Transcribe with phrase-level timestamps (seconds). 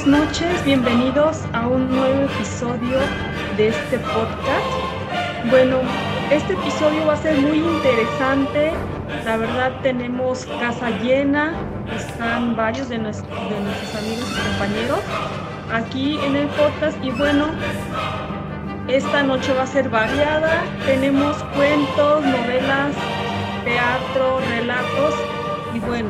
[0.00, 2.98] Buenas noches, bienvenidos a un nuevo episodio
[3.58, 5.50] de este podcast.
[5.50, 5.80] Bueno,
[6.30, 8.72] este episodio va a ser muy interesante.
[9.26, 11.52] La verdad tenemos casa llena,
[11.94, 13.30] están varios de, nuestros
[13.94, 15.00] amigos y compañeros
[15.70, 17.48] aquí en el podcast y bueno,
[18.88, 20.62] esta noche va a ser variada.
[20.86, 22.94] Tenemos cuentos, novelas,
[23.64, 25.14] teatro, relatos
[25.74, 26.08] y bueno,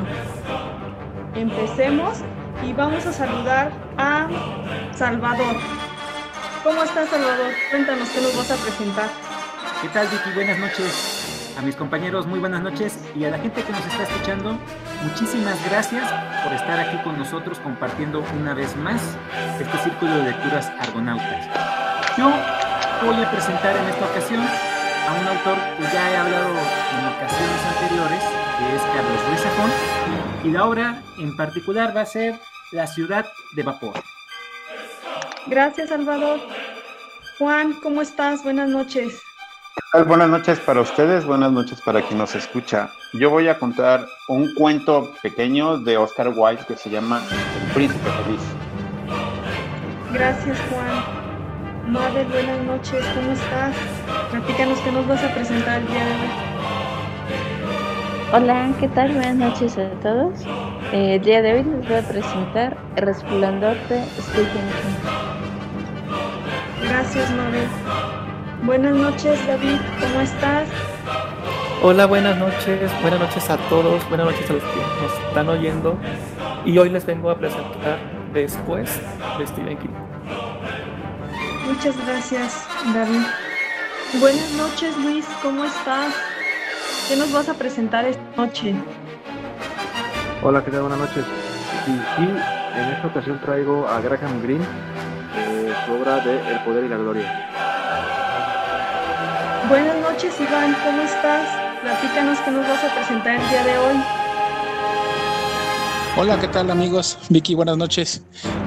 [1.34, 2.22] empecemos
[2.64, 4.28] y vamos a saludar a
[4.94, 5.56] Salvador.
[6.62, 7.52] ¿Cómo estás, Salvador?
[7.70, 9.08] Cuéntanos qué nos vas a presentar.
[9.80, 10.30] ¿Qué tal, Vicky?
[10.34, 11.54] Buenas noches.
[11.58, 12.98] A mis compañeros, muy buenas noches.
[13.16, 14.58] Y a la gente que nos está escuchando,
[15.02, 16.10] muchísimas gracias
[16.44, 19.00] por estar aquí con nosotros compartiendo una vez más
[19.58, 21.46] este círculo de lecturas argonautas.
[22.16, 22.30] Yo
[23.04, 27.60] voy a presentar en esta ocasión a un autor que ya he hablado en ocasiones
[27.74, 28.22] anteriores,
[28.58, 29.40] que es Carlos Ruiz
[30.44, 32.40] y la obra en particular va a ser
[32.72, 33.94] La ciudad de vapor.
[35.46, 36.38] Gracias, Salvador.
[37.38, 38.44] Juan, ¿cómo estás?
[38.44, 39.20] Buenas noches.
[40.06, 42.90] Buenas noches para ustedes, buenas noches para quien nos escucha.
[43.12, 47.20] Yo voy a contar un cuento pequeño de Oscar Wilde que se llama
[47.60, 48.42] El Príncipe Feliz.
[50.12, 51.92] Gracias, Juan.
[51.92, 53.74] Madre, buenas noches, ¿cómo estás?
[54.30, 56.49] Platícanos qué nos vas a presentar el día de hoy.
[58.32, 59.12] Hola, ¿qué tal?
[59.12, 60.40] Buenas noches a todos.
[60.92, 65.10] Eh, el día de hoy les voy a presentar El Resplandor de Stephen King.
[66.88, 67.66] Gracias, Mabel.
[68.62, 70.68] Buenas noches, David, ¿cómo estás?
[71.82, 75.98] Hola, buenas noches, buenas noches a todos, buenas noches a los que nos están oyendo.
[76.64, 77.98] Y hoy les vengo a presentar
[78.32, 79.00] Después
[79.38, 79.88] de Stephen King.
[81.66, 83.26] Muchas gracias, David.
[84.20, 86.14] Buenas noches, Luis, ¿cómo estás?
[87.10, 88.72] ¿Qué nos vas a presentar esta noche?
[90.44, 90.82] Hola, ¿qué tal?
[90.82, 91.24] Buenas noches.
[91.84, 94.64] Sí, y en esta ocasión traigo a Graham Greene,
[95.36, 97.50] eh, su obra de El Poder y la Gloria.
[99.68, 101.48] Buenas noches, Iván, ¿cómo estás?
[101.82, 103.96] Platícanos qué nos vas a presentar el día de hoy.
[106.16, 107.18] Hola, ¿qué tal amigos?
[107.28, 108.22] Vicky, buenas noches.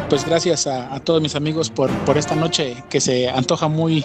[0.10, 4.04] Pues gracias a, a todos mis amigos por, por esta noche que se antoja muy,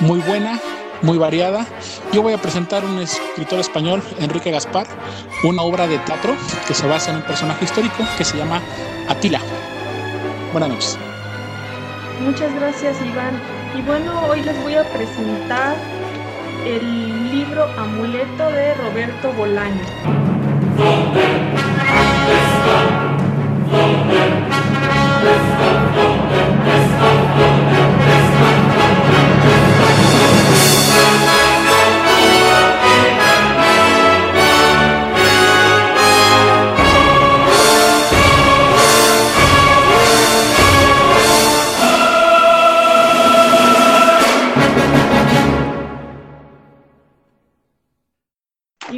[0.00, 0.60] muy buena
[1.02, 1.66] muy variada.
[2.12, 4.86] Yo voy a presentar un escritor español, Enrique Gaspar,
[5.44, 6.34] una obra de teatro
[6.66, 8.60] que se basa en un personaje histórico que se llama
[9.08, 9.40] Atila.
[10.52, 10.98] Buenas noches.
[12.20, 13.40] Muchas gracias, Iván.
[13.76, 15.76] Y bueno, hoy les voy a presentar
[16.64, 19.84] el libro Amuleto de Roberto Bolaño.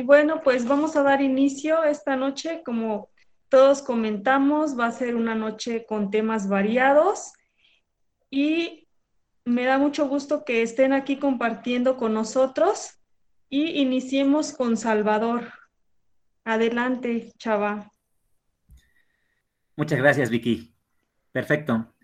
[0.09, 2.63] Bueno, pues vamos a dar inicio esta noche.
[2.65, 3.11] Como
[3.51, 7.35] todos comentamos, va a ser una noche con temas variados
[8.31, 8.89] y
[9.45, 12.93] me da mucho gusto que estén aquí compartiendo con nosotros
[13.51, 15.53] y iniciemos con Salvador.
[16.43, 17.93] Adelante, Chava.
[19.77, 20.75] Muchas gracias, Vicky.
[21.33, 21.95] Perfecto.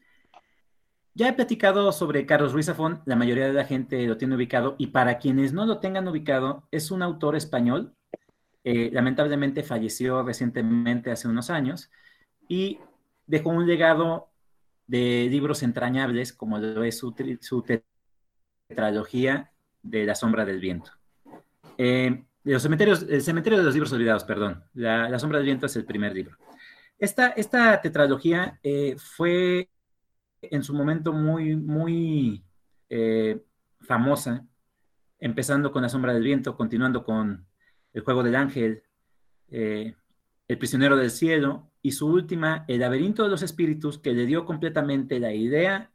[1.17, 4.75] Ya he platicado sobre Carlos Ruiz Zafón, la mayoría de la gente lo tiene ubicado,
[4.79, 7.95] y para quienes no lo tengan ubicado, es un autor español,
[8.65, 11.89] eh, lamentablemente falleció recientemente, hace unos años,
[12.49, 12.81] y
[13.27, 14.29] dejó un legado
[14.89, 17.65] de libros entrañables, como lo es su, su
[18.69, 20.91] tetralogía de La sombra del viento.
[21.79, 25.77] Eh, los cementerios, el cementerio de los libros olvidados, perdón, La, sombra del viento es
[25.77, 26.37] el primer libro.
[26.99, 29.69] Esta, esta tetralogía eh, fue
[30.51, 32.45] en su momento muy, muy
[32.89, 33.43] eh,
[33.81, 34.47] famosa,
[35.19, 37.47] empezando con La sombra del viento, continuando con
[37.93, 38.83] El juego del ángel,
[39.49, 39.95] eh,
[40.49, 44.45] El prisionero del cielo, y su última, El laberinto de los espíritus, que le dio
[44.45, 45.91] completamente la idea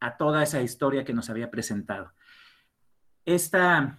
[0.00, 2.12] a toda esa historia que nos había presentado.
[3.24, 3.98] Esta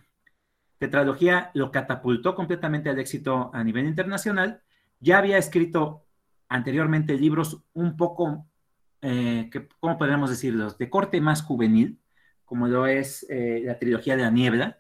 [0.77, 4.61] tetralogía lo catapultó completamente al éxito a nivel internacional.
[4.99, 6.05] Ya había escrito
[6.49, 8.47] anteriormente libros un poco
[9.01, 10.77] eh, que, ¿cómo podríamos decirlos?
[10.77, 11.99] De corte más juvenil,
[12.45, 14.77] como lo es eh, la trilogía de la niebla,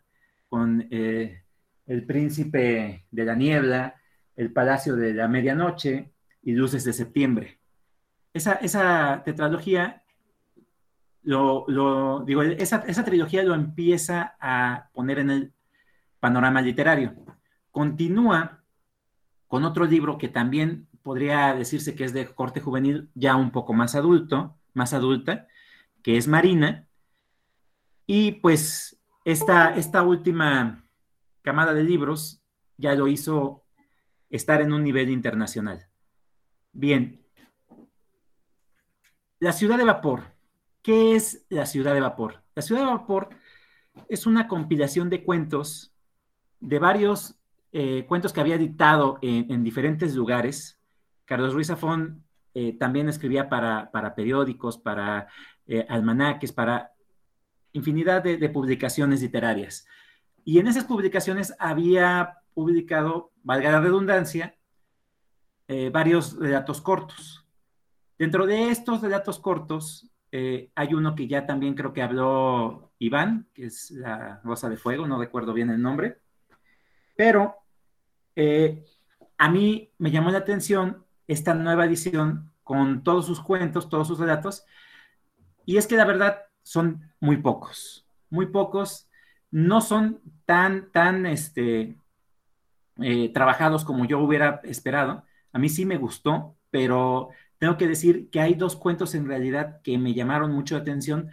[0.49, 1.43] con eh,
[1.85, 3.95] El príncipe de la niebla,
[4.35, 7.59] El palacio de la medianoche y Luces de septiembre.
[8.33, 10.03] Esa, esa tetralogía,
[11.23, 15.53] lo, lo, digo, esa, esa trilogía lo empieza a poner en el
[16.19, 17.15] panorama literario.
[17.71, 18.63] Continúa
[19.47, 23.71] con otro libro que también podría decirse que es de corte juvenil ya un poco
[23.71, 25.47] más adulto, más adulta,
[26.03, 26.85] que es Marina.
[28.05, 30.83] Y pues esta, esta última
[31.43, 32.41] camada de libros
[32.75, 33.63] ya lo hizo
[34.29, 35.87] estar en un nivel internacional.
[36.73, 37.25] Bien,
[39.39, 40.35] la ciudad de vapor.
[40.81, 42.43] ¿Qué es la ciudad de vapor?
[42.53, 43.29] La ciudad de vapor
[44.09, 45.93] es una compilación de cuentos,
[46.59, 47.39] de varios
[47.71, 50.76] eh, cuentos que había dictado en, diferentes lugares.
[51.27, 52.23] Carlos Ruiz Zafón
[52.55, 55.27] eh, también escribía para, periódicos, para
[55.67, 56.93] eh, almanaques, para
[57.73, 59.85] infinidad de, publicaciones literarias.
[60.43, 64.55] Y en esas publicaciones había publicado, valga la redundancia,
[65.91, 67.45] varios relatos cortos.
[68.17, 73.65] Dentro de estos relatos cortos hay uno que ya también creo que habló Iván, que
[73.65, 76.19] es la Rosa de Fuego, no recuerdo bien el nombre,
[77.17, 77.55] pero
[78.35, 78.85] eh,
[79.37, 84.19] a mí me llamó la atención esta nueva edición con todos sus cuentos, todos sus
[84.19, 84.65] relatos,
[85.65, 89.07] y es que la verdad son muy pocos, muy pocos,
[89.51, 91.97] no son tan, tan, este,
[92.99, 95.23] eh, trabajados como yo hubiera esperado.
[95.53, 99.81] A mí sí me gustó, pero tengo que decir que hay dos cuentos en realidad
[99.83, 101.29] que me llamaron mucho la atención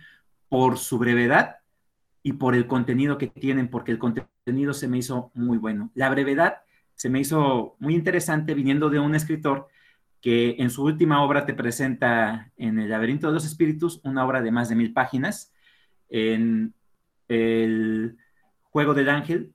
[0.49, 1.59] por su brevedad
[2.23, 5.91] y por el contenido que tienen, porque el contenido se me hizo muy bueno.
[5.95, 6.63] La brevedad
[6.95, 9.69] se me hizo muy interesante viniendo de un escritor
[10.25, 14.41] que en su última obra te presenta en El laberinto de los espíritus una obra
[14.41, 15.53] de más de mil páginas,
[16.09, 16.73] en
[17.29, 18.17] El
[18.63, 19.53] juego del ángel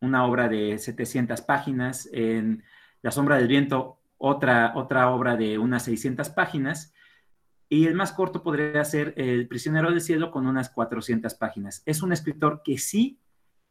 [0.00, 2.62] una obra de 700 páginas, en
[3.02, 6.94] La sombra del viento otra, otra obra de unas 600 páginas,
[7.68, 11.82] y el más corto podría ser El prisionero del cielo con unas 400 páginas.
[11.86, 13.18] Es un escritor que sí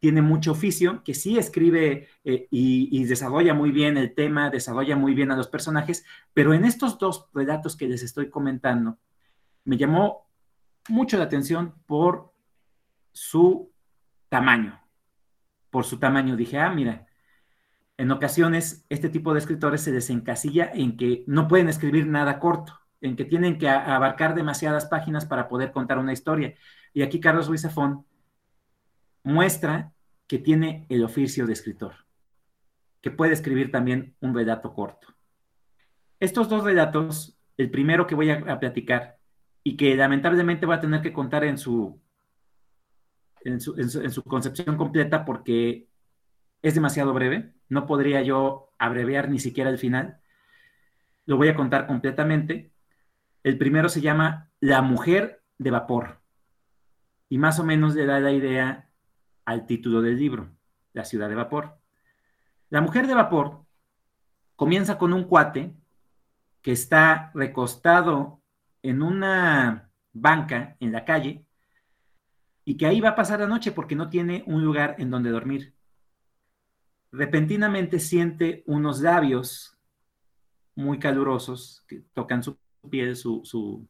[0.03, 5.13] tiene mucho oficio, que sí escribe eh, y, desarrolla muy bien el tema, desarrolla muy
[5.13, 6.03] bien a los personajes,
[6.33, 8.97] pero en estos dos relatos que les estoy comentando,
[9.63, 10.27] me llamó
[10.89, 12.33] mucho la atención por
[13.13, 13.71] su
[14.27, 14.77] tamaño.
[15.69, 17.07] Por su tamaño dije, ah, mira,
[17.95, 22.77] en ocasiones este tipo de escritores se desencasilla en que no pueden escribir nada corto,
[22.99, 26.55] en que tienen que abarcar demasiadas páginas para poder contar una historia.
[26.93, 28.05] Y aquí Carlos Ruiz Zafón
[29.23, 29.92] muestra
[30.33, 31.93] que tiene el oficio de escritor,
[33.01, 35.09] que puede escribir también un relato corto.
[36.19, 39.19] Estos dos relatos, el primero que voy a, platicar
[39.63, 42.01] y que lamentablemente va a tener que contar en su,
[43.45, 45.87] en su, en su concepción completa porque
[46.63, 50.17] es demasiado breve, no podría yo abreviar ni siquiera el final,
[51.27, 52.71] lo voy a contar completamente.
[53.43, 56.21] El primero se llama La mujer de vapor
[57.29, 58.89] y más o menos le da la idea
[59.45, 60.49] al título del libro,
[60.93, 61.77] La ciudad de vapor.
[62.69, 63.65] La mujer de vapor
[64.55, 65.73] comienza con un cuate
[66.61, 68.41] que está recostado
[68.81, 71.45] en una banca en la calle
[72.65, 75.29] y que ahí va a pasar la noche porque no tiene un lugar en donde
[75.29, 75.73] dormir.
[77.11, 79.77] Repentinamente siente unos labios
[80.75, 82.57] muy calurosos que tocan su
[82.89, 83.87] piel, su, su,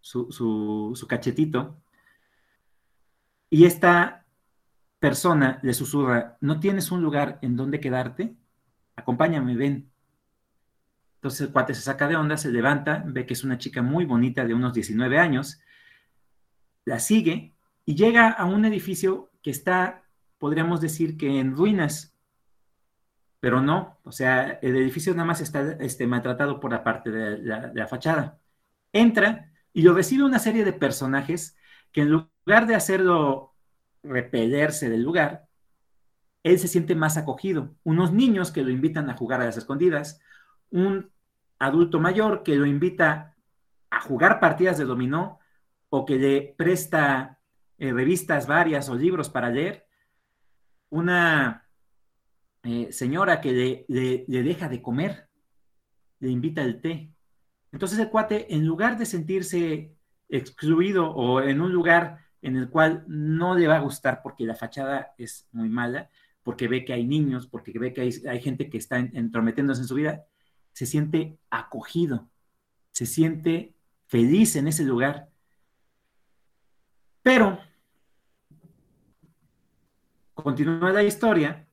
[0.00, 1.80] su, su cachetito,
[3.48, 4.23] y está
[5.04, 8.34] persona le susurra, ¿no tienes un lugar en donde quedarte?
[8.96, 9.92] Acompáñame, ven.
[11.16, 14.06] Entonces el cuate se saca de onda, se levanta, ve que es una chica muy
[14.06, 15.60] bonita de unos 19 años,
[16.86, 20.04] la sigue y llega a un edificio que está,
[20.38, 22.16] podríamos decir que en ruinas,
[23.40, 27.42] pero no, o sea, el edificio nada más está este, maltratado por la parte de
[27.42, 28.38] la, de la fachada.
[28.90, 31.58] Entra y lo recibe una serie de personajes
[31.92, 33.53] que en lugar de hacerlo
[34.04, 35.48] repelerse del lugar,
[36.42, 37.74] él se siente más acogido.
[37.82, 40.20] Unos niños que lo invitan a jugar a las escondidas,
[40.70, 41.10] un
[41.58, 43.34] adulto mayor que lo invita
[43.90, 45.40] a jugar partidas de dominó
[45.88, 47.38] o que le presta
[47.78, 49.86] eh, revistas varias o libros para leer,
[50.90, 51.66] una
[52.62, 55.28] eh, señora que le, le deja de comer,
[56.20, 57.10] le invita el té.
[57.72, 59.96] Entonces el cuate, en lugar de sentirse
[60.28, 64.54] excluido o en un lugar en el cual no le va a gustar porque la
[64.54, 66.10] fachada es muy mala,
[66.42, 69.94] porque ve que hay niños, porque ve que hay, gente que está entrometiéndose en su
[69.94, 70.26] vida,
[70.74, 72.28] se siente acogido,
[72.90, 73.74] se siente
[74.06, 75.30] feliz en ese lugar.
[77.22, 77.58] Pero,
[80.34, 81.66] continúa la historia,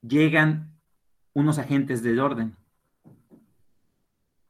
[0.00, 0.78] llegan
[1.32, 2.56] unos agentes del orden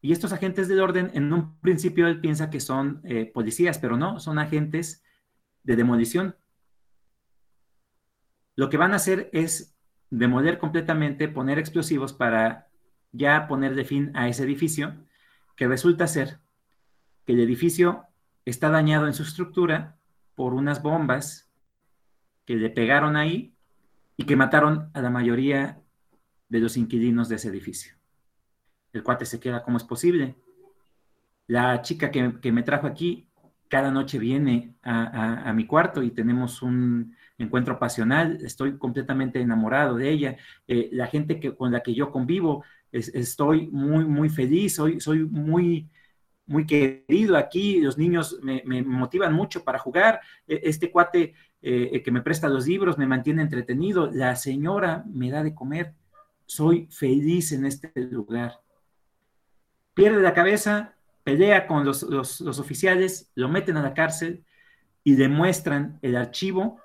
[0.04, 3.97] y estos agentes del orden, en un principio él piensa que son eh, policías, pero
[3.97, 5.04] no, son agentes
[5.62, 6.35] de demolición.
[8.56, 9.76] Lo que van a hacer es
[10.11, 12.66] demoler completamente, poner explosivos para
[13.12, 14.92] ya ponerle fin a ese edificio,
[15.54, 16.40] que resulta ser
[17.25, 18.06] que el edificio
[18.44, 19.99] está dañado en su estructura
[20.35, 21.49] por unas bombas
[22.44, 23.54] que le pegaron ahí
[24.16, 25.80] y que mataron a la mayoría
[26.49, 28.01] de los inquilinos de ese edificio.
[28.93, 30.35] El cuate se queda, ¿cómo es posible?
[31.47, 33.27] La chica que, me trajo aquí
[33.69, 40.11] cada noche viene a, mi cuarto y tenemos un encuentro pasional, estoy completamente enamorado de
[40.11, 40.37] ella,
[40.69, 45.21] eh, la gente que, con la que yo convivo, estoy muy, muy feliz, soy, soy
[45.25, 45.89] muy,
[46.45, 52.11] muy querido aquí, los niños me, motivan mucho para jugar, e, este cuate eh, que
[52.11, 55.95] me presta los libros me mantiene entretenido, la señora me da de comer,
[56.45, 58.61] soy feliz en este lugar.
[59.95, 60.95] Pierde la cabeza,
[61.25, 62.03] pelea con los,
[62.59, 64.45] oficiales, lo meten a la cárcel
[65.05, 66.81] y demuestran el archivo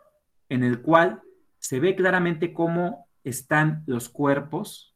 [0.49, 1.21] en el cual
[1.59, 4.95] se ve claramente cómo están los cuerpos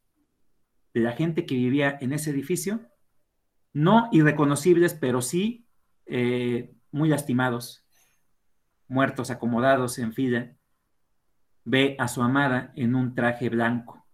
[0.94, 2.80] de la gente que vivía en ese edificio,
[3.72, 5.66] no irreconocibles, pero sí
[6.06, 7.84] eh, muy lastimados,
[8.88, 10.54] muertos, acomodados en fila,
[11.64, 14.04] ve a su amada en un traje blanco.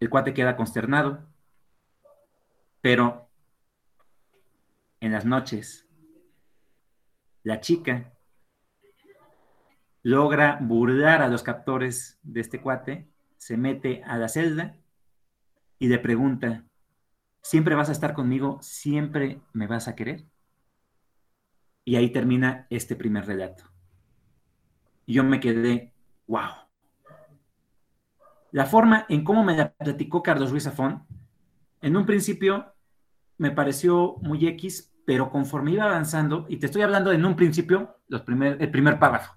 [0.00, 1.26] El cuate queda consternado,
[2.80, 3.28] pero
[5.00, 5.86] en las noches,
[7.42, 8.12] la chica
[10.02, 14.76] logra burlar a los captores de este cuate, se mete a la celda
[15.78, 16.64] y le pregunta,
[17.42, 18.58] ¿siempre vas a estar conmigo?
[18.62, 20.26] ¿Siempre me vas a querer?
[21.84, 23.64] Y ahí termina este primer relato.
[25.06, 25.94] Yo me quedé,
[26.26, 26.50] wow.
[28.50, 31.06] La forma en cómo me la platicó Carlos Ruiz Zafón,
[31.80, 32.74] en un principio
[33.36, 37.96] me pareció muy X, pero conforme iba avanzando, y te estoy hablando en un principio,
[38.08, 38.22] el
[38.70, 39.36] primer párrafo,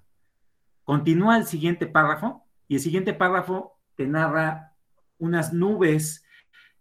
[0.83, 4.73] continúa el siguiente párrafo, y el siguiente párrafo te narra
[5.17, 6.25] unas nubes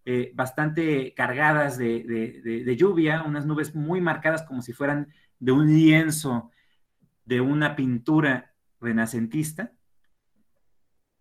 [0.04, 6.50] eh, bastante cargadas de lluvia, unas nubes muy marcadas como si fueran de un lienzo,
[7.24, 9.72] de una pintura renacentista,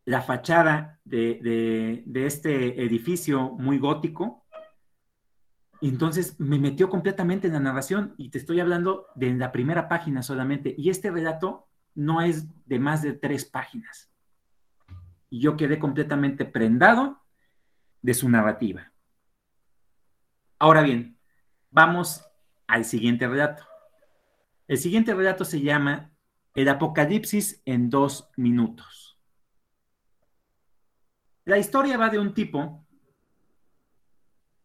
[0.09, 4.43] la fachada de, este edificio muy gótico.
[5.81, 10.23] Entonces me metió completamente en la narración y te estoy hablando de la primera página
[10.23, 10.73] solamente.
[10.75, 14.09] Y este relato no es de más de tres páginas.
[15.29, 17.21] Y yo quedé completamente prendado
[18.01, 18.91] de su narrativa.
[20.57, 21.19] Ahora bien,
[21.69, 22.25] vamos
[22.65, 23.63] al siguiente relato.
[24.67, 26.11] El siguiente relato se llama
[26.55, 29.08] El Apocalipsis en dos minutos.
[31.45, 32.85] La historia va de un tipo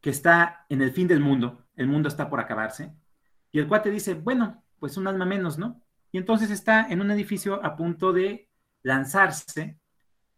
[0.01, 2.95] que está en el fin del mundo, el mundo está por acabarse,
[3.51, 5.81] y el cuate dice, bueno, pues un alma menos, ¿no?
[6.13, 8.51] Y entonces está en un edificio a punto de
[8.83, 9.79] lanzarse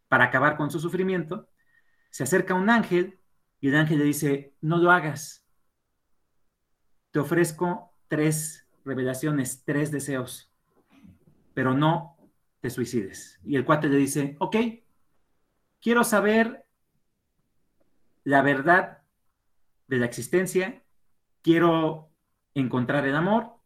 [0.08, 1.48] para acabar con su sufrimiento,
[2.10, 3.18] se acerca un ángel
[3.60, 5.44] y el ángel le dice, no lo hagas,
[7.10, 10.52] te ofrezco tres revelaciones, tres deseos,
[11.54, 12.16] pero no
[12.60, 13.40] te suicides.
[13.44, 14.56] Y el cuate le dice, ok,
[15.86, 16.66] quiero saber
[18.24, 19.04] la verdad
[19.86, 20.82] de la existencia,
[21.42, 22.10] quiero
[22.54, 23.60] encontrar el amor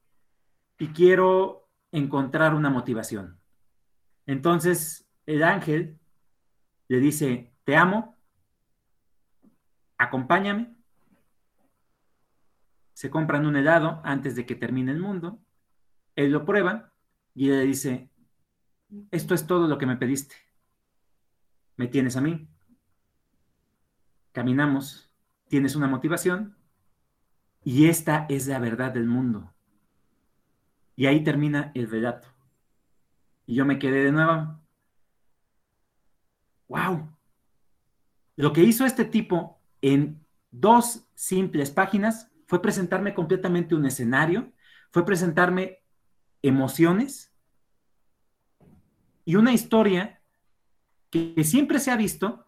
[0.77, 3.41] y quiero encontrar una motivación.
[4.27, 5.99] Entonces el ángel
[6.89, 8.19] le dice, te amo,
[9.97, 10.77] acompáñame.
[12.93, 15.41] Se compran un helado antes de que termine el mundo.
[16.17, 16.93] Él lo prueba
[17.35, 18.11] y le dice,
[19.11, 20.50] esto es todo lo que me pediste
[21.81, 22.47] me tienes a mí.
[24.33, 25.11] Caminamos,
[25.49, 26.59] tienes una motivación
[27.65, 29.55] y esta es la verdad del mundo.
[30.95, 32.29] Y ahí termina el relato.
[33.47, 34.61] Y yo me quedé de nuevo.
[36.69, 37.17] ¡Wow!
[38.37, 44.53] Lo que hizo este tipo en dos simples páginas fue presentarme completamente un escenario,
[44.91, 45.79] fue presentarme
[46.43, 47.33] emociones
[49.25, 50.20] y una historia
[51.11, 52.47] que, siempre se ha visto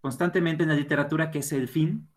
[0.00, 2.08] constantemente en la literatura, que es el fin,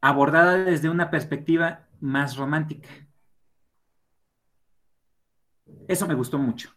[0.00, 2.88] abordada desde una perspectiva más romántica.
[5.86, 6.74] Eso me gustó mucho.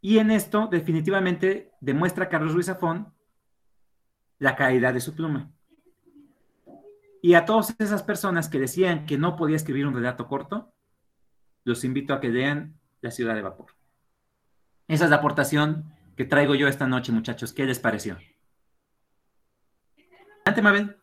[0.00, 3.12] Y en esto definitivamente demuestra Carlos Ruiz Zafón
[4.38, 5.50] la calidad de su pluma.
[7.22, 10.72] Y a todas esas personas que decían que no podía escribir un relato corto,
[11.64, 13.72] los invito a que lean La ciudad de vapor.
[14.88, 17.52] Esa es la aportación que traigo yo esta noche, muchachos.
[17.52, 18.18] ¿Qué les pareció?
[20.44, 20.96] Adelante, Mabel.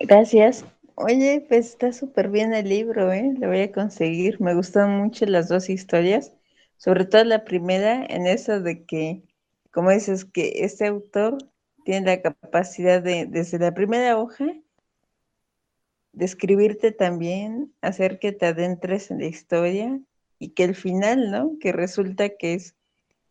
[0.00, 0.64] Gracias.
[0.94, 3.34] Oye, pues está súper bien el libro, ¿eh?
[3.38, 4.40] Lo voy a conseguir.
[4.40, 6.32] Me gustan mucho las dos historias,
[6.76, 9.22] sobre todo la primera, en eso de que
[9.70, 11.38] como dices, que este autor
[11.84, 14.44] tiene la capacidad de, desde la primera hoja,
[16.12, 20.00] describirte también, hacer que te adentres en la historia
[20.38, 21.58] y que el final, ¿no?
[21.60, 22.74] Que resulta que es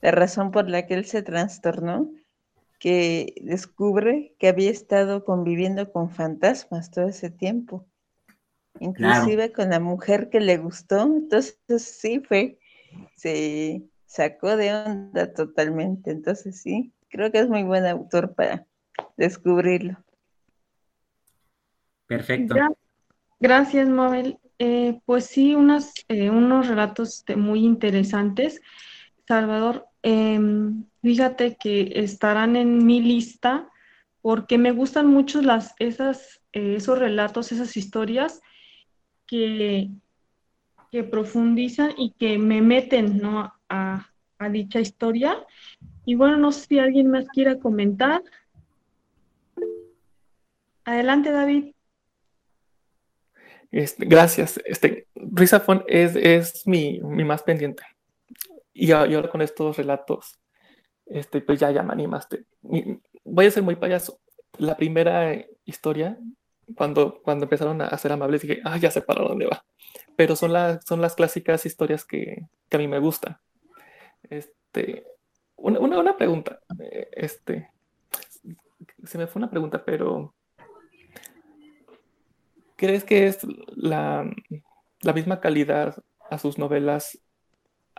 [0.02, 2.12] la razón por la que él se trastornó,
[2.80, 7.88] que descubre que había estado conviviendo con fantasmas todo ese tiempo,
[8.80, 12.60] inclusive con la mujer que le gustó, entonces sí fue,
[13.16, 18.68] se sacó de onda totalmente, entonces sí, creo que es muy buen autor para
[19.18, 19.98] descubrirlo.
[22.06, 22.56] Perfecto.
[23.40, 24.40] Gracias, Mabel.
[24.60, 28.62] Eh, pues sí, unas, eh, unos relatos muy interesantes.
[29.28, 33.70] Salvador, em, fíjate que estarán en mi lista
[34.22, 38.42] porque me gustan mucho las, esas, eh, esos relatos, esas historias
[39.26, 39.90] que,
[40.92, 43.54] que profundizan y que me meten ¿no?
[43.70, 45.46] a, a dicha historia.
[46.06, 48.24] Y bueno, no sé si alguien más quiera comentar.
[50.86, 51.74] Adelante, David.
[53.72, 54.60] Este, gracias.
[54.66, 57.84] Este, Risafon es, es mi, mi, más pendiente.
[58.80, 60.40] Y, ahora con estos relatos,
[61.08, 62.46] este, pues ya, ya me animaste.
[63.24, 64.20] Voy a ser muy payaso.
[64.60, 66.20] La primera historia,
[66.76, 69.66] cuando, cuando empezaron a ser amables, dije, ah, ya sé para dónde va.
[70.16, 73.38] Pero son, las son las clásicas historias que, que a mí me gustan.
[74.30, 75.06] Este,
[75.56, 76.60] una, una, una pregunta.
[76.80, 77.72] Eh, este,
[79.04, 80.36] se me fue una pregunta, pero
[82.76, 83.40] ¿crees que es
[83.76, 84.30] la,
[85.02, 85.96] la misma calidad
[86.30, 87.18] a sus novelas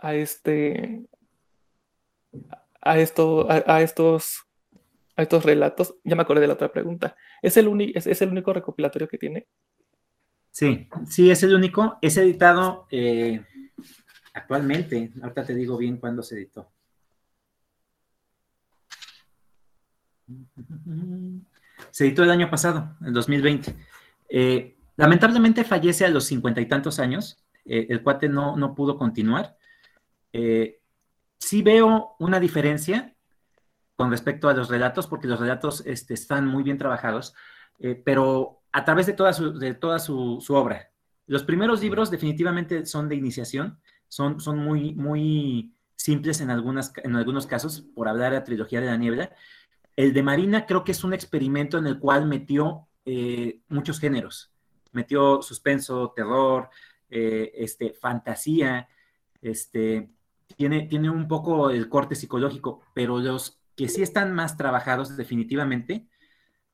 [0.01, 1.05] a este
[2.81, 4.45] a esto a, estos
[5.15, 5.95] a estos relatos.
[6.03, 7.15] Ya me acordé de la otra pregunta.
[7.41, 9.47] Es el único es, es, el único recopilatorio que tiene
[10.51, 11.97] sí sí es el único.
[12.01, 13.43] Es editado eh,
[14.33, 15.11] actualmente.
[15.21, 16.71] Ahorita te digo bien cuándo se editó.
[21.91, 23.75] Se editó el año pasado el 2020
[24.29, 27.43] eh, lamentablemente fallece a los cincuenta y tantos años.
[27.65, 29.57] Eh, el cuate no, no pudo continuar.
[30.33, 30.81] Eh,
[31.37, 33.15] sí veo una diferencia
[33.95, 37.33] con respecto a los relatos, porque los relatos este, están muy bien trabajados,
[38.05, 39.33] pero a través de toda,
[39.99, 40.91] su, obra.
[41.27, 48.31] Los primeros libros definitivamente son de iniciación, son, muy, simples en, algunos casos, por hablar
[48.31, 49.31] de la trilogía de la niebla.
[49.95, 54.51] El de Marina creo que es un experimento en el cual metió eh, muchos géneros.
[54.91, 56.69] Metió suspenso, terror,
[57.09, 58.87] eh, este, fantasía,
[59.41, 60.09] este,
[60.55, 66.07] tiene, tiene un poco el corte psicológico, pero los que sí están más trabajados definitivamente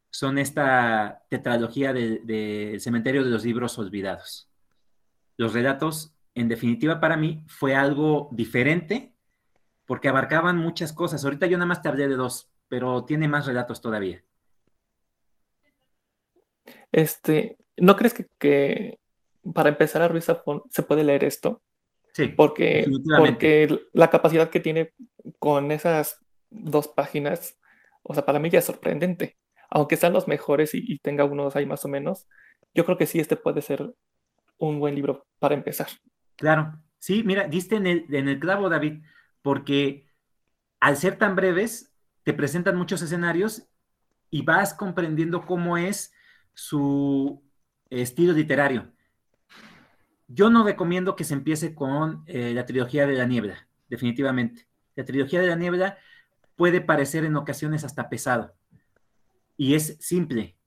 [0.09, 4.49] son esta tetralogía del de cementerio de los libros olvidados.
[5.37, 9.13] Los relatos, en definitiva, para mí fue algo diferente
[9.85, 11.23] porque abarcaban muchas cosas.
[11.23, 14.23] Ahorita yo nada más te de dos, pero tiene más relatos todavía.
[16.91, 18.99] Este, ¿no crees que,
[19.53, 21.61] para empezar a Ruiz Zafón se puede leer esto?
[22.15, 22.29] Sí.
[22.29, 24.93] Porque, porque la capacidad que tiene
[25.37, 27.59] con esas dos páginas,
[28.03, 29.37] o sea, para mí ya es sorprendente.
[29.69, 32.29] Aunque sean los mejores y, tenga unos ahí más o menos,
[32.73, 33.93] yo creo que sí, este puede ser
[34.57, 35.87] un buen libro para empezar.
[36.37, 39.03] Claro, sí, mira, diste en el, en el clavo, David,
[39.41, 40.07] porque
[40.79, 43.67] al ser tan breves, te presentan muchos escenarios
[44.29, 46.13] y vas comprendiendo cómo es
[46.53, 47.43] su
[47.89, 48.94] estilo literario.
[50.27, 54.67] Yo no recomiendo que se empiece con eh, la trilogía de la niebla, definitivamente.
[54.95, 55.97] La trilogía de la niebla
[56.55, 58.55] puede parecer en ocasiones hasta pesado
[59.57, 60.57] y es simple,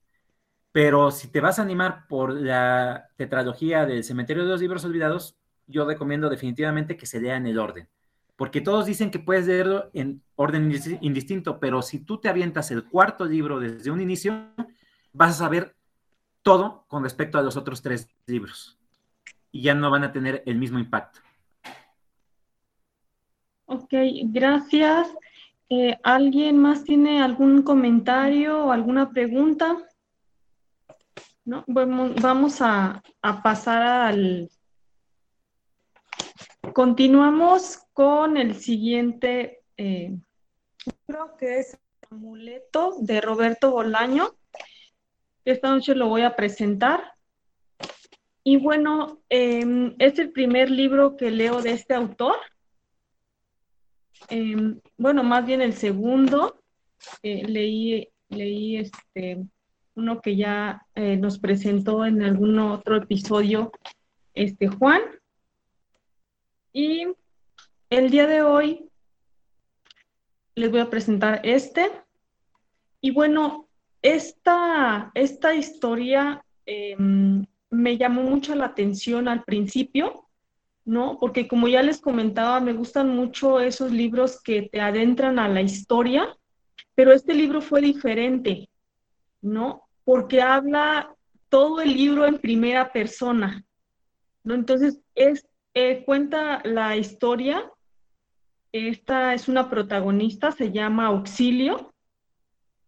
[0.73, 5.37] pero si te vas a animar por la tetralogía del Cementerio de los Libros Olvidados,
[5.67, 7.89] yo recomiendo definitivamente que se lea en el orden,
[8.37, 12.85] porque todos dicen que puedes leerlo en orden indistinto, pero si tú te avientas el
[12.85, 14.55] cuarto libro desde un inicio,
[15.13, 15.77] vas a saber
[16.43, 18.78] todo con respecto a los otros tres libros.
[19.51, 21.21] Y ya no van a tener el mismo impacto.
[23.67, 23.93] Ok,
[24.25, 25.09] gracias.
[25.69, 29.77] Eh, ¿Alguien más tiene algún comentario o alguna pregunta?
[31.45, 31.65] ¿No?
[31.67, 33.03] Vamos, a,
[33.43, 34.51] pasar al...
[36.73, 40.17] Continuamos con el siguiente, eh,
[41.39, 41.79] que es
[42.11, 44.35] Amuleto de Roberto Bolaño.
[45.45, 47.13] Esta noche lo voy a presentar.
[48.51, 52.37] Y bueno, em, es el primer libro que leo de este autor.
[54.31, 56.59] Em, bueno, más bien el segundo.
[57.23, 59.45] Eh, leí, leí este,
[59.97, 63.71] uno que ya eh, nos presentó en algún otro episodio,
[64.33, 65.03] este Juan.
[66.73, 67.07] Y
[67.91, 68.89] el día de hoy
[70.55, 71.91] les voy a presentar este.
[73.03, 73.69] Y bueno,
[74.01, 80.29] esta, esta historia em, me llamó mucho la atención al principio,
[80.85, 81.19] ¿no?
[81.21, 85.61] Porque como ya les comentaba, me gustan mucho esos libros que te adentran a la
[85.61, 86.37] historia,
[86.95, 88.69] pero este libro fue diferente,
[89.43, 89.83] ¿no?
[90.05, 91.15] Porque habla
[91.49, 93.65] todo el libro en primera persona,
[94.43, 94.55] ¿no?
[94.55, 97.71] Entonces, es, eh, cuenta la historia,
[98.73, 101.93] esta es una protagonista, se llama Auxilio,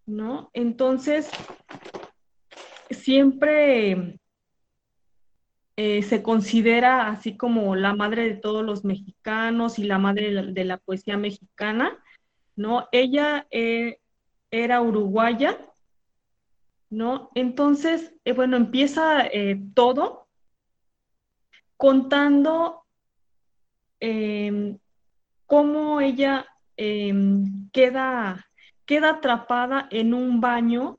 [0.06, 0.50] ¿no?
[0.54, 1.30] Entonces,
[2.90, 4.19] siempre
[5.82, 10.64] eh, se considera así como la madre de todos los mexicanos y la madre de
[10.66, 11.98] la, poesía mexicana,
[12.54, 12.86] ¿no?
[12.92, 13.98] Ella eh,
[14.50, 15.58] era uruguaya,
[16.90, 17.30] ¿no?
[17.34, 19.26] Entonces, eh, bueno, empieza
[19.72, 20.28] todo
[21.78, 22.82] contando
[24.00, 24.78] em,
[25.46, 26.44] cómo ella
[26.76, 28.46] em, queda,
[28.84, 30.98] queda atrapada en un baño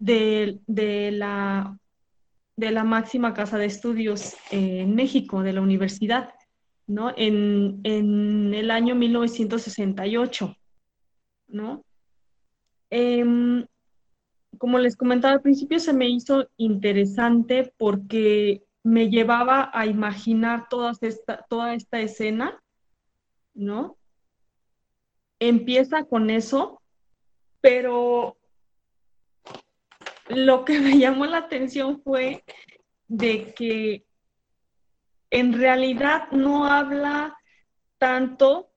[0.00, 1.78] de, de la
[2.56, 6.34] de la máxima casa de estudios en México, de la universidad,
[6.86, 7.12] ¿no?
[7.16, 7.82] En,
[8.54, 10.56] el año 1968,
[11.48, 11.84] ¿no?
[12.88, 13.66] Em,
[14.58, 20.92] como les comentaba al principio, se me hizo interesante porque me llevaba a imaginar toda
[21.00, 22.62] esta, toda esta escena,
[23.52, 23.98] ¿no?
[25.40, 26.80] Empieza con eso,
[27.60, 28.38] pero
[30.28, 32.44] lo que me llamó la atención fue
[33.08, 34.04] de que
[35.30, 37.36] en realidad no habla
[37.98, 38.70] tanto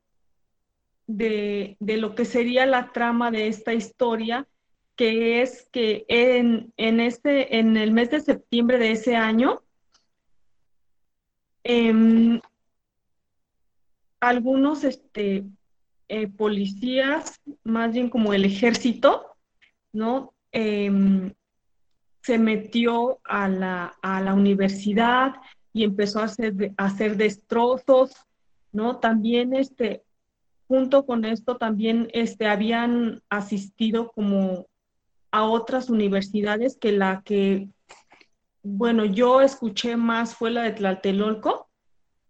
[1.07, 4.47] de, lo que sería la trama de esta historia,
[4.95, 9.61] que es que en, este, en el mes de septiembre de ese año,
[11.63, 12.39] em,
[14.19, 15.45] algunos este,
[16.09, 19.35] eh, policías, más bien como el ejército,
[19.93, 20.33] ¿no?
[20.51, 21.33] Em,
[22.21, 25.35] se metió a la, a la universidad
[25.73, 28.13] y empezó a hacer, a hacer destrozos,
[28.71, 28.97] ¿no?
[28.97, 30.03] También, este,
[30.67, 34.67] junto con esto, también este, habían asistido como
[35.31, 37.69] a otras universidades que la que,
[38.63, 41.69] bueno, yo escuché más fue la de Tlatelolco,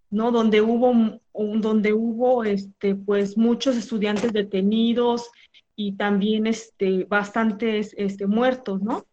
[0.10, 0.32] ¿no?
[0.32, 5.30] Donde hubo, donde hubo, este, pues, muchos estudiantes detenidos
[5.76, 9.06] y también, este, bastantes, este, muertos, ¿no?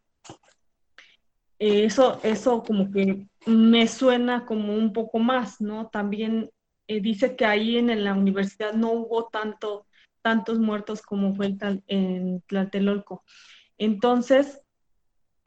[1.58, 5.88] Eso, eso como que me suena como un poco más, ¿no?
[5.88, 6.50] También
[6.88, 9.86] eh, dice que ahí en, la universidad no hubo tanto,
[10.22, 13.24] tantos muertos como fue en, en Tlatelolco.
[13.78, 14.60] Entonces,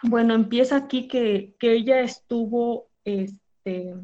[0.03, 3.95] bueno, empieza aquí que, ella estuvo este,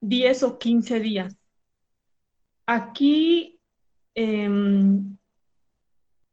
[0.00, 1.36] 10 o 15 días.
[2.66, 3.60] Aquí
[4.14, 5.17] em,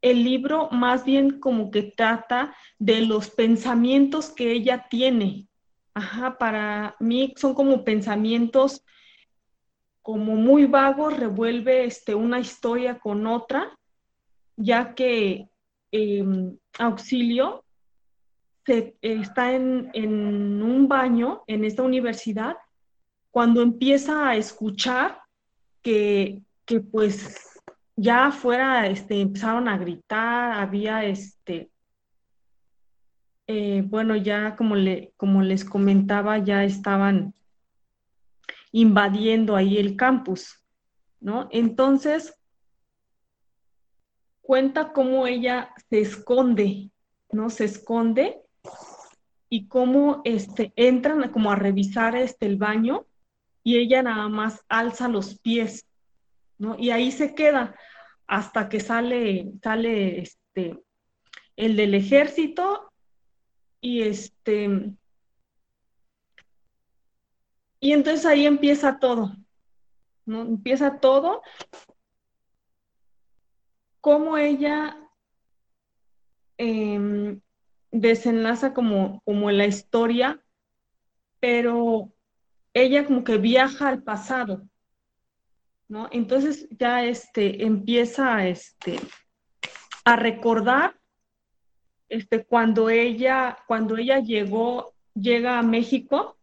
[0.00, 5.48] el libro más bien como que trata de los pensamientos que ella tiene.
[5.94, 8.84] Ajá, para mí son como pensamientos
[10.02, 13.76] como muy vagos, revuelve este, una historia con otra,
[14.56, 15.48] ya que
[15.90, 17.64] em, Auxilio
[19.00, 22.56] está en, en un baño en esta universidad
[23.30, 25.20] cuando empieza a escuchar
[25.82, 27.55] que, que pues
[27.96, 31.70] ya afuera este, empezaron a gritar, había este,
[33.46, 37.34] eh, bueno, ya como, le, como les comentaba, ya estaban
[38.70, 40.62] invadiendo ahí el campus,
[41.20, 41.48] ¿no?
[41.50, 42.38] Entonces,
[44.42, 46.90] cuenta cómo ella se esconde,
[47.32, 47.48] ¿no?
[47.48, 48.42] Se esconde
[49.48, 53.06] y cómo este, entran como a revisar este, el baño
[53.62, 55.85] y ella nada más alza los pies
[56.78, 57.74] y ahí se queda
[58.26, 60.82] hasta que sale, sale este,
[61.56, 62.92] el del ejército
[63.80, 64.92] y este,
[67.80, 69.36] y entonces ahí empieza todo,
[70.24, 70.42] ¿no?
[70.42, 71.42] Empieza todo,
[74.00, 74.96] cómo ella
[76.58, 77.40] em,
[77.90, 80.42] desenlaza como, como la historia,
[81.40, 82.12] pero
[82.72, 84.62] ella como que viaja al pasado,
[85.88, 86.08] ¿no?
[86.10, 88.98] Entonces ya este, empieza este,
[90.04, 90.96] a recordar
[92.08, 96.36] este, cuando, ella, cuando ella llegó, llega a México,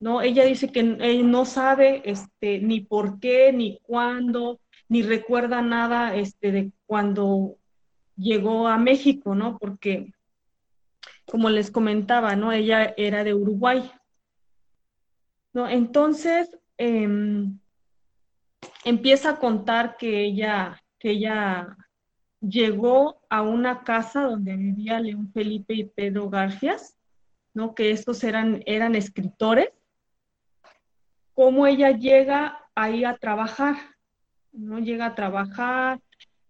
[0.00, 0.22] ¿no?
[0.22, 6.52] Ella dice que no sabe este, ni por qué, ni cuándo, ni recuerda nada este,
[6.52, 7.56] de cuando
[8.16, 9.58] llegó a México, ¿no?
[9.58, 10.12] Porque,
[11.26, 12.52] como les comentaba, ¿no?
[12.52, 13.90] Ella era de Uruguay,
[15.52, 15.68] ¿no?
[15.68, 17.58] Entonces, em,
[18.84, 21.76] empieza a contar que ella que ella
[22.40, 26.96] llegó a una casa donde vivía León Felipe y Pedro Garfias,
[27.54, 27.74] ¿no?
[27.74, 29.70] Que estos eran, eran escritores,
[31.34, 33.76] cómo ella llega ahí a trabajar,
[34.52, 34.78] ¿no?
[34.78, 36.00] Llega a trabajar,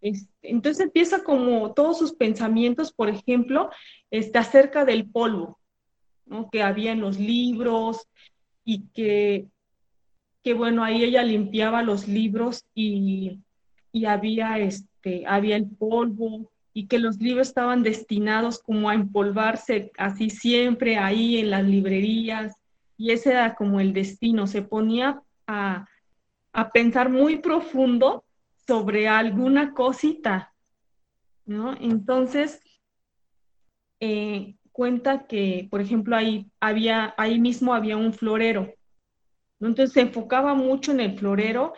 [0.01, 3.71] este, entonces empieza como todos sus pensamientos, por ejemplo,
[4.11, 5.59] este, acerca del polvo,
[6.27, 6.51] ¿no?
[6.51, 8.07] que había en los libros
[8.64, 9.49] y que,
[10.42, 13.40] que, bueno, ahí ella limpiaba los libros y,
[13.92, 19.90] y había, este, había el polvo y que los libros estaban destinados como a empolvarse
[19.98, 22.55] así siempre ahí en las librerías
[22.96, 25.87] y ese era como el destino, se ponía a,
[26.53, 28.24] a pensar muy profundo
[28.66, 30.53] sobre alguna cosita,
[31.46, 31.74] ¿no?
[31.81, 32.61] Entonces,
[34.01, 38.72] eh, cuenta que, por ejemplo, ahí, había, ahí mismo había un florero,
[39.61, 41.75] Entonces se enfocaba mucho en el florero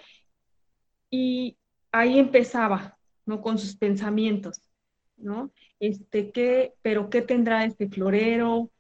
[1.11, 1.57] y
[1.93, 3.41] ahí empezaba, ¿no?
[3.41, 4.61] Con sus pensamientos,
[5.17, 5.51] ¿no?
[5.79, 8.71] Este, ¿qué, pero qué tendrá este florero?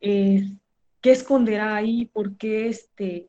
[0.00, 2.06] ¿Qué esconderá ahí?
[2.06, 3.28] ¿Por qué este,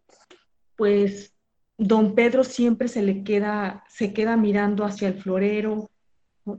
[0.75, 1.33] pues
[1.77, 5.89] don Pedro siempre se le queda, se queda mirando hacia el florero,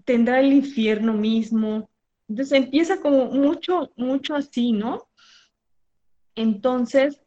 [0.04, 1.90] tendrá el infierno mismo.
[2.28, 5.08] Entonces empieza como mucho, mucho así, ¿no?
[6.34, 7.20] Entonces,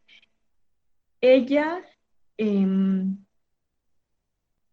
[1.21, 1.81] ella
[2.37, 3.17] em,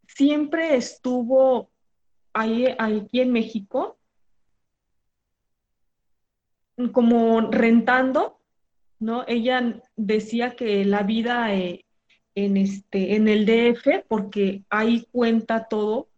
[0.06, 1.70] siempre estuvo
[2.32, 3.98] ahí, aquí en México,
[6.92, 8.40] como rentando,
[8.98, 9.24] ¿no?
[9.26, 11.84] Ella decía que la vida eh,
[12.34, 16.08] en, este, en el DF, porque ahí cuenta todo,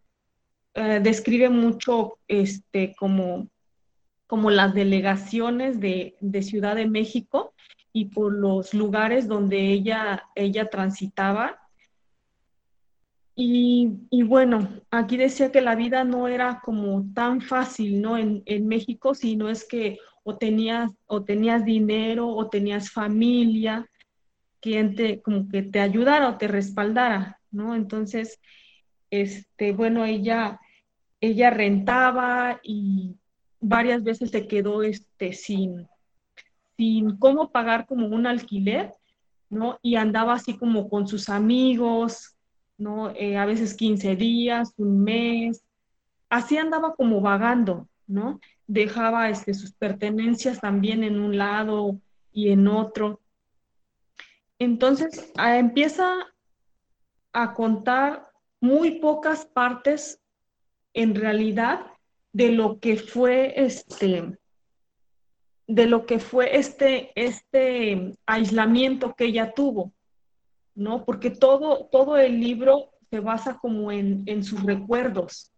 [0.73, 3.49] eh, describe mucho este, como,
[4.27, 7.53] como las delegaciones de, de, Ciudad de México
[7.93, 11.59] y por los lugares donde ella, ella transitaba.
[13.35, 18.17] Y, y, bueno, aquí decía que la vida no era como tan fácil, ¿no?
[18.17, 23.89] En, en México, sino es que o tenías, o tenías dinero o tenías familia,
[24.59, 27.75] quien te, como que te ayudara o te respaldara, ¿no?
[27.75, 28.39] Entonces,
[29.09, 30.59] este, bueno, ella,
[31.19, 33.15] ella rentaba y
[33.59, 35.87] varias veces se quedó este, sin,
[36.81, 38.91] sin cómo pagar como un alquiler,
[39.51, 39.77] ¿no?
[39.83, 42.35] Y andaba así como con sus amigos,
[42.75, 43.11] ¿no?
[43.11, 45.63] Eh, a veces 15 días, un mes,
[46.27, 48.39] así andaba como vagando, ¿no?
[48.65, 52.01] Dejaba este, sus pertenencias también en un lado
[52.33, 53.21] y en otro.
[54.57, 56.15] Entonces empieza
[57.31, 60.19] a contar muy pocas partes
[60.95, 61.85] en realidad
[62.33, 64.39] de lo que fue este
[65.71, 69.93] de lo que fue este, este aislamiento que ella tuvo,
[70.75, 71.05] ¿no?
[71.05, 75.49] Porque todo, todo el libro se basa como en, en sus recuerdos,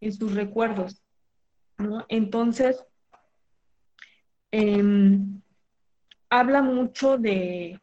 [0.00, 1.02] en sus recuerdos,
[1.76, 2.06] ¿no?
[2.08, 2.82] Entonces,
[4.50, 5.42] em,
[6.30, 7.78] habla mucho de,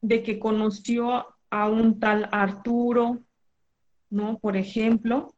[0.00, 3.18] de que conoció a un tal Arturo,
[4.10, 4.38] ¿no?
[4.38, 5.34] Por ejemplo,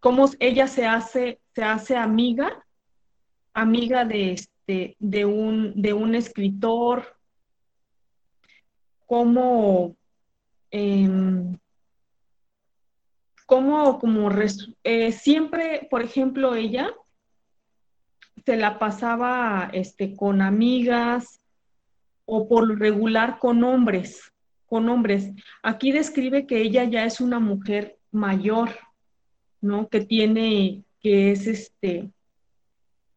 [0.00, 2.66] cómo ella se hace, se hace amiga,
[3.54, 4.34] amiga de,
[4.68, 7.16] este, de, un, de un escritor,
[9.06, 9.96] cómo,
[10.70, 11.56] em,
[13.46, 14.30] cómo como
[14.84, 16.92] eh, siempre, por ejemplo, ella
[18.44, 21.40] se la pasaba este, con amigas,
[22.30, 24.20] o por regular con hombres,
[24.66, 25.30] con hombres.
[25.62, 28.68] Aquí describe que ella ya es una mujer mayor,
[29.62, 29.88] ¿no?
[29.88, 32.10] Que tiene, que es este,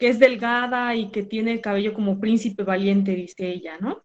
[0.01, 4.03] que es delgada y que tiene el cabello como príncipe valiente, dice ella, ¿no?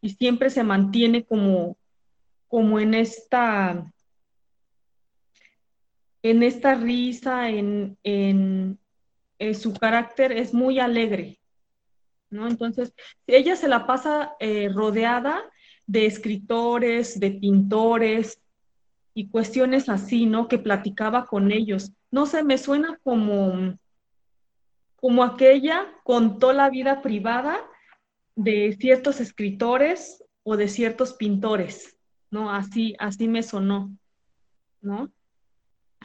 [0.00, 1.76] Y siempre se mantiene como,
[2.48, 3.92] como en esta,
[6.22, 8.78] en esta risa, en, en,
[9.38, 11.38] en su carácter es muy alegre,
[12.30, 12.48] ¿no?
[12.48, 12.94] Entonces,
[13.26, 15.42] ella se la pasa eh, rodeada
[15.86, 18.40] de escritores, de pintores
[19.12, 20.48] y cuestiones así, ¿no?
[20.48, 21.92] Que platicaba con ellos.
[22.10, 23.76] No sé, me suena como,
[25.04, 27.60] como aquella contó la vida privada
[28.36, 31.98] de ciertos escritores o de ciertos pintores,
[32.30, 32.50] ¿no?
[32.50, 33.94] Así, así me sonó,
[34.80, 35.12] ¿no?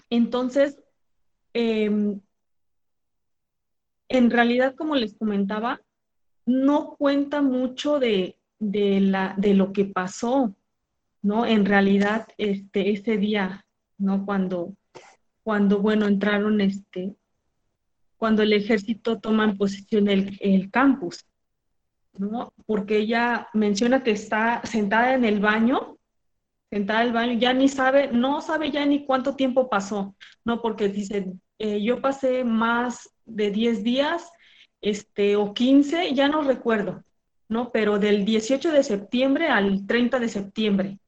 [0.10, 0.84] Entonces,
[1.54, 2.20] em,
[4.10, 5.80] en realidad, como les comentaba,
[6.46, 10.58] no cuenta mucho de, la, de lo que pasó,
[11.22, 11.46] ¿no?
[11.46, 13.66] En realidad, este, ese día,
[13.98, 14.26] ¿no?
[14.26, 14.76] Cuando,
[15.42, 17.16] cuando bueno, entraron, este,
[18.20, 21.26] cuando el ejército toma en posición el, el campus,
[22.18, 22.54] ¿no?
[22.66, 25.98] Porque ella menciona que está sentada en el baño,
[26.70, 30.62] sentada al baño, ya ni sabe, no sabe ya ni cuánto tiempo pasó, ¿no?
[30.62, 34.30] Porque dice, eh, yo pasé más de 10 días,
[34.82, 37.06] este, o 15, ya no recuerdo,
[37.48, 37.72] ¿no?
[37.72, 41.00] Pero del 18 de septiembre al 30 de septiembre,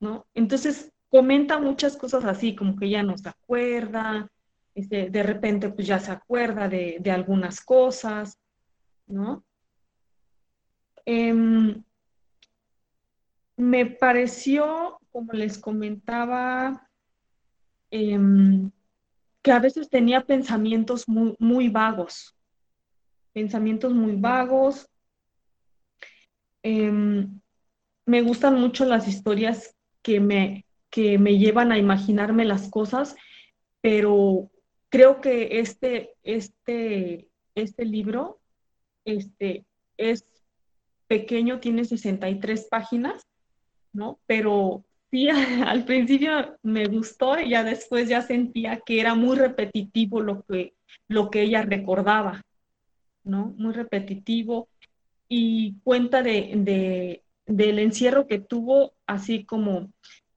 [0.00, 0.26] ¿no?
[0.34, 4.28] Entonces comenta muchas cosas así, como que ya no se acuerda,
[4.74, 8.38] este, de repente pues ya se acuerda de, algunas cosas,
[9.06, 9.44] ¿no?
[11.04, 11.82] Em,
[13.56, 16.88] me pareció, como les comentaba,
[17.90, 18.70] em,
[19.42, 22.36] que a veces tenía pensamientos muy, muy vagos,
[23.32, 24.88] pensamientos muy vagos.
[26.62, 27.40] Em,
[28.06, 33.16] me gustan mucho las historias que me, que me llevan a imaginarme las cosas,
[33.80, 34.50] pero
[34.90, 38.40] creo que este, este, este libro
[39.04, 39.64] este,
[39.96, 40.26] es
[41.06, 43.26] pequeño, tiene 63 páginas,
[43.92, 44.20] ¿no?
[44.26, 45.28] Pero sí,
[45.66, 50.74] al principio me gustó y ya después ya sentía que era muy repetitivo lo que,
[51.08, 52.42] lo que ella recordaba,
[53.24, 53.54] ¿no?
[53.56, 54.68] Muy repetitivo
[55.28, 59.92] y cuenta de, del encierro que tuvo, así como,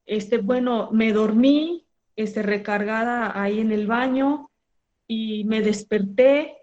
[0.06, 1.83] este, bueno, me dormí,
[2.16, 4.50] este, recargada ahí en el baño
[5.08, 6.58] y me desperté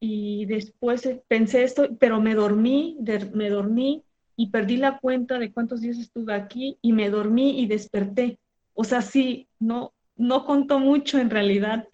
[0.00, 2.98] y después pensé esto, pero me dormí,
[3.34, 4.04] me dormí
[4.36, 8.38] y perdí la cuenta de cuántos días estuve aquí y me dormí y desperté.
[8.74, 11.88] O sea, sí, no, no contó mucho en realidad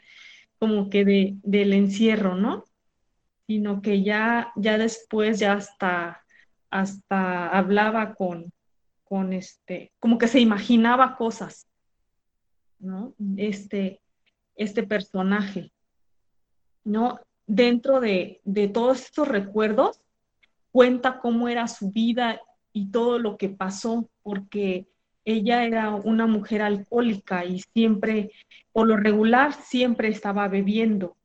[0.59, 2.65] como que de, del encierro, ¿no?
[3.47, 6.23] Sino que ya, ya después, ya hasta,
[6.71, 8.53] hasta hablaba con,
[9.05, 11.67] con este, como que se imaginaba cosas,
[12.79, 13.15] ¿no?
[13.37, 14.01] Este,
[14.57, 15.73] este personaje,
[16.85, 17.19] ¿no?
[17.47, 20.01] Dentro de, de todos estos recuerdos,
[20.71, 22.41] cuenta cómo era su vida
[22.73, 24.87] y todo lo que pasó, porque
[25.25, 28.33] ella era una mujer alcohólica y siempre,
[28.73, 31.17] por lo regular, siempre estaba bebiendo,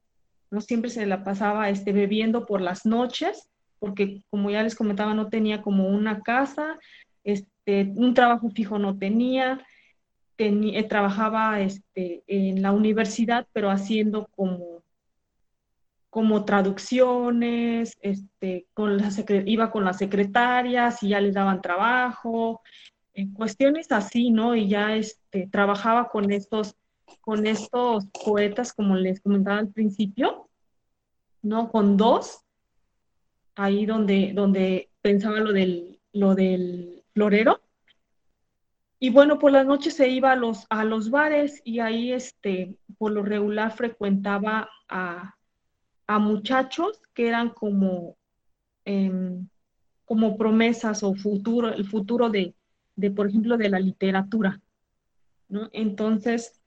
[0.51, 0.61] ¿no?
[0.61, 5.29] Siempre se la pasaba este, bebiendo por las noches, porque como ya les comentaba, no
[5.29, 6.77] tenía como una casa,
[7.23, 9.65] este, un trabajo fijo no tenía,
[10.39, 14.79] tenía trabajaba este, en la universidad, pero haciendo como
[16.09, 19.11] como traducciones, este, con la
[19.45, 22.61] iba con las secretarias y ya les daban trabajo,
[23.13, 24.55] en cuestiones así, ¿no?
[24.55, 26.75] Y ya este, trabajaba con estos,
[27.21, 30.49] con estos poetas, como les comentaba al principio,
[31.43, 31.69] ¿no?
[31.69, 32.39] Con dos,
[33.55, 37.61] ahí donde, donde pensaba lo del, lo del florero.
[38.99, 42.75] Y bueno, por las noches se iba a los, a los bares y ahí, este,
[42.97, 45.35] por lo regular, frecuentaba a,
[46.09, 48.17] a muchachos que eran como,
[48.83, 49.47] em,
[50.05, 52.55] como promesas o futuro, el futuro de,
[53.15, 54.59] por ejemplo, de la literatura.
[55.47, 55.69] ¿no?
[55.71, 56.59] Entonces,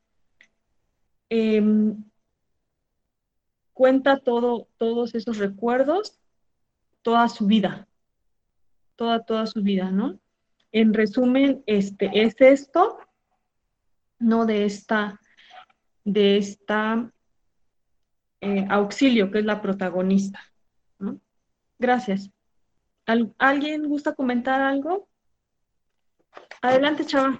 [1.28, 2.04] em,
[3.74, 6.20] cuenta todo, todos esos recuerdos,
[7.02, 7.88] toda su vida,
[8.94, 10.20] toda, toda su vida, ¿no?
[10.72, 12.98] En resumen, este, es esto,
[14.18, 14.46] ¿no?
[14.46, 15.20] De esta,
[16.04, 17.10] de esta
[18.40, 20.40] eh, Auxilio, que es la protagonista.
[21.78, 22.30] Gracias.
[23.38, 25.08] ¿Alguien gusta comentar algo?
[26.60, 27.38] Adelante, Chava.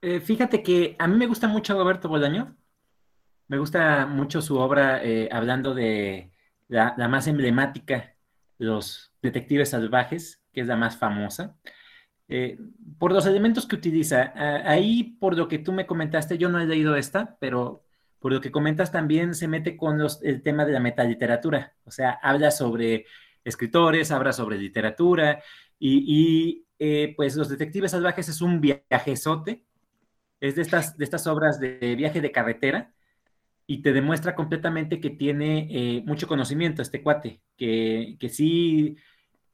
[0.00, 2.56] Eh, fíjate que a mí me gusta mucho Roberto Bolaño.
[3.48, 6.32] Me gusta mucho su obra eh, hablando de
[6.68, 8.14] la, más emblemática,
[8.58, 11.56] Los Detectives Salvajes, que es la más famosa.
[12.98, 14.32] Por los elementos que utiliza.
[14.68, 17.84] ahí, por lo que tú me comentaste, yo no he leído esta, pero
[18.18, 22.18] por lo que comentas también se mete con el tema de la metaliteratura, o sea,
[22.22, 23.06] habla sobre
[23.44, 25.42] escritores, habla sobre literatura
[25.78, 29.64] y, eh, pues Los Detectives Salvajes es un viajezote,
[30.40, 32.92] es de estas, de estas obras de viaje de carretera
[33.66, 38.96] y te demuestra completamente que tiene eh, mucho conocimiento este cuate, que, sí,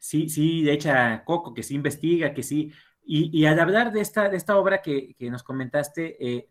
[0.05, 2.73] sí, sí, echa coco, que sí investiga, que sí.
[3.07, 6.49] Y, al hablar de esta, de esta obra que, nos comentaste, eh,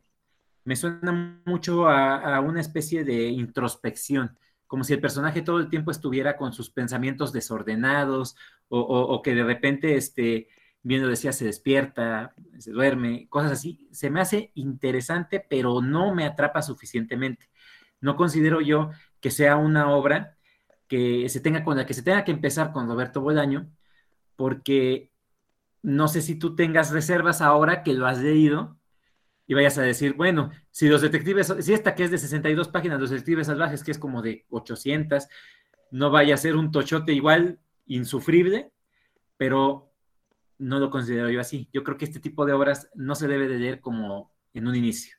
[0.64, 4.38] me suena mucho a, una especie de introspección,
[4.68, 8.36] como si el personaje todo el tiempo estuviera con sus pensamientos desordenados
[8.70, 10.48] o, que de repente, este,
[10.82, 13.88] viendo decía, se despierta, se duerme, cosas así.
[13.92, 17.50] Se me hace interesante, pero no me atrapa suficientemente.
[18.02, 18.90] No considero yo
[19.20, 20.38] que sea una obra
[20.88, 23.70] que se tenga con la que se tenga que empezar con Roberto Bolaño,
[24.36, 25.12] porque
[25.82, 28.78] no sé si tú tengas reservas ahora que lo has leído,
[29.46, 33.00] y vayas a decir, bueno, si los detectives, si esta que es de 62 páginas,
[33.00, 35.28] los detectives salvajes, que es como de 800,
[35.92, 38.72] no vaya a ser un tochote igual insufrible,
[39.38, 39.94] pero
[40.58, 41.70] no lo considero yo así.
[41.74, 44.76] Yo creo que este tipo de obras no se debe de leer como en un
[44.76, 45.18] inicio.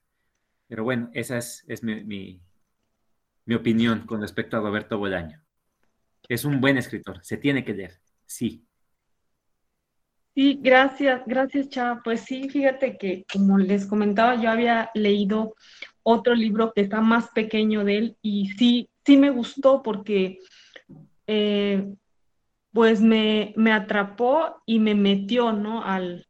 [0.69, 5.44] Pero bueno, esa es, mi, mi, opinión con respecto a Roberto Bolaño.
[6.29, 8.65] Es un buen escritor, se tiene que leer, sí.
[10.35, 12.03] Sí, gracias, gracias Chava.
[12.03, 15.55] Pues sí, fíjate que como les comentaba, yo había leído
[16.03, 20.41] otro libro que está más pequeño de él y sí, sí me gustó porque
[21.29, 21.87] eh,
[22.73, 25.85] pues me, me, atrapó y me metió, ¿no?
[25.85, 26.27] Al,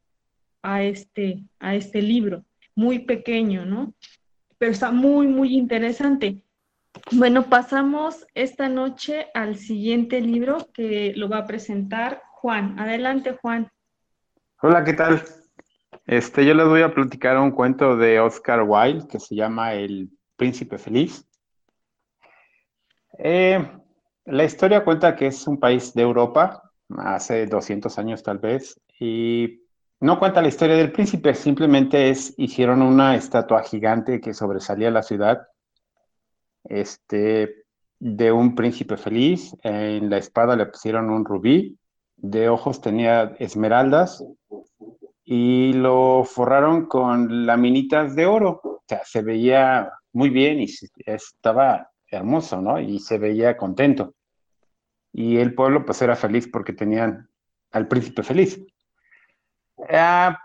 [0.61, 3.95] a, este, a este libro, muy pequeño, ¿no?
[4.59, 6.44] Pero está muy, muy interesante.
[7.11, 12.79] Bueno, pasamos esta noche al siguiente libro que lo va a presentar Juan.
[12.79, 13.69] Adelante, Juan.
[14.63, 15.23] Hola, ¿qué tal?
[16.07, 20.09] Este, yo les voy a platicar un cuento de Oscar Wilde que se llama El
[20.35, 21.27] Príncipe Feliz.
[23.19, 23.63] Eh,
[24.25, 29.61] la historia cuenta que es un país de Europa, hace 200 años tal vez, y
[29.99, 35.03] no cuenta la historia del príncipe, simplemente es, hicieron una estatua gigante que sobresalía la
[35.03, 35.47] ciudad,
[36.69, 37.65] este,
[37.99, 41.77] de un príncipe feliz, en la espada le pusieron un rubí,
[42.17, 44.23] de ojos tenía esmeraldas,
[45.23, 50.67] y lo forraron con laminitas de oro, o sea, se veía muy bien y
[51.05, 52.79] estaba hermoso, ¿no?
[52.79, 54.13] Y se veía contento.
[55.11, 57.27] Y el pueblo pues era feliz porque tenían
[57.71, 58.61] al príncipe feliz.
[59.89, 60.37] Ah,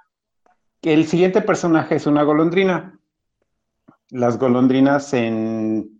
[0.82, 2.98] el siguiente personaje es una golondrina.
[4.08, 5.99] Las golondrinas en,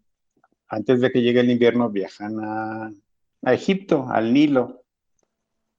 [0.71, 2.93] antes de que llegue el invierno viajan a,
[3.53, 4.85] Egipto, al Nilo.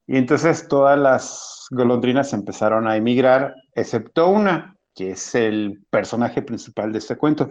[0.06, 6.92] Y entonces todas las golondrinas empezaron a emigrar, excepto una, que es el personaje principal
[6.92, 7.48] de este cuento.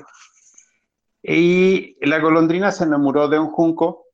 [1.23, 4.05] Y la golondrina se enamoró de un junco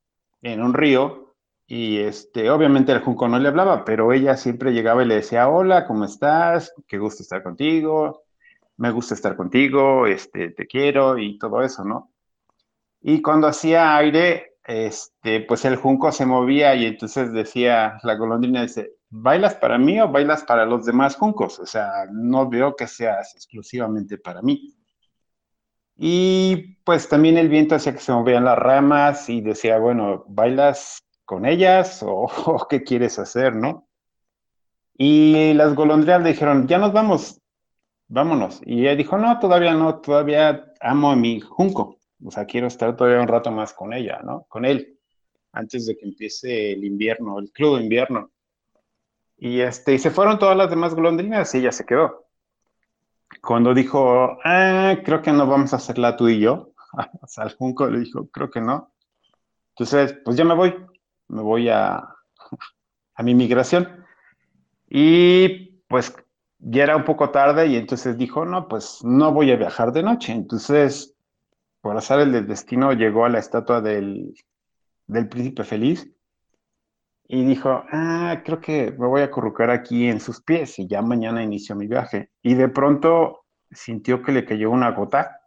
[0.42, 5.04] en un río y este, obviamente el junco no le hablaba, pero ella siempre llegaba
[5.04, 6.74] y le decía, hola, ¿cómo estás?
[6.88, 8.24] Qué gusto estar contigo,
[8.78, 12.14] me gusta estar contigo, este, te quiero y todo eso, ¿no?
[13.02, 18.62] Y cuando hacía aire, este, pues el junco se movía y entonces decía, la golondrina
[18.64, 21.60] dice, ¿bailas para mí o bailas para los demás juncos?
[21.60, 24.76] O sea, no veo que seas exclusivamente para mí.
[25.96, 31.04] Y pues también el viento hacía que se movían las ramas y decía, bueno, ¿bailas
[31.26, 32.28] con ellas o,
[32.70, 33.88] qué quieres hacer, no?
[34.98, 37.42] Y las golondrinas le dijeron, ya nos vamos,
[38.08, 38.62] vámonos.
[38.66, 41.97] Y ella dijo, no, todavía no, todavía amo a mi junco.
[42.24, 44.46] O sea, quiero estar todavía un rato más con ella, ¿no?
[44.50, 44.98] Con él,
[45.52, 48.32] antes de que empiece el invierno, el crudo invierno.
[49.38, 52.28] Y, este, y se fueron todas las demás golondrinas y ella se quedó
[53.42, 56.74] cuando dijo, ah, creo que no vamos a hacerla tú y yo,
[57.22, 58.92] o sea, al Junco le dijo, creo que no.
[59.70, 60.76] Entonces, pues ya me voy,
[61.28, 61.98] me voy a,
[63.16, 64.06] a mi migración.
[64.90, 66.16] Y pues
[66.60, 70.04] ya era un poco tarde y entonces dijo, no, pues no voy a viajar de
[70.04, 70.32] noche.
[70.32, 71.16] Entonces,
[71.88, 74.36] por azar el destino, llegó a la estatua del,
[75.06, 76.12] del príncipe feliz
[77.30, 81.02] y dijo, ah, creo que me voy a acurrucar aquí en sus pies y ya
[81.02, 82.30] mañana inicio mi viaje.
[82.42, 85.40] Y de pronto sintió que le cayó una gota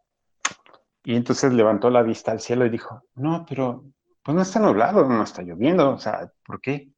[1.05, 3.85] y entonces levantó la vista al cielo y dijo, no, pero
[4.23, 6.89] pues no está nublado, no está lloviendo, o sea, ¿por qué?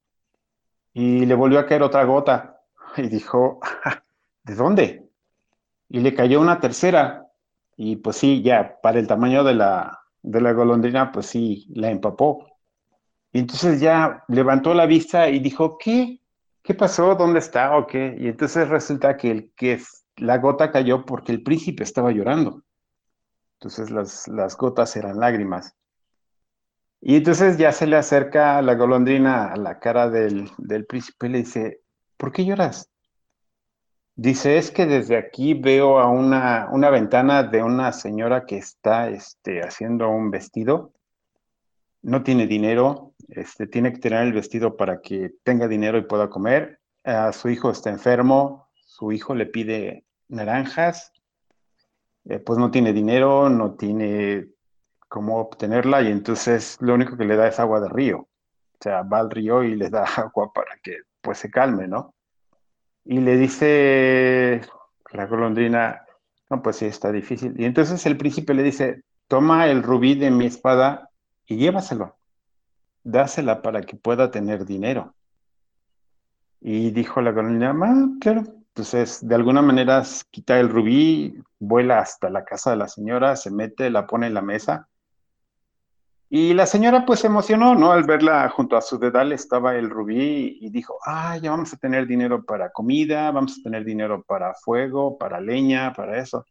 [0.93, 2.61] Y le volvió a caer otra gota
[2.97, 3.59] y dijo,
[4.45, 5.11] ¿de dónde?
[5.89, 7.27] Y le cayó una tercera
[7.77, 11.91] y pues sí, ya, para el tamaño de la, de la golondrina, pues sí, la
[11.91, 12.47] empapó.
[13.33, 16.21] Y entonces ya levantó la vista y dijo, ¿qué?
[16.63, 17.15] ¿Qué pasó?
[17.15, 17.77] ¿Dónde está?
[17.77, 18.15] ¿O qué?
[18.19, 19.81] Y entonces resulta que, el, que
[20.17, 22.63] la gota cayó porque el príncipe estaba llorando.
[23.55, 25.75] Entonces las, las gotas eran lágrimas.
[27.01, 31.31] Y entonces ya se le acerca la golondrina a la cara del, del príncipe y
[31.31, 31.81] le dice,
[32.17, 32.92] ¿por qué lloras?
[34.15, 39.09] Dice, es que desde aquí veo a una, una ventana de una señora que está
[39.09, 40.93] este, haciendo un vestido,
[42.03, 46.29] no tiene dinero, este, tiene que tener el vestido para que tenga dinero y pueda
[46.29, 46.81] comer.
[47.33, 51.13] su hijo está enfermo, su hijo le pide naranjas,
[52.25, 54.49] eh, pues no tiene dinero, no tiene
[55.09, 58.19] cómo obtenerla y entonces lo único que le da es agua de río.
[58.19, 58.29] O
[58.81, 62.15] sea, va al río y le da agua para que pues se calme, ¿no?
[63.05, 64.61] Y le dice
[65.13, 66.03] la golondrina,
[66.51, 67.55] no, pues sí, está difícil.
[67.59, 71.11] Y entonces el príncipe le dice, toma el rubí de mi espada
[71.47, 72.17] y llévaselo
[73.05, 75.15] dásela para que pueda tener dinero.
[76.61, 78.43] Y dijo la golondrina, ah, claro.
[78.69, 83.51] Entonces, de alguna manera, quita el rubí, vuela hasta la casa de la señora, se
[83.51, 84.89] mete, la pone en la mesa.
[86.35, 87.93] Y la señora pues se emocionó, ¿no?
[87.93, 91.77] Al verla junto a su dedal estaba el rubí y dijo, ah, ya vamos a
[91.77, 96.47] tener dinero para comida, vamos a tener dinero para fuego, para leña, para eso.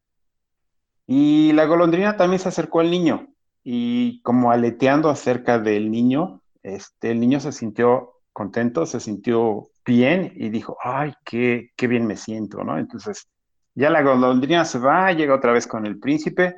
[1.07, 3.25] Y la golondrina también se acercó al niño
[3.63, 10.31] y como aleteando acerca del niño, este, el niño se sintió contento, se sintió bien
[10.35, 12.77] y dijo, ay, qué, qué bien me siento, ¿no?
[12.77, 13.27] Entonces,
[13.73, 16.53] ya la golondrina se va, llega otra vez con el príncipe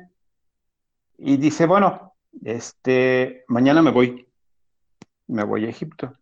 [1.16, 2.13] y dice, bueno,
[2.44, 4.26] este, mañana me voy,
[5.26, 6.12] me voy a Egipto.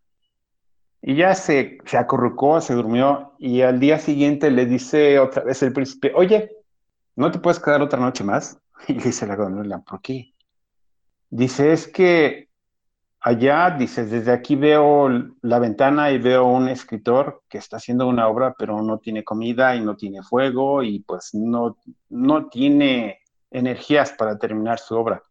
[1.01, 5.61] Y ya se, se acurrucó, se durmió y al día siguiente le dice otra vez
[5.61, 6.51] el príncipe, oye,
[7.15, 8.57] ¿no te puedes quedar otra noche más?
[8.87, 10.33] Y dice la golondrina, ¿por qué?
[11.29, 12.49] Dice, es que
[13.23, 15.09] allá, dice, desde aquí veo
[15.41, 19.75] la ventana y veo un escritor que está haciendo una obra, pero no tiene comida
[19.75, 21.77] y no tiene fuego y pues no,
[22.09, 25.23] no tiene energías para terminar su obra.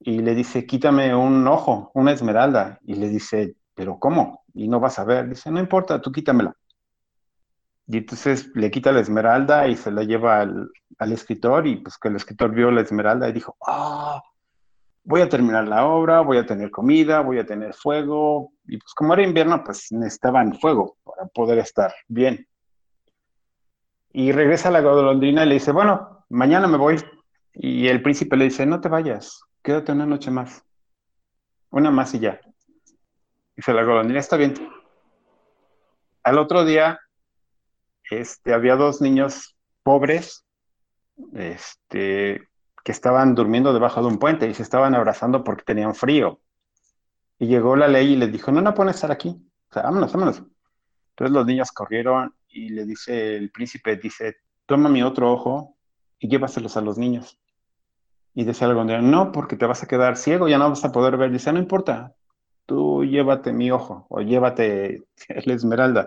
[0.00, 2.78] Y le dice, quítame un ojo, una esmeralda.
[2.84, 4.44] Y le dice, pero ¿cómo?
[4.54, 5.28] Y no vas a ver.
[5.28, 6.54] Dice, no importa, tú quítamela.
[7.86, 10.70] Y entonces le quita la esmeralda y se la lleva al,
[11.12, 14.20] escritor y pues que el escritor vio la esmeralda y dijo, ah,
[15.04, 18.52] voy a terminar la obra, voy a tener comida, voy a tener fuego.
[18.66, 22.46] Y pues como era invierno, pues necesitaban fuego para poder estar bien.
[24.12, 27.02] Y regresa a la golondrina y le dice, bueno, mañana me voy.
[27.54, 30.64] Y el príncipe le dice, no te vayas, quédate una noche más.
[31.68, 32.40] Una más y ya.
[33.54, 34.54] Dice la golondrina, está bien.
[36.22, 36.98] Al otro día,
[38.10, 40.46] este, había dos niños pobres,
[41.34, 42.48] este,
[42.82, 46.40] que estaban durmiendo debajo de un puente y se estaban abrazando porque tenían frío.
[47.38, 49.36] Y llegó la ley y les dijo, no, no pueden estar aquí.
[49.68, 50.42] O sea, vámonos, vámonos.
[51.10, 55.76] Entonces los niños corrieron y le dice el príncipe, dice, toma mi otro ojo
[56.18, 57.38] y llévaselos a los niños.
[58.38, 61.16] Y dice algo, no, porque te vas a quedar ciego, ya no vas a poder
[61.16, 61.32] ver.
[61.32, 62.14] Dice, no importa,
[62.66, 65.02] tú llévate mi ojo o llévate
[65.44, 66.06] la esmeralda.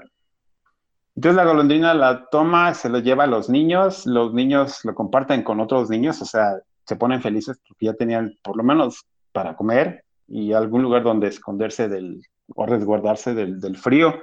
[1.14, 5.44] Entonces la golondrina la toma, se lo lleva a los niños, los niños lo comparten
[5.44, 9.58] con otros niños, o sea, se ponen felices porque ya tenían por lo menos para
[9.58, 12.22] comer y algún lugar donde esconderse del,
[12.56, 14.14] o resguardarse del, frío.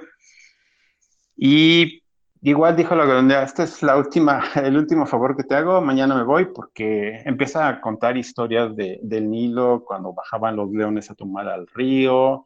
[1.37, 2.01] Y
[2.41, 6.15] igual dijo la golondrina, esta es la última, el último favor que te hago, mañana
[6.15, 11.15] me voy porque empieza a contar historias de, del Nilo cuando bajaban los leones a
[11.15, 12.45] tomar al río,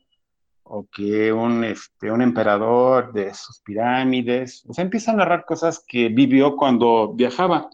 [0.66, 5.84] o que un, este, un emperador de sus pirámides, o sea, empieza a narrar cosas
[5.86, 7.70] que vivió cuando viajaba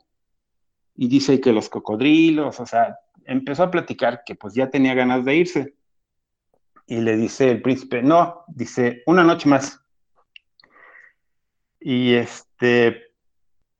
[0.96, 5.24] y dice que los cocodrilos, o sea, empezó a platicar que pues ya tenía ganas
[5.24, 5.74] de irse.
[6.88, 9.80] Y le dice el príncipe, no, dice, una noche más.
[11.80, 13.14] Y este,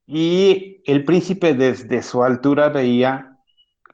[0.06, 3.38] y el príncipe desde su altura veía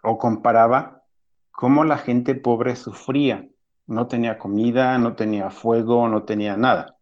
[0.03, 1.03] o comparaba
[1.51, 3.47] cómo la gente pobre sufría.
[3.87, 6.97] No tenía comida, no tenía fuego, no tenía nada.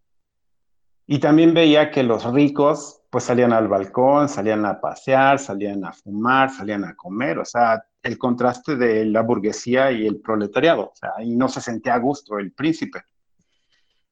[1.06, 5.92] Y también veía que los ricos pues salían al balcón, salían a pasear, salían a
[5.92, 10.92] fumar, salían a comer, o sea, el contraste de la burguesía y el proletariado, o
[11.16, 13.02] ahí no se sentía a gusto el príncipe.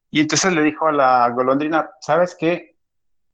[0.09, 2.72] Y entonces le dijo a la golondrina, ¿sabes qué?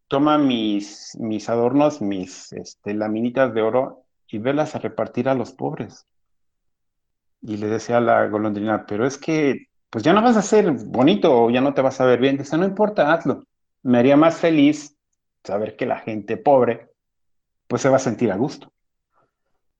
[0.08, 5.52] Toma mis, mis adornos, mis este, laminitas de oro y velas a repartir a los
[5.52, 6.06] pobres.
[7.40, 10.70] Y le decía a la golondrina, pero es que, pues ya no vas a ser
[10.72, 12.36] bonito o ya no te vas a ver bien.
[12.36, 13.44] Dice, no importa, hazlo.
[13.82, 14.96] Me haría más feliz
[15.44, 16.88] saber que la gente pobre
[17.68, 18.72] pues se va a sentir a gusto.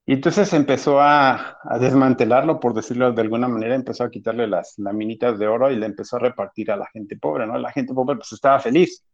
[0.07, 5.39] Y entonces empezó a, desmantelarlo, por decirlo de alguna manera, empezó a quitarle las laminitas
[5.39, 7.59] de oro y le empezó a repartir a la gente pobre, ¿no?
[7.59, 9.05] La gente pobre pues estaba feliz.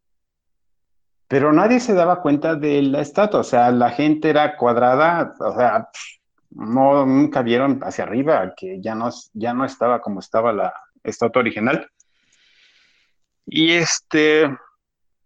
[1.34, 5.52] Pero nadie se daba cuenta de la estatua, o sea, la gente era cuadrada, o
[5.56, 5.88] sea,
[6.50, 10.72] no, nunca vieron hacia arriba, que ya no, ya no estaba como estaba la
[11.02, 11.90] estatua original.
[13.46, 14.56] Y este,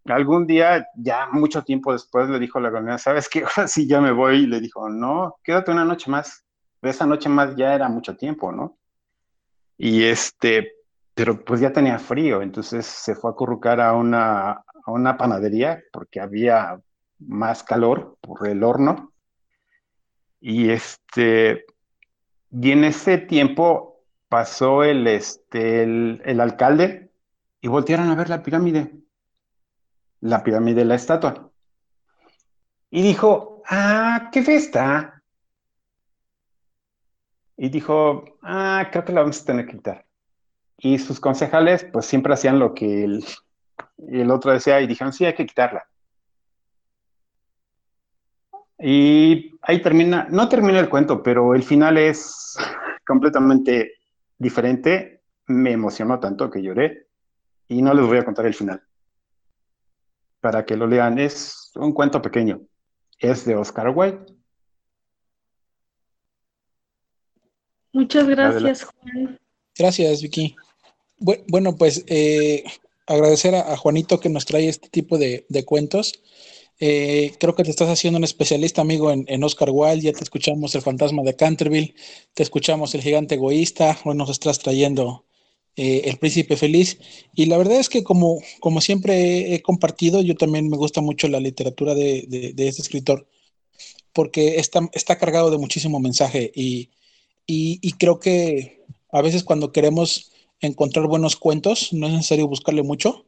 [0.07, 3.41] algún día, ya mucho tiempo después, le dijo la golondrina, ¿sabes qué?
[3.45, 4.45] Ahora sí ya me voy.
[4.45, 6.43] Y le dijo, no, quédate una noche más.
[6.81, 8.79] Esa noche más ya era mucho tiempo, ¿no?
[9.77, 10.73] Y este,
[11.19, 14.63] pero pues ya tenía frío, entonces se fue a currucar a una,
[15.19, 16.81] panadería porque había
[17.19, 19.13] más calor por el horno.
[20.41, 21.67] Y este,
[22.53, 27.11] y en ese tiempo pasó el, este, el, el alcalde
[27.61, 28.93] y voltearon a ver la pirámide
[30.21, 31.51] la pirámide de la estatua.
[32.91, 35.21] Y dijo, ah, qué fiesta.
[37.57, 40.08] Y dijo, ah, creo que la vamos a tener que quitar.
[40.79, 43.25] Y sus concejales, pues siempre hacían lo que el,
[44.09, 45.89] el otro decía y dijeron, sí, hay que quitarla.
[48.79, 52.57] Y ahí termina, no termina el cuento, pero el final es
[53.07, 53.95] completamente
[54.39, 57.09] diferente, me emocionó tanto que lloré
[57.67, 58.83] y no les voy a contar el final.
[60.41, 62.61] Para que lo lean, es un cuento pequeño.
[63.19, 64.25] Es de Oscar Wilde.
[67.93, 69.41] Muchas gracias, Juan.
[69.77, 70.55] Gracias, Vicky.
[71.21, 72.65] Bueno, pues eh,
[73.07, 76.21] agradecer a, Juanito que nos trae este tipo de, cuentos.
[76.81, 80.03] Eh, creo que te estás haciendo un especialista, amigo, en, Oscar Wilde.
[80.03, 81.95] Ya te escuchamos El fantasma de Canterville,
[82.35, 83.99] te escuchamos El gigante egoísta.
[84.05, 85.25] Hoy nos estás trayendo
[85.77, 86.99] eh, El príncipe feliz.
[87.35, 91.27] Y la verdad es que, como, como siempre he, compartido, yo también me gusta mucho
[91.27, 93.27] la literatura de, de, este escritor,
[94.13, 96.53] porque está, está cargado de muchísimo mensaje.
[96.55, 96.91] Y,
[97.47, 100.31] y creo que a veces cuando queremos
[100.61, 103.27] encontrar buenos cuentos, no es necesario buscarle mucho.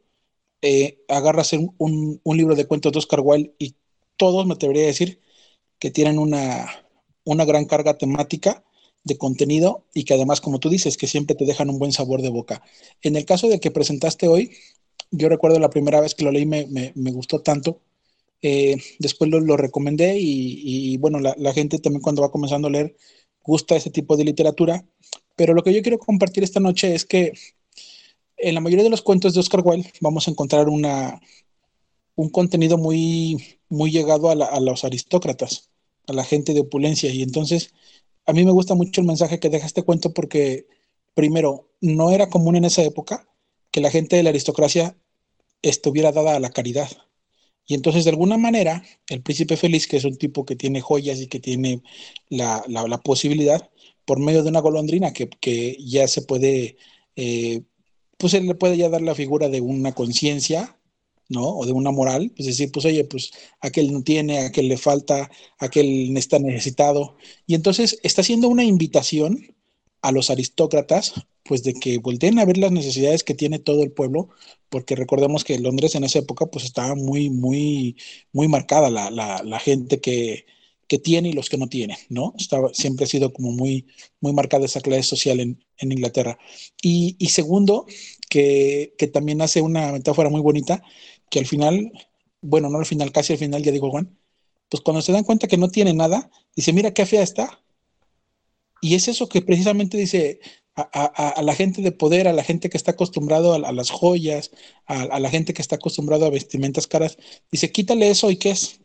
[0.63, 3.77] Eh, agarras un, libro de cuentos de Oscar Wilde y
[4.17, 5.21] todos me atrevería a decir
[5.79, 6.69] que tienen una,
[7.25, 8.63] una gran carga temática
[9.05, 12.21] de contenido y que además, como tú dices, que siempre te dejan un buen sabor
[12.21, 12.63] de boca.
[13.03, 14.53] En el caso de que presentaste hoy,
[15.11, 17.81] yo recuerdo la primera vez que lo leí me, gustó tanto.
[18.43, 22.97] Eh, después lo, recomendé y, bueno, la, la, gente también cuando va comenzando a leer
[23.43, 24.85] gusta ese tipo de literatura
[25.41, 27.33] pero lo que yo quiero compartir esta noche es que
[28.37, 31.19] en la mayoría de los cuentos de Oscar Wilde vamos a encontrar una,
[32.15, 35.71] un contenido muy, muy llegado a, a los aristócratas,
[36.07, 37.11] a la gente de opulencia.
[37.11, 37.73] Y entonces,
[38.27, 40.67] a mí me gusta mucho el mensaje que deja este cuento porque,
[41.15, 43.27] primero, no era común en esa época
[43.71, 44.95] que la gente de la aristocracia
[45.63, 46.91] estuviera dada a la caridad.
[47.71, 51.21] Y entonces, de alguna manera, el príncipe feliz, que es un tipo que tiene joyas
[51.21, 51.85] y que tiene
[52.29, 53.71] la, la, posibilidad,
[54.05, 56.79] por medio de una golondrina que, ya se puede,
[57.15, 57.63] eh,
[58.19, 60.81] pues él le puede ya dar la figura de una conciencia,
[61.29, 61.47] ¿no?
[61.47, 65.31] O de una moral, pues decir, pues oye, pues aquel no tiene, aquel le falta,
[65.61, 67.15] aquel está necesitado.
[67.47, 69.55] Y entonces está haciendo una invitación
[70.03, 73.93] a los aristócratas, pues de que volteen a ver las necesidades que tiene todo el
[73.93, 74.29] pueblo,
[74.69, 77.97] porque recordemos que Londres en esa época pues estaba muy, muy,
[78.33, 80.47] muy marcada la, la gente que,
[80.91, 82.35] que tiene y los que no tiene, ¿no?
[82.37, 83.87] Estaba, siempre ha sido como muy,
[84.21, 86.37] muy marcada esa clase social en, Inglaterra.
[86.83, 87.87] Y, segundo,
[88.29, 90.83] que, también hace una metáfora muy bonita,
[91.31, 91.93] que al final,
[92.41, 94.19] bueno, no al final, casi al final, ya digo Juan,
[94.69, 97.63] pues cuando se dan cuenta que no tiene nada, dice, mira qué fea está.
[98.81, 100.41] Y es eso que precisamente dice
[100.75, 104.51] a, la gente de poder, a la gente que está acostumbrado a, las joyas,
[104.87, 107.19] a, la gente que está acostumbrado a vestimentas caras,
[107.51, 108.81] dice, quítale eso y qué es.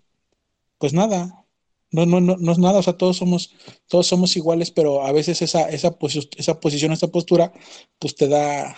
[0.77, 1.45] Pues nada,
[1.91, 3.53] no, no, no, no es nada, o sea, todos somos,
[3.87, 5.97] todos somos iguales, pero a veces esa, esa,
[6.37, 7.53] esa posición, esa postura,
[7.99, 8.75] pues te da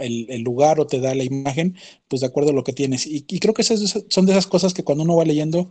[0.00, 1.76] el, lugar o te da la imagen,
[2.08, 3.06] pues de acuerdo a lo que tienes.
[3.06, 5.70] Y, creo que esas son de esas cosas que cuando uno va leyendo,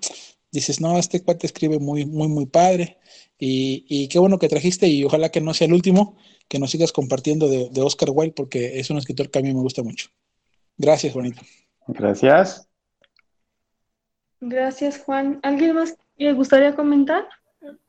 [0.52, 2.98] dices, no, este cuate escribe muy, muy, muy padre.
[3.38, 6.16] Y, qué bueno que trajiste y ojalá que no sea el último,
[6.48, 9.54] que nos sigas compartiendo de, de Oscar Wilde, porque es un escritor que a mí
[9.54, 10.10] me gusta mucho.
[10.78, 11.42] Gracias, Juanito.
[11.88, 12.68] Gracias.
[14.40, 15.40] Gracias, Juan.
[15.44, 17.28] ¿Alguien más le gustaría comentar?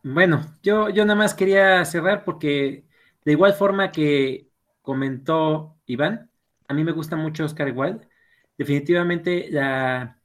[0.02, 2.84] Bueno, yo, yo nada más quería cerrar porque
[3.24, 4.48] de igual forma que
[4.82, 6.30] comentó Iván,
[6.68, 8.08] a mí me gusta mucho Oscar Wilde.
[8.56, 10.20] Definitivamente la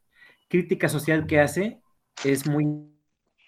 [0.48, 1.81] crítica social que hace
[2.24, 2.92] es muy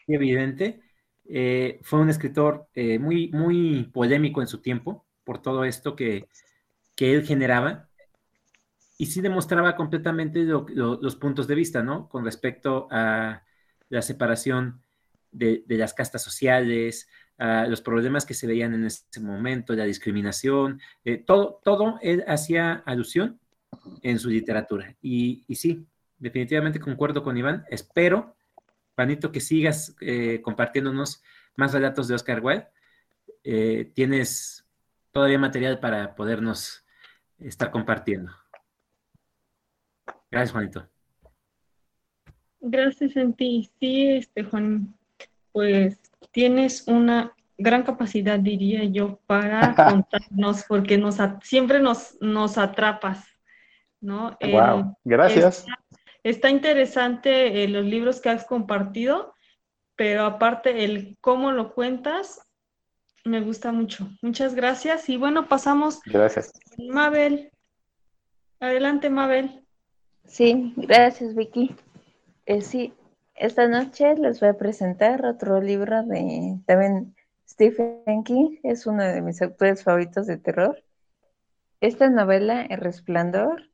[0.08, 0.82] evidente.
[1.26, 6.28] Eh, fue un escritor eh, muy, muy polémico en su tiempo por todo esto que,
[6.96, 7.88] que él generaba
[8.98, 12.08] y sí demostraba completamente los puntos de vista, ¿no?
[12.08, 13.44] Con respecto a
[13.90, 14.82] la separación
[15.32, 20.80] de, las castas sociales, a los problemas que se veían en ese momento, la discriminación,
[21.04, 23.40] eh, todo, todo él hacía alusión
[24.04, 24.96] en su literatura.
[25.02, 25.86] Y, sí,
[26.20, 27.66] definitivamente concuerdo con Iván.
[27.70, 28.36] Espero,
[28.96, 31.24] Juanito, que sigas eh, compartiéndonos
[31.56, 32.68] más relatos de Oscar Wilde.
[33.44, 34.66] Eh, tienes
[35.12, 36.86] todavía material para podernos
[37.40, 38.32] estar compartiendo.
[40.32, 40.88] Gracias, Juanito.
[42.60, 43.70] Gracias en ti.
[43.80, 44.96] Sí, este Juan,
[45.52, 46.00] pues
[46.32, 53.26] tienes una gran capacidad, diría yo, para contarnos, porque nos siempre nos, nos atrapas,
[54.02, 54.38] ¿no?
[54.42, 55.66] Wow, gracias.
[56.24, 59.34] Está, interesante eh, los libros que has compartido,
[59.96, 62.42] pero aparte el cómo lo cuentas,
[63.26, 64.10] me gusta mucho.
[64.22, 65.10] Muchas gracias.
[65.10, 66.02] Y bueno, pasamos.
[66.06, 66.54] Gracias.
[66.78, 67.52] Mabel.
[68.60, 69.66] Adelante, Mabel.
[70.26, 71.76] Sí, gracias Vicky.
[72.46, 72.94] Eh, sí,
[73.36, 77.16] esta noche les voy a presentar otro libro de también
[77.48, 80.84] Stephen King, es uno de mis autores favoritos de terror.
[81.82, 83.70] Esta novela, El Resplandor,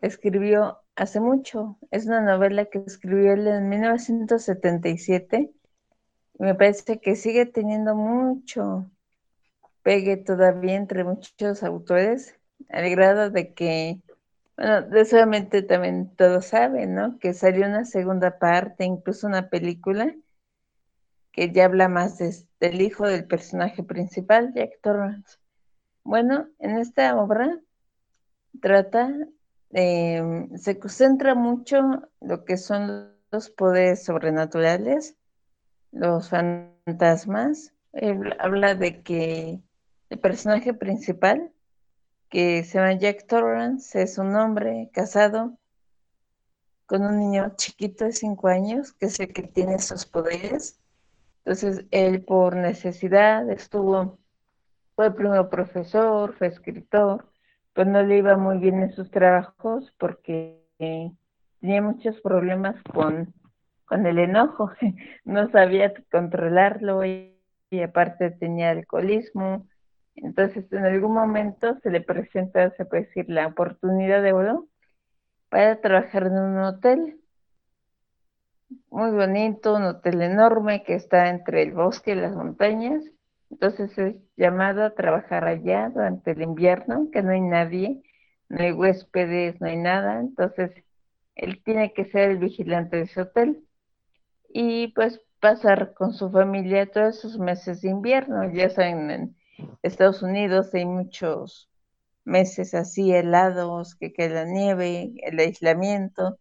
[0.00, 1.78] escribió hace mucho.
[1.90, 5.52] Es una novela que escribió él en 1977
[6.38, 8.90] y me parece que sigue teniendo mucho,
[9.82, 12.36] pegue todavía entre muchos autores,
[12.68, 14.00] al grado de que,
[14.56, 17.18] bueno, de solamente también todos saben, ¿no?
[17.18, 20.14] Que salió una segunda parte, incluso una película,
[21.30, 25.38] que ya habla más del hijo del personaje principal, Jack Torrance.
[26.04, 27.60] Bueno, en esta obra
[28.60, 29.12] trata,
[29.74, 31.80] se concentra mucho
[32.20, 35.16] lo que son los poderes sobrenaturales,
[35.90, 37.72] los fantasmas.
[38.38, 39.60] habla de que
[40.10, 41.50] el personaje principal,
[42.28, 45.58] que se llama Jack Torrance, es un hombre casado
[46.86, 50.78] con un niño chiquito de 5 años, que es el que tiene esos poderes.
[51.38, 54.18] Entonces, él por necesidad estuvo,
[54.94, 57.28] fue primero profesor, fue escritor,
[57.74, 63.34] pero no le iba muy bien en sus trabajos porque tenía muchos problemas con,
[63.84, 64.70] con el enojo,
[65.24, 67.36] no sabía controlarlo y,
[67.70, 69.66] y aparte tenía alcoholismo,
[70.16, 74.68] entonces, en algún momento se le presenta, se puede decir, la oportunidad de oro
[75.48, 77.20] para trabajar en un hotel.
[78.90, 83.02] Muy bonito, un hotel enorme que está entre el bosque y las montañas.
[83.54, 88.02] Entonces es llamado a trabajar allá durante el invierno, que no hay nadie,
[88.48, 90.18] no hay huéspedes, no hay nada.
[90.18, 90.72] Entonces
[91.36, 93.64] él tiene que ser el vigilante de ese hotel
[94.48, 98.52] y pues pasar con su familia todos esos meses de invierno.
[98.52, 99.36] Ya saben, en,
[99.84, 101.70] Estados Unidos hay muchos
[102.24, 106.40] meses así helados, que cae la nieve, el aislamiento.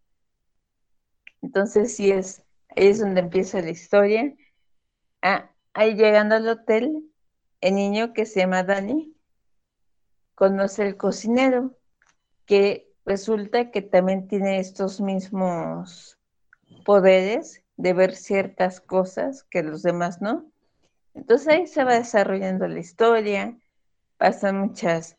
[1.44, 2.44] Entonces sí es,
[2.76, 4.34] ahí es donde empieza la historia.
[5.22, 7.10] Ah, ahí llegando al hotel,
[7.62, 9.16] el niño que se llama Dani
[10.36, 11.78] conoce al cocinero,
[12.46, 16.20] que resulta que también tiene estos mismos
[16.86, 20.52] poderes de ver ciertas cosas que los demás no.
[21.14, 23.58] Entonces ahí se va desarrollando la historia,
[24.18, 25.18] pasan muchas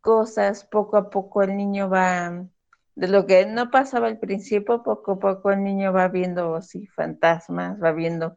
[0.00, 2.46] cosas, poco a poco el niño va,
[2.94, 6.86] de lo que no pasaba al principio, poco a poco el niño va viendo sí,
[6.86, 8.36] fantasmas, va viendo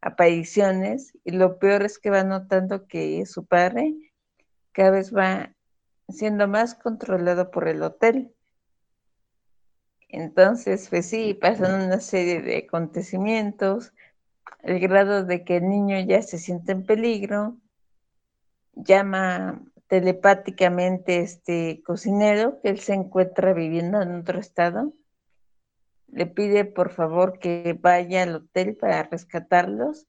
[0.00, 3.94] apariciones y lo peor es que va notando que su padre
[4.72, 5.54] cada vez va
[6.08, 8.32] siendo más controlado por el hotel.
[10.08, 13.92] Entonces, pues sí, pasan una serie de acontecimientos,
[14.62, 17.56] el grado de que el niño ya se siente en peligro,
[18.72, 24.92] llama telepáticamente este cocinero que él se encuentra viviendo en otro estado,
[26.08, 30.06] le pide por favor que vaya al hotel para rescatarlos.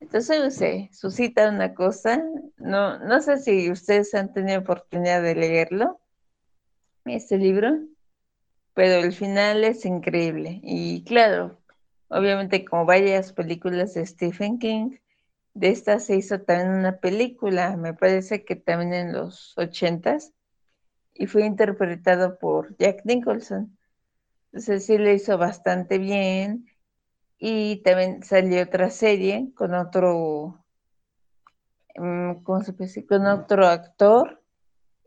[0.00, 2.22] Entonces se suscita una cosa,
[2.56, 6.00] no, no sé si ustedes han tenido oportunidad de leerlo,
[7.04, 7.78] este libro,
[8.72, 10.60] pero el final es increíble.
[10.62, 11.60] Y claro,
[12.10, 14.96] Obviamente, como varias películas de Stephen King,
[15.54, 20.32] de esta se hizo también una película, me parece que también en los ochentas,
[21.14, 23.78] y fue interpretado por Jack Nicholson.
[24.52, 26.66] Entonces sí le hizo bastante bien.
[27.38, 30.64] Y también salió otra serie con otro,
[31.96, 33.06] mm, ¿cómo se puede decir?
[33.06, 34.42] Con otro actor.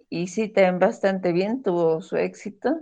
[0.09, 2.79] Y sí, también bastante bien, tuvo su éxito.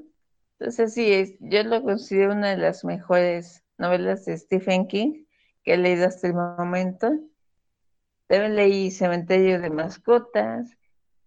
[0.60, 5.26] Entonces sí, yo lo considero una de las mejores novelas de Stephen King
[5.64, 7.12] que he leído hasta el momento.
[8.28, 10.78] También leí Cementerio de Mascotas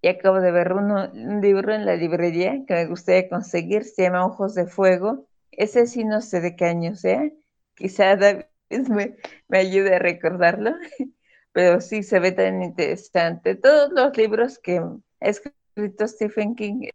[0.05, 4.27] y acabo de ver un libro en la librería que me gustaría conseguir, se llama
[4.27, 5.27] Ojos de Fuego.
[5.51, 7.31] Ese sí no sé de qué año sea,
[7.75, 8.45] quizá David
[8.91, 9.17] me,
[9.49, 10.73] me ayude a recordarlo,
[11.53, 13.55] pero sí se ve tan interesante.
[13.55, 16.91] Todos los libros que ha escrito Stephen King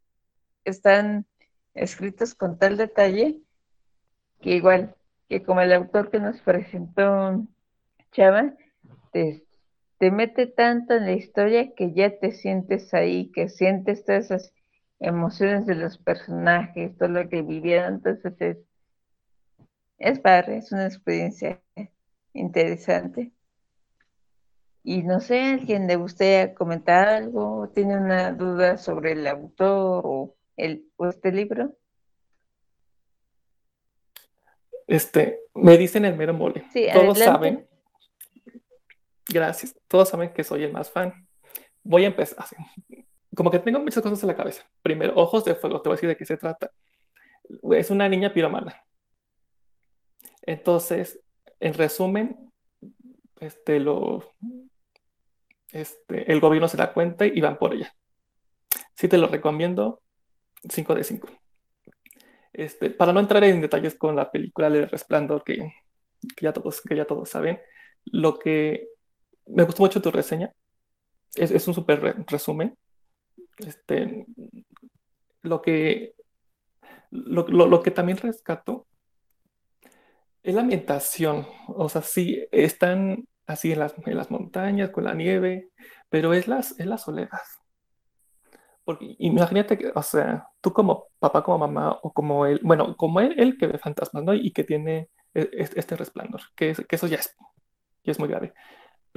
[0.63, 1.25] están
[1.73, 3.39] escritos con tal detalle
[4.39, 4.95] que igual
[5.27, 7.43] que como el autor que nos presentó
[8.11, 8.53] Chava,
[9.11, 9.48] te,
[9.99, 14.53] te mete tanto en la historia que ya te sientes ahí, que sientes todas esas
[14.99, 18.57] emociones de los personajes, todo lo que vivieron, entonces es,
[19.97, 21.61] es padre, es una experiencia
[22.33, 23.33] interesante.
[24.83, 27.69] Y no sé, ¿alguien le gustaría comentar algo?
[27.75, 31.75] ¿Tiene una duda sobre el autor o, el, o este libro?
[34.87, 36.63] Este, me dicen el mero mole.
[36.93, 37.68] todos saben.
[39.31, 39.75] Gracias.
[39.87, 41.27] Todos saben que soy el más fan.
[41.83, 42.45] Voy a empezar.
[43.35, 44.63] Como que tengo muchas cosas en la cabeza.
[44.81, 45.81] Primero, Ojos de Fuego.
[45.81, 46.71] Te voy a decir de qué se trata.
[47.71, 48.83] Es una niña piromana.
[50.41, 51.19] Entonces,
[51.59, 52.51] en resumen,
[53.39, 54.33] este, lo,
[55.71, 57.93] este, el gobierno se da cuenta y van por ella.
[58.95, 60.01] Sí te lo recomiendo.
[60.67, 61.29] 5 de 5.
[62.51, 65.71] Este, para no entrar en detalles con la película de Resplandor, que,
[66.41, 67.59] ya todos, que ya todos saben,
[68.05, 68.89] lo que
[69.49, 70.53] me gustó mucho tu reseña,
[71.35, 72.77] es, un súper resumen.
[73.57, 74.25] Este,
[75.41, 76.13] lo que,
[77.11, 78.87] lo, que también rescato
[80.43, 81.47] es la ambientación.
[81.67, 85.69] O sea, sí, están así en las, en las montañas, con la nieve,
[86.09, 87.41] pero es, las, es la soledad.
[88.83, 93.19] Porque imagínate que, o sea, tú como papá, como mamá, o como él, bueno, como
[93.19, 94.33] él, él que ve fantasmas, ¿no?
[94.33, 97.35] Y que tiene e, este resplandor, que, que eso ya es,
[98.03, 98.53] ya es muy grave.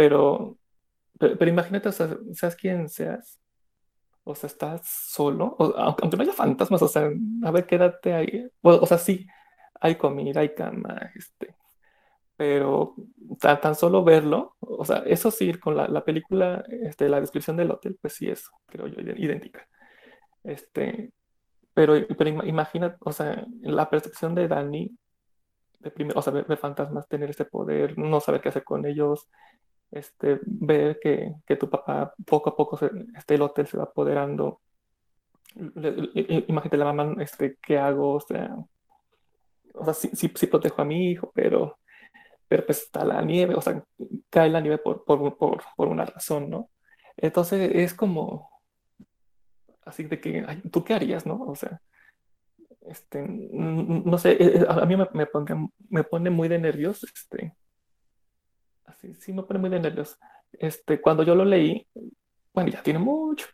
[0.03, 0.59] Pero,
[1.17, 3.41] pero, imagínate, o sea, seas quien seas,
[4.25, 7.09] o sea, estás solo, aunque, no haya fantasmas, o sea,
[7.45, 8.49] a ver, quédate ahí.
[8.63, 9.29] O, sea, sí,
[9.81, 11.55] hay comida, hay cama, este,
[12.37, 12.97] pero
[13.39, 17.57] tan, tan, solo verlo, o sea, eso sí, con la, la, película, este, la descripción
[17.57, 19.69] del hotel, pues sí es, creo yo, idéntica.
[20.43, 21.13] Este,
[21.75, 24.99] pero, pero imagina, o sea, la percepción de Dani,
[25.79, 29.29] de primero, o sea, ver, fantasmas, tener ese poder, no saber qué hacer con ellos,
[29.93, 33.85] este, ver que, que tu papá poco a poco, se, este, el hotel se va
[33.85, 34.61] apoderando.
[35.55, 38.15] Imagínate la mamá, este, ¿qué hago?
[38.15, 38.57] O sea,
[39.75, 41.79] o sea, sí, sí, sí protejo a mi hijo, pero
[42.53, 43.83] pero pues está la nieve, o sea,
[44.29, 46.69] cae la nieve por, por, por, por una razón, ¿no?
[47.17, 48.51] Entonces es como,
[49.87, 51.43] así de que, ¿tú qué harías, no?
[51.45, 51.81] O sea,
[52.83, 57.03] este, no sé, eh, eh, a mí me, me, pone, me pone muy de nervios,
[57.05, 57.55] este,
[59.03, 60.19] así, sí me pone muy de nervios.
[60.53, 61.87] Este, cuando yo lo leí,
[62.53, 63.47] bueno, ya tiene mucho.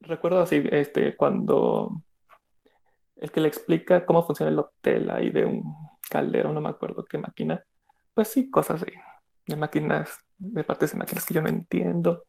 [0.00, 2.02] Recuerdo así, este, cuando
[3.16, 5.74] el que le explica cómo funciona el hotel ahí de un
[6.08, 7.62] caldero, no me acuerdo qué máquina,
[8.14, 8.92] pues sí, cosas de,
[9.46, 12.24] de máquinas, de partes de máquinas que yo no entiendo.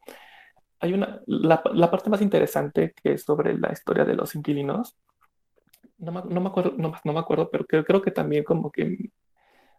[0.80, 4.96] Hay una, la, la parte más interesante que es sobre la historia de los inquilinos.
[5.98, 9.10] No me, no me acuerdo, no, no, me acuerdo, pero creo que también como que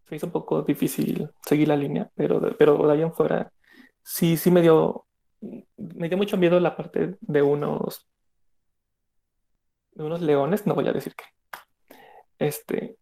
[0.08, 3.52] se hizo un poco difícil seguir la línea, pero, pero de ahí en fuera
[4.04, 5.06] sí, sí me dio,
[5.78, 8.08] me dio mucho miedo la parte de unos,
[9.94, 11.26] de unos leones, no voy a decir qué.
[12.40, 12.98] Este,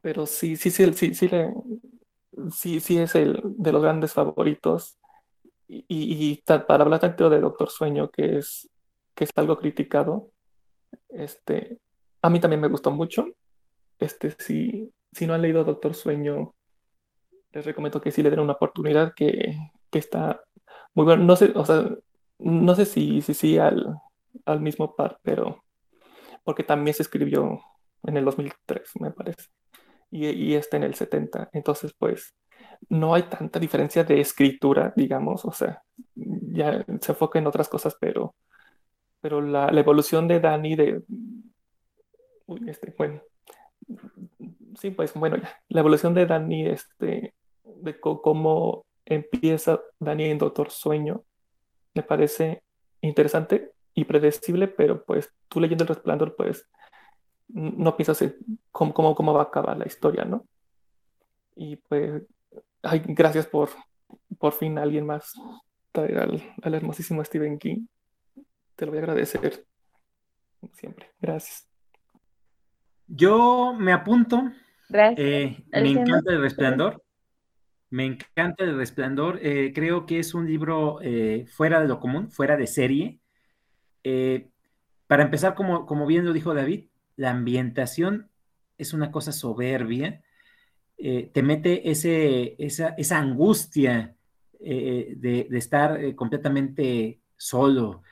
[0.00, 1.52] pero sí, sí, sí, sí, sí, le,
[2.52, 4.98] sí, sí es el de los grandes favoritos.
[5.66, 8.70] Y, y, para hablar tanto de Doctor Sueño, que es,
[9.14, 10.30] que es algo criticado,
[11.10, 11.78] este,
[12.22, 13.26] a mí también me gustó mucho.
[13.98, 16.54] Este, si, si no han leído Doctor Sueño,
[17.52, 19.56] les recomiendo que sí le den una oportunidad, que,
[19.90, 20.42] que está
[20.94, 21.24] muy bueno.
[21.24, 21.88] No sé, o sea,
[22.38, 24.00] no sé si sí si, al,
[24.44, 25.64] al mismo par, pero
[26.44, 27.60] porque también se escribió
[28.04, 29.48] en el 2003, me parece
[30.10, 31.50] y, y este en el 70.
[31.52, 32.34] Entonces, pues,
[32.88, 35.82] no hay tanta diferencia de escritura, digamos, o sea,
[36.14, 38.34] ya se enfoca en otras cosas, pero,
[39.20, 41.02] pero la, la evolución de Dani de...
[42.46, 43.20] Uy, este, bueno,
[44.80, 45.36] sí, pues bueno,
[45.68, 51.24] la evolución de Dani, este, de cómo empieza Dani en Doctor Sueño,
[51.94, 52.62] me parece
[53.00, 56.68] interesante y predecible, pero pues tú leyendo El Resplandor, pues
[57.48, 58.36] no piensas en
[58.70, 60.46] cómo, cómo, va a acabar la historia, ¿no?
[61.56, 62.22] Y pues,
[62.82, 63.70] ay, gracias por,
[64.38, 65.32] por fin alguien más
[65.92, 67.86] traer al, hermosísimo Stephen King.
[68.76, 69.66] Te lo voy a agradecer
[70.72, 71.10] siempre.
[71.20, 71.68] Gracias.
[73.06, 74.52] Yo me apunto.
[74.88, 75.18] Gracias.
[75.18, 77.04] Eh, me encanta el resplandor.
[77.90, 79.38] Me encanta el resplandor.
[79.42, 83.20] Eh, creo que es un libro eh, fuera de lo común, fuera de serie.
[85.06, 86.86] para empezar, como, como bien lo dijo David,
[87.16, 88.30] la ambientación
[88.76, 90.22] es una cosa soberbia,
[90.96, 94.16] te mete ese, esa, angustia
[94.60, 98.02] de, estar completamente solo,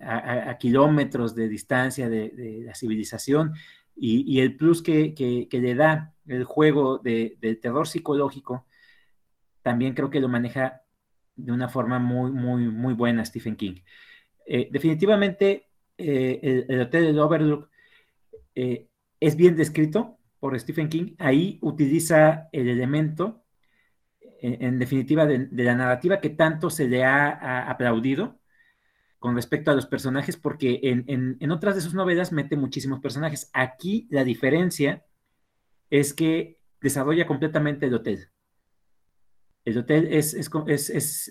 [0.00, 3.54] a, kilómetros de distancia de, la civilización,
[4.04, 8.66] y, el plus que, le da el juego del terror psicológico,
[9.62, 10.82] también creo que lo maneja
[11.36, 13.76] de una forma muy, muy, muy buena Stephen King.
[14.46, 17.68] definitivamente, el, el, Hotel del Overlook
[18.54, 18.88] eh,
[19.20, 21.14] es bien descrito por Stephen King.
[21.18, 23.44] Ahí utiliza el elemento,
[24.40, 28.40] en, definitiva, de, la narrativa que tanto se le ha, aplaudido
[29.22, 33.50] con respecto a los personajes, porque en, otras de sus novelas mete muchísimos personajes.
[33.52, 35.04] Aquí la diferencia
[35.90, 38.30] es que desarrolla completamente el hotel.
[39.64, 40.34] El hotel es,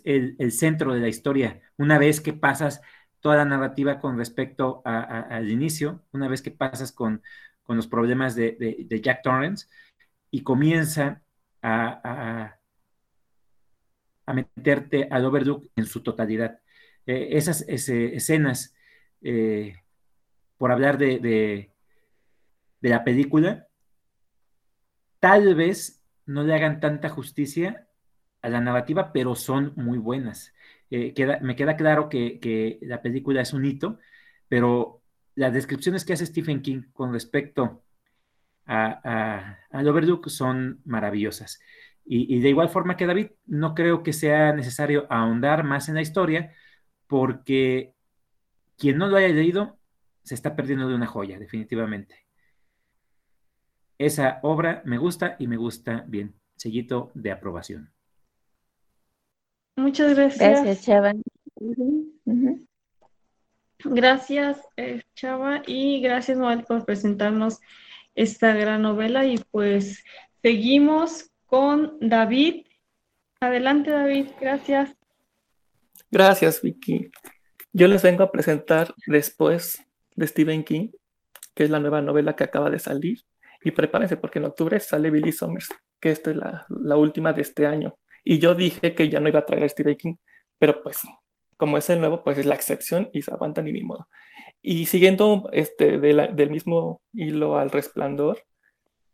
[0.06, 1.60] el, centro de la historia.
[1.78, 2.82] Una vez que pasas
[3.20, 7.22] toda la narrativa con respecto al inicio, una vez que pasas con,
[7.68, 9.68] los problemas de, Jack Torrance
[10.30, 11.22] y comienza
[11.62, 12.58] a,
[14.26, 16.61] a, meterte al Overlook en su totalidad.
[17.12, 18.74] Eh, esas escenas,
[19.22, 19.76] eh,
[20.58, 23.68] por hablar de, de, la película,
[25.20, 27.90] tal vez no le hagan tanta justicia
[28.42, 30.54] a la narrativa, pero son muy buenas.
[30.90, 34.00] Eh, me queda claro que, la película es un hito,
[34.48, 35.02] pero
[35.36, 37.84] las descripciones que hace Stephen King con respecto
[38.66, 41.60] a, a, Overlook son maravillosas.
[42.06, 46.02] Y, de igual forma que David, no creo que sea necesario ahondar más en la
[46.02, 46.54] historia,
[47.12, 47.94] porque
[48.78, 49.78] quien no lo haya leído
[50.24, 52.26] se está perdiendo de una joya, definitivamente.
[53.98, 56.36] Esa obra me gusta y me gusta bien.
[56.56, 57.92] Seguito de aprobación.
[59.76, 60.64] Muchas gracias.
[60.64, 61.12] Gracias, Chava.
[63.84, 67.60] Gracias, eh, Chava, y gracias, Noel, por presentarnos
[68.16, 69.26] esta gran novela.
[69.26, 70.02] Y pues
[70.42, 72.68] seguimos con David.
[73.42, 74.96] Adelante, David, gracias.
[76.12, 77.10] Gracias, Vicky.
[77.72, 79.82] Yo les vengo a presentar después
[80.14, 80.90] de Stephen King,
[81.56, 83.20] que es la nueva novela que acaba de salir,
[83.64, 85.70] y prepárense porque en octubre sale Billy Summers,
[86.02, 87.98] que esta es la, la, última de este año.
[88.26, 90.16] Y yo dije que ya no iba a traer a Stephen King,
[90.60, 91.00] pero pues
[91.56, 94.10] como es el nuevo, pues es la excepción y se aguantan ni ni modo.
[94.62, 98.44] Y siguiendo este, de la, del mismo hilo al resplandor,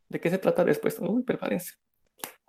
[0.10, 0.98] ¿de qué se trata después?
[1.00, 1.76] Uy, prepárense.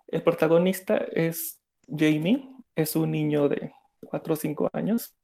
[0.07, 5.17] El protagonista es Jamie, es un niño de 4 o 5 años.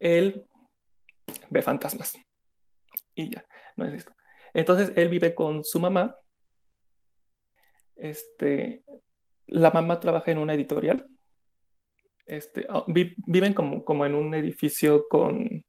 [0.00, 0.46] Él
[1.50, 2.18] ve fantasmas.
[3.14, 3.44] Y ya,
[3.76, 4.12] no es esto.
[4.54, 6.16] Entonces él vive con su mamá.
[7.96, 8.84] Este,
[9.46, 11.06] la mamá trabaja en una editorial.
[12.26, 15.64] Este, ah, viven como, como en un edificio con,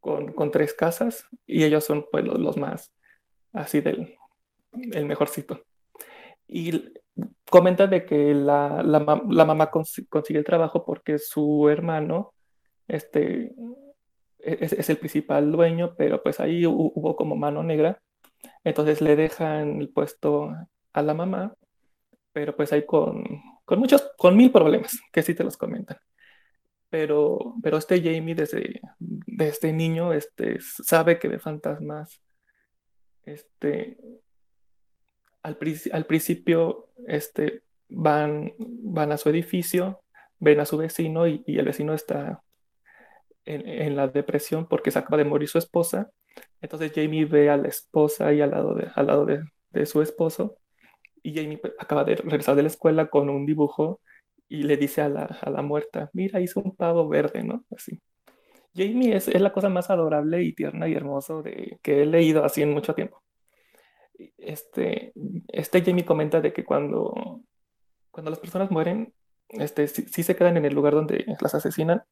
[0.00, 2.92] con, tres casas y ellos son pues los, más
[3.52, 4.16] así del
[4.72, 5.64] el mejorcito.
[6.48, 6.92] Y
[7.50, 12.32] comenta de que la, la, mamá consigue el trabajo porque su hermano
[12.88, 13.54] este,
[14.38, 18.00] es, el principal dueño, pero pues ahí hubo, como mano negra.
[18.64, 20.50] Entonces le dejan el puesto
[20.92, 21.54] a la mamá,
[22.32, 23.24] pero pues hay con,
[23.64, 25.98] con muchos, con mil problemas, que sí te los comentan.
[26.90, 32.20] Pero, pero este Jamie desde, desde niño este, sabe que ve fantasmas.
[33.24, 33.98] Este,
[35.42, 35.58] al,
[35.92, 40.00] al principio este, van, van a su edificio,
[40.38, 42.42] ven a su vecino y el vecino está
[43.44, 46.10] en, la depresión porque se acaba de morir su esposa.
[46.60, 50.02] Entonces Jamie ve a la esposa ahí al lado de, al lado de, de su
[50.02, 50.56] esposo
[51.22, 54.00] y Jamie pues, acaba de regresar de la escuela con un dibujo
[54.48, 57.64] y le dice a la, a la muerta, mira, hizo un pavo verde, ¿no?
[57.74, 58.00] Así.
[58.74, 62.44] Jamie es, es, la cosa más adorable y tierna y hermoso de, que he leído
[62.44, 63.22] así en mucho tiempo.
[64.38, 65.12] Este,
[65.48, 67.42] este Jamie comenta de que cuando,
[68.10, 69.12] cuando las personas mueren,
[69.48, 72.02] este, sí se quedan en el lugar donde las asesinan,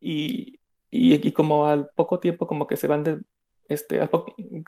[0.00, 0.60] y,
[0.90, 3.20] y, como al poco tiempo como que se van de,
[3.68, 4.00] este,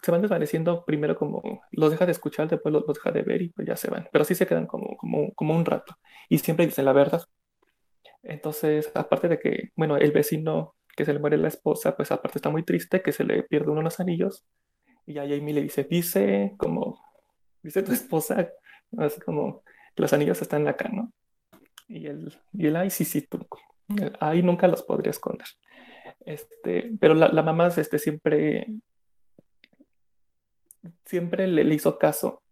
[0.02, 3.50] se van desvaneciendo, primero como los deja de escuchar, después los, deja de ver y
[3.50, 5.96] pues ya se van, pero sí se quedan como, como, como un rato
[6.28, 7.22] y siempre dicen la verdad.
[8.22, 12.38] Entonces, aparte de que, bueno, el vecino que se le muere la esposa, pues aparte
[12.38, 14.44] está muy triste que se le pierde uno los anillos
[15.08, 17.02] y ya Jamie le dice, dice como,
[17.62, 18.52] dice tu esposa,
[18.98, 19.62] así como
[19.96, 21.10] los anillos están acá, ¿no?
[21.88, 23.48] Y él, y él, ay, sí, sí, tú,
[24.20, 25.46] ahí nunca los podría esconder.
[26.26, 28.66] Este, pero la, la mamá este, siempre,
[31.06, 32.42] siempre le, hizo caso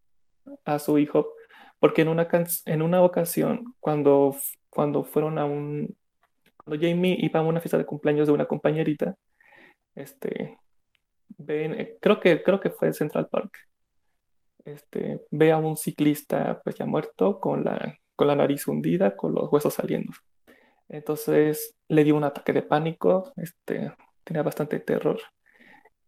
[0.65, 1.35] a su hijo,
[1.79, 2.27] porque en una,
[2.65, 4.35] en una ocasión, cuando,
[4.71, 5.95] cuando fueron a un,
[6.65, 9.15] cuando Jamie iba a una fiesta de cumpleaños de una compañerita,
[9.95, 10.59] este,
[11.39, 13.59] ven, creo que, creo que fue en Central Park,
[14.65, 19.35] este, ve a un ciclista pues ya muerto con la, con la nariz hundida, con
[19.35, 20.13] los huesos saliendo.
[20.89, 23.93] Entonces le dio un ataque de pánico, este,
[24.25, 25.21] tenía bastante terror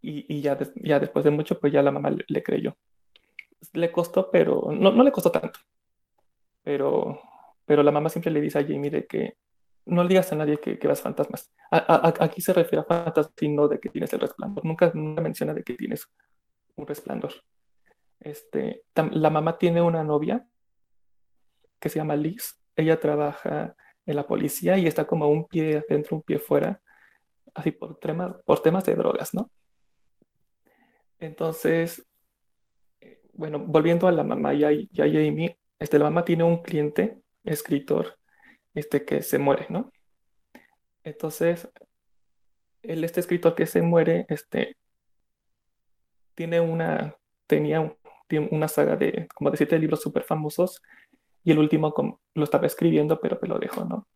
[0.00, 2.76] y, ya, ya después de mucho, pues ya la mamá le, creyó.
[3.72, 5.60] Le costó, pero no, no le costó tanto.
[6.62, 7.20] Pero,
[7.64, 9.36] pero la mamá siempre le dice a Jamie de que
[9.88, 11.52] no le digas a nadie que, que fantasmas.
[11.70, 14.64] aquí se refiere a fantasmas y no de que tienes el resplandor.
[14.64, 16.06] Nunca, menciona de que tienes
[16.76, 17.32] un resplandor.
[18.20, 20.46] Este, la mamá tiene una novia
[21.80, 22.60] que se llama Liz.
[22.76, 23.74] Ella trabaja
[24.06, 26.80] en la policía y está como un pie dentro, un pie fuera,
[27.54, 29.50] así por, temas, por temas de drogas, ¿no?
[31.18, 32.06] Entonces,
[33.32, 38.18] bueno, volviendo a la mamá y a, Jamie, este, la mamá tiene un cliente, escritor,
[38.74, 39.92] este, que se muere, ¿no?
[41.04, 41.68] Entonces,
[42.82, 44.76] el, este escritor que se muere, este,
[46.34, 47.16] tiene una,
[47.46, 47.96] tenía
[48.50, 50.82] una saga de como de siete libros súper famosos
[51.42, 54.06] y el último lo estaba escribiendo, pero me lo dejó, ¿no?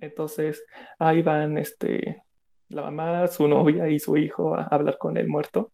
[0.00, 0.64] Entonces
[0.98, 2.22] ahí van este,
[2.68, 5.72] la mamá, su novia y su hijo a hablar con el muerto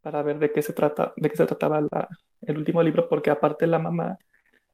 [0.00, 1.80] para ver de qué se trata, de qué se trataba
[2.42, 4.18] el último libro, porque aparte la mamá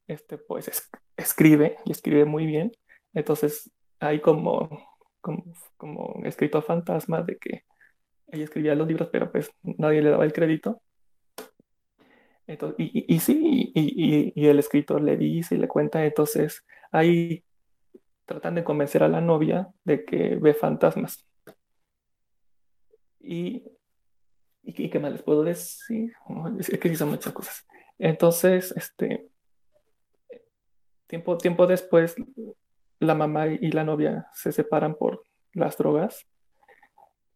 [0.08, 2.72] este, pues escribe y escribe muy bien.
[3.14, 4.68] Entonces hay como,
[5.20, 5.44] como,
[5.76, 7.64] como escrito fantasma de que
[8.28, 10.82] ella escribía los libros, pero pues nadie le daba el crédito.
[12.46, 17.44] Entonces, y, y, sí, y, y, el escritor le dice y le cuenta, entonces ahí
[18.24, 21.26] tratan de convencer a la novia de que ve fantasmas.
[23.20, 23.64] Y,
[24.62, 26.14] y, qué más les puedo decir,
[26.58, 27.66] es que sí son muchas cosas.
[27.98, 29.27] Entonces, este,
[31.08, 32.14] tiempo, tiempo después,
[33.00, 36.26] la mamá y la novia se separan por las drogas.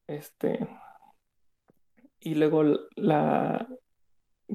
[0.07, 0.69] Este,
[2.21, 2.63] y luego
[2.95, 3.67] la,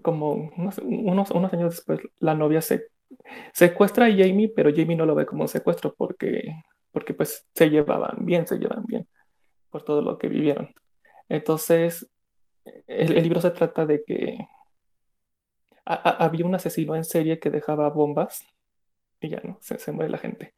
[0.01, 2.88] como unos, unos, años después, la novia se
[3.53, 6.53] secuestra a Jamie, pero Jamie no lo ve como secuestro porque,
[6.91, 9.07] porque pues se llevaban bien, se llevan bien
[9.70, 10.74] por todo lo que vivieron.
[11.30, 12.09] Entonces,
[12.88, 14.38] el, libro se trata de que
[15.86, 18.45] había un asesino en serie que dejaba bombas
[19.20, 20.53] y ya no, se, muere la gente.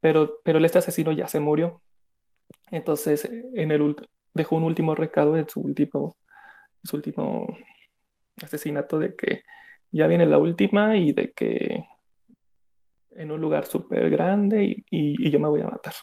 [0.00, 1.82] Pero, pero este asesino ya se murió.
[2.70, 3.96] Entonces, en el,
[4.34, 6.16] dejó un último recado en su último,
[6.84, 7.46] su último
[8.42, 9.42] asesinato de que
[9.90, 11.84] ya viene la última y de que
[13.12, 15.94] en un lugar súper grande y, y, yo me voy a matar.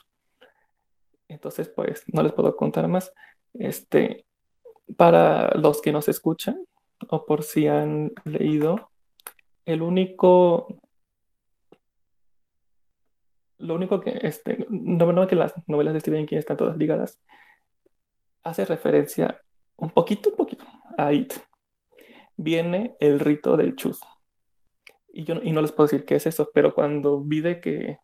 [1.28, 3.14] Entonces, pues no les puedo contar más.
[3.54, 4.26] Este,
[4.98, 6.66] para los que nos escuchan
[7.10, 8.90] o por si han leído,
[9.66, 10.68] el único,
[13.58, 17.22] lo único que, este, no, no que las novelas de Stephen King están todas ligadas,
[18.44, 19.42] hace referencia
[19.76, 20.66] un poquito, un poquito
[20.98, 21.34] a It.
[22.36, 24.02] Viene el rito del chus.
[25.12, 28.00] Y yo y no les puedo decir qué es eso, pero cuando vi que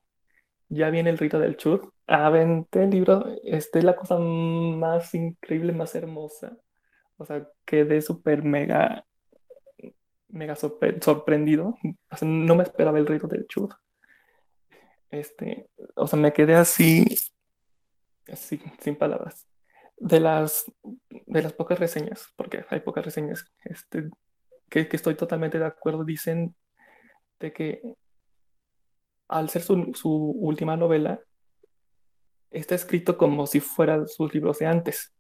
[0.70, 5.74] ya viene el rito del chus, aventé el libro, este es la cosa más increíble,
[5.74, 6.56] más hermosa.
[7.18, 9.06] O sea, quedé súper mega,
[10.30, 11.76] mega sorprendido.
[12.22, 13.70] no me esperaba el rito del chud.
[15.12, 17.06] Este, o sea, me quedé así,
[18.32, 19.48] así, sin palabras.
[19.98, 20.72] De las,
[21.12, 24.10] de las pocas reseñas, porque hay pocas reseñas, este,
[24.70, 26.56] que, que estoy totalmente de acuerdo, dicen
[27.40, 27.82] de que
[29.28, 31.22] al ser su, su última novela,
[32.52, 35.14] está escrito como si fueran sus libros de antes.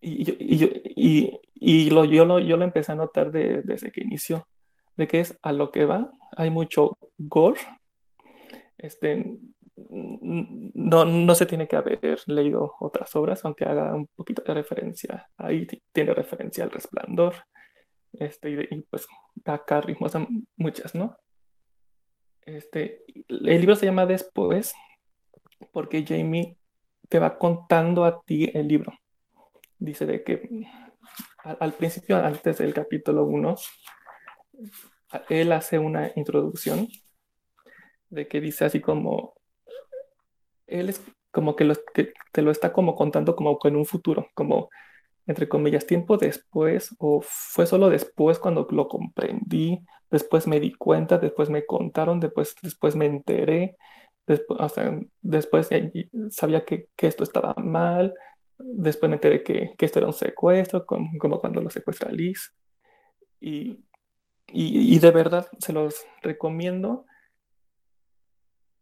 [0.00, 4.48] Y, y, y, lo, yo, lo, yo lo empecé a notar desde que inició,
[4.96, 7.60] de que es a lo que va, hay mucho gore,
[8.82, 9.38] este,
[9.76, 15.28] no, no se tiene que haber leído otras obras, aunque haga un poquito de referencia,
[15.36, 17.34] ahí tiene referencia al resplandor,
[18.12, 19.06] este, y, pues
[19.44, 19.82] acá
[20.56, 21.16] muchas, ¿no?
[22.42, 24.74] Este, el libro se llama Después,
[25.72, 26.56] porque Jamie
[27.08, 28.92] te va contando a ti el libro.
[29.78, 30.66] Dice de que
[31.42, 33.54] al, principio, antes del capítulo 1,
[35.28, 36.88] él hace una introducción
[38.10, 39.34] de que dice así como,
[40.66, 41.02] él es
[41.32, 44.68] como que, que te lo está como contando como en un futuro, como
[45.26, 49.80] entre comillas, tiempo después, o fue solo después cuando lo comprendí,
[50.10, 53.76] después me di cuenta, después me contaron, después, después me enteré,
[54.30, 54.60] Después,
[55.22, 55.68] después
[56.30, 58.14] sabía que, que, esto estaba mal,
[58.58, 62.54] después me enteré que, que esto era un secuestro, como, como cuando lo secuestra Liz.
[63.40, 63.84] Y,
[64.46, 67.06] y, y, de verdad se los recomiendo.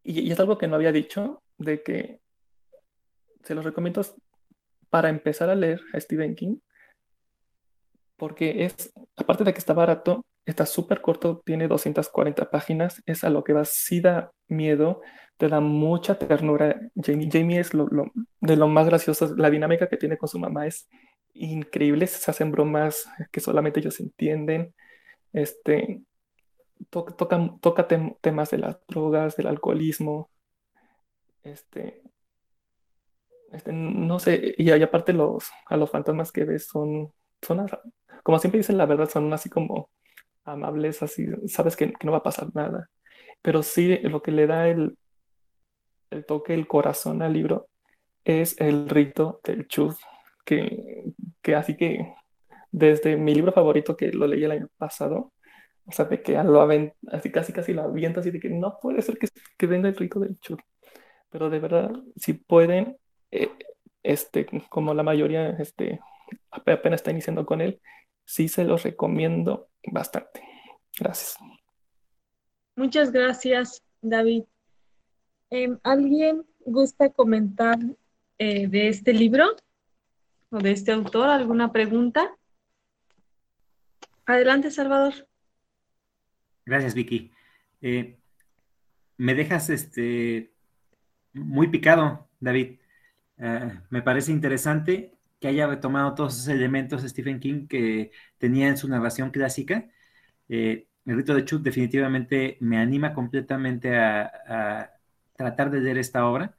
[0.03, 2.19] Y, es algo que no había dicho, de que
[3.43, 4.01] se los recomiendo
[4.89, 6.57] para empezar a leer a Stephen King,
[8.17, 13.29] porque es, aparte de que está barato, está súper corto, tiene 240 páginas, es a
[13.29, 15.01] lo que va, sí da miedo,
[15.37, 16.79] te da mucha ternura.
[16.95, 17.87] Jamie, Jamie es lo,
[18.41, 20.89] de lo más gracioso, la dinámica que tiene con su mamá es
[21.33, 24.73] increíble, se hacen bromas que solamente ellos entienden.
[25.31, 26.01] Este,
[26.89, 30.29] toca, toca, temas de las drogas, del alcoholismo.
[31.43, 32.01] Este,
[33.51, 37.11] este, no sé, y, aparte los, a los fantasmas que ves son,
[37.41, 37.67] son,
[38.23, 39.89] como siempre dicen la verdad, son así como
[40.43, 42.89] amables, así, sabes que, que no va a pasar nada.
[43.41, 44.97] Pero sí, lo que le da el,
[46.09, 47.69] el toque el corazón al libro
[48.23, 49.95] es el rito del chud,
[50.45, 51.05] que,
[51.41, 52.13] que así que
[52.71, 55.33] desde mi libro favorito que lo leí el año pasado,
[55.89, 56.61] o sea, de que lo
[57.11, 59.95] así casi casi lo aviento, así de que no puede ser que, que venga el
[59.95, 60.59] rito del chud.
[61.31, 62.97] Pero de verdad, si pueden,
[63.31, 63.49] eh,
[64.03, 65.99] este, como la mayoría este,
[66.51, 67.81] apenas está iniciando con él,
[68.23, 70.43] sí se los recomiendo bastante.
[70.99, 71.37] Gracias.
[72.75, 74.43] Muchas gracias, David.
[75.49, 77.79] Em, ¿Alguien gusta comentar
[78.37, 79.55] eh, de este libro
[80.51, 81.29] o de este autor?
[81.29, 82.35] ¿Alguna pregunta?
[84.27, 85.28] Adelante, Salvador.
[86.69, 87.31] Gracias, Vicky.
[87.81, 88.19] Eh,
[89.17, 90.53] me dejas este,
[91.33, 92.79] muy picado, David.
[93.37, 98.67] Eh, me parece interesante que haya retomado todos esos elementos de Stephen King que tenía
[98.67, 99.89] en su narración clásica.
[100.49, 104.93] Eh, el rito de Chut definitivamente me anima completamente a,
[105.35, 106.55] tratar de leer esta obra.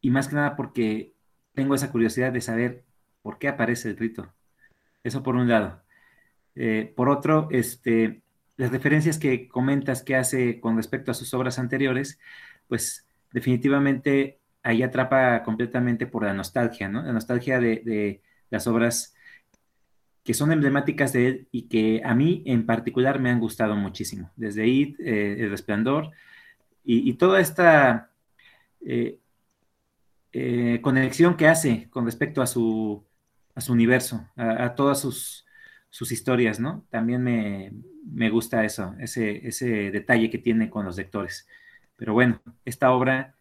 [0.00, 1.14] Y más que nada porque
[1.54, 2.84] tengo esa curiosidad de saber
[3.22, 4.34] por qué aparece el rito.
[5.04, 5.82] Eso por un lado.
[6.54, 8.22] Eh, por otro, este,
[8.56, 12.18] las referencias que comentas que hace con respecto a sus obras anteriores,
[12.68, 17.02] pues definitivamente ahí atrapa completamente por la nostalgia, ¿no?
[17.02, 19.14] La nostalgia de, las obras
[20.24, 24.30] que son emblemáticas de él y que a mí en particular me han gustado muchísimo.
[24.36, 26.10] Desde ahí, eh, El Resplandor
[26.84, 28.10] y, toda esta
[30.32, 33.04] eh, conexión que hace con respecto a su,
[33.54, 35.46] a su universo, a, todas sus,
[35.90, 36.86] sus, historias, ¿no?
[36.90, 37.72] También me,
[38.04, 41.46] me gusta eso, ese, ese detalle que tiene con los lectores.
[41.96, 43.34] Pero bueno, esta obra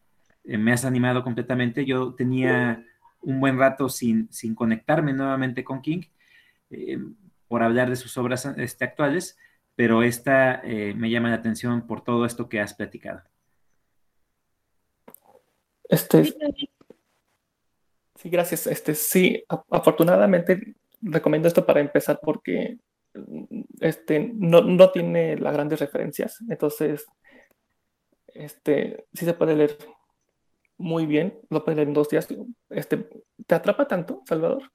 [0.43, 1.85] eh, me has animado completamente.
[1.85, 2.85] Yo tenía
[3.21, 6.01] un buen rato sin, sin conectarme nuevamente con King
[6.69, 6.97] eh,
[7.47, 9.37] por hablar de sus obras este, actuales,
[9.75, 13.23] pero esta eh, me llama la atención por todo esto que has platicado.
[15.87, 16.25] Este,
[18.15, 18.67] sí, gracias.
[18.67, 22.77] Este, sí, afortunadamente recomiendo esto para empezar porque
[23.79, 27.05] este, no, no tiene las grandes referencias, entonces
[28.27, 29.77] este, sí se puede leer
[30.77, 32.27] muy bien, lo puedes leer en dos días.
[32.69, 33.09] Este,
[33.45, 34.71] te atrapa tanto, Salvador,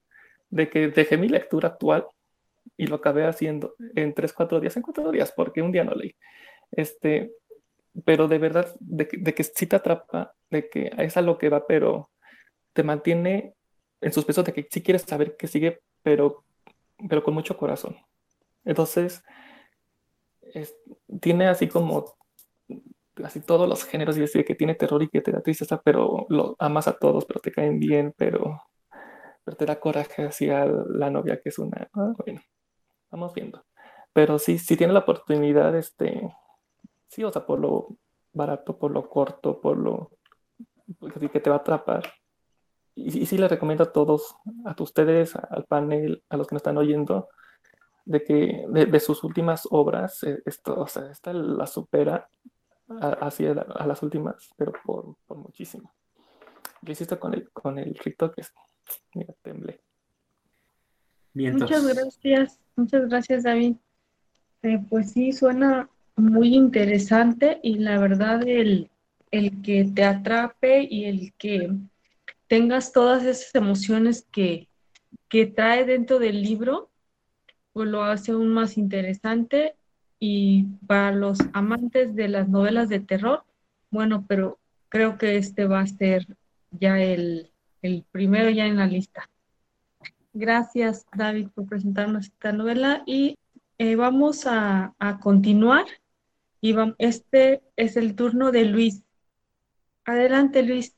[0.49, 2.05] de que dejé mi lectura actual
[2.77, 5.95] y lo acabé haciendo en tres, cuatro días, en cuatro días, porque un día no
[5.95, 6.15] leí.
[6.71, 7.31] Este,
[8.03, 11.37] pero de verdad, de que, de que sí te atrapa, de que es a lo
[11.37, 12.11] que va, pero
[12.73, 13.55] te mantiene
[14.01, 16.43] en suspenso de que sí quieres saber qué sigue, pero,
[17.09, 17.97] pero con mucho corazón.
[18.63, 19.23] Entonces,
[21.19, 22.15] tiene así como
[23.23, 26.27] así todos los géneros y decir que tiene terror y que te da tristeza, pero
[26.29, 28.61] lo amas a todos, pero te caen bien, pero,
[29.43, 31.89] pero te da coraje hacia la novia que es una...
[31.93, 32.41] Ah, bueno,
[33.09, 33.65] vamos viendo.
[34.13, 36.29] Pero sí, si tiene la oportunidad, este,
[37.07, 37.97] sí, o sea, por lo
[38.31, 40.11] barato, por lo corto, por lo
[41.31, 42.13] que te va a atrapar.
[42.95, 46.61] Y, y sí les recomiendo a todos, a ustedes, al panel, a los que nos
[46.61, 47.29] están oyendo,
[48.05, 52.29] de que de, sus últimas obras, eh, esto, o sea, esta la supera
[53.19, 55.91] así a, las últimas, pero por, por muchísimo.
[56.83, 58.53] Lo hiciste con el, con el rito que es,
[59.15, 59.81] mira, temblé.
[61.33, 63.75] Muchas gracias, muchas gracias David.
[64.61, 68.89] Eh, pues sí, suena muy interesante y la verdad el,
[69.31, 71.75] el que te atrape y el que
[72.47, 74.67] tengas todas esas emociones que,
[75.29, 76.89] que trae dentro del libro,
[77.73, 79.75] pues lo hace aún más interesante
[80.19, 83.43] y para los amantes de las novelas de terror,
[83.91, 84.59] bueno, pero
[84.89, 86.25] creo que este va a ser
[86.71, 87.51] ya el,
[88.11, 89.29] primero ya en la lista.
[90.33, 93.37] Gracias, David, por presentarnos esta novela y
[93.77, 95.85] eh, vamos a, continuar.
[96.61, 99.03] Y este es el turno de Luis.
[100.05, 100.95] Adelante, Luis.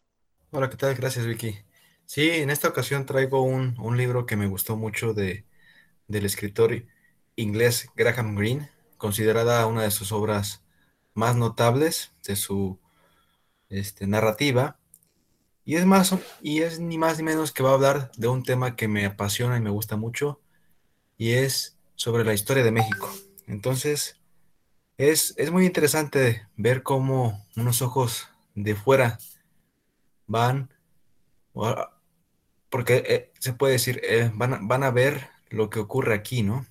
[0.49, 0.95] Hola, ¿qué tal?
[0.95, 1.57] Gracias, Vicky.
[2.05, 5.45] Sí, en esta ocasión traigo un, libro que me gustó mucho de,
[6.07, 6.85] del escritor
[7.35, 10.63] inglés Graham Greene, considerada una de sus obras
[11.13, 12.79] más notables de su
[13.67, 14.79] este, narrativa.
[15.65, 18.43] Y es más, y es ni más ni menos que va a hablar de un
[18.43, 20.39] tema que me apasiona y me gusta mucho,
[21.17, 23.11] y es sobre la historia de México.
[23.47, 24.17] Entonces,
[24.97, 29.19] es, es muy interesante ver cómo unos ojos de fuera
[30.27, 30.73] van,
[32.69, 36.65] porque eh, se puede decir, eh, van, van a ver lo que ocurre aquí, ¿no?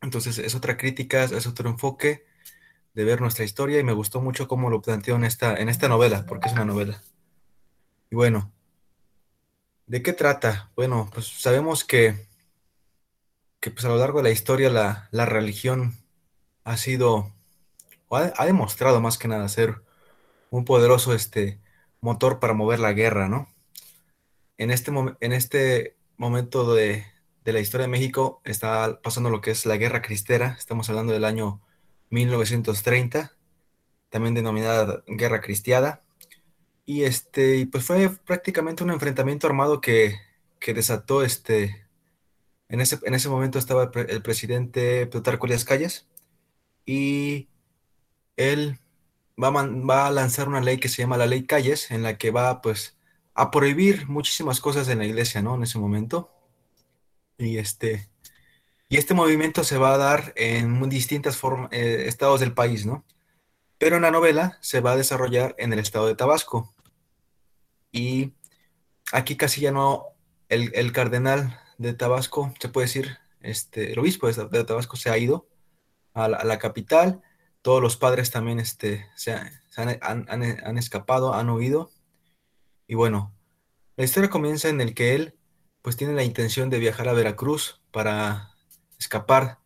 [0.00, 2.26] Entonces es otra crítica, es otro enfoque
[2.96, 5.88] de ver nuestra historia y me gustó mucho cómo lo planteó en esta, en esta
[5.88, 7.02] novela, porque es una novela.
[8.10, 8.52] Y bueno,
[9.86, 10.70] ¿de qué trata?
[10.76, 12.26] Bueno, pues sabemos que,
[13.60, 15.94] que pues a lo largo de la historia la, religión
[16.64, 17.34] ha sido,
[18.08, 19.82] o ha, demostrado más que nada ser
[20.50, 21.60] un poderoso este,
[22.00, 23.48] motor para mover la guerra, ¿no?
[24.58, 27.04] En este, en este momento de,
[27.46, 31.12] de la historia de México está pasando lo que es la Guerra Cristera, estamos hablando
[31.12, 31.62] del año
[32.10, 33.36] 1930,
[34.10, 36.02] también denominada Guerra Cristiada,
[36.84, 40.16] y este, pues fue prácticamente un enfrentamiento armado que,
[40.66, 41.86] desató este,
[42.68, 46.08] en ese, en ese momento estaba el, presidente Plutarco Elías Calles,
[46.84, 47.48] y
[48.36, 48.80] él
[49.42, 52.18] va a, va a lanzar una ley que se llama la Ley Calles, en la
[52.18, 52.96] que va pues
[53.34, 55.56] a prohibir muchísimas cosas en la iglesia, ¿no?
[55.56, 56.32] En ese momento
[57.38, 58.08] y este,
[58.88, 61.40] Y este movimiento se va a dar en distintos
[61.72, 63.04] eh, estados del país, ¿no?
[63.78, 66.74] Pero en la novela se va a desarrollar en el estado de Tabasco.
[67.92, 68.34] Y
[69.12, 70.06] aquí casi ya no,
[70.48, 75.48] el, cardenal de Tabasco, se puede decir, este, el obispo de, Tabasco se ha ido
[76.14, 77.22] a la, capital,
[77.66, 79.32] todos los padres también este, se,
[79.74, 81.90] han, escapado, han huido.
[82.86, 83.34] Y bueno,
[83.96, 85.34] la historia comienza en el que él
[85.82, 88.54] pues tiene la intención de viajar a Veracruz para
[89.00, 89.58] escapar,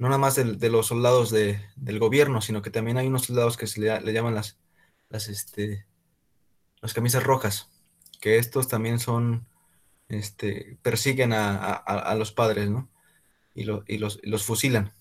[0.00, 3.68] no nada más de, los soldados del gobierno, sino que también hay unos soldados que
[3.68, 4.58] se le, llaman las,
[5.08, 5.86] las, este,
[6.80, 7.70] las camisas rojas,
[8.20, 9.46] que estos también son,
[10.08, 12.90] este, persiguen a, los padres, ¿no?
[13.54, 14.92] Y, y, los, los, fusilan.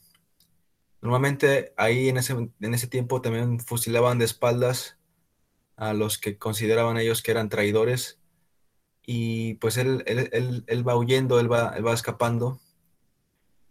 [1.04, 4.98] Normalmente ahí en ese, en ese tiempo también fusilaban de espaldas
[5.76, 8.20] a los que consideraban ellos que eran traidores
[9.06, 12.60] y pues él, él, va huyendo, él va, él va escapando.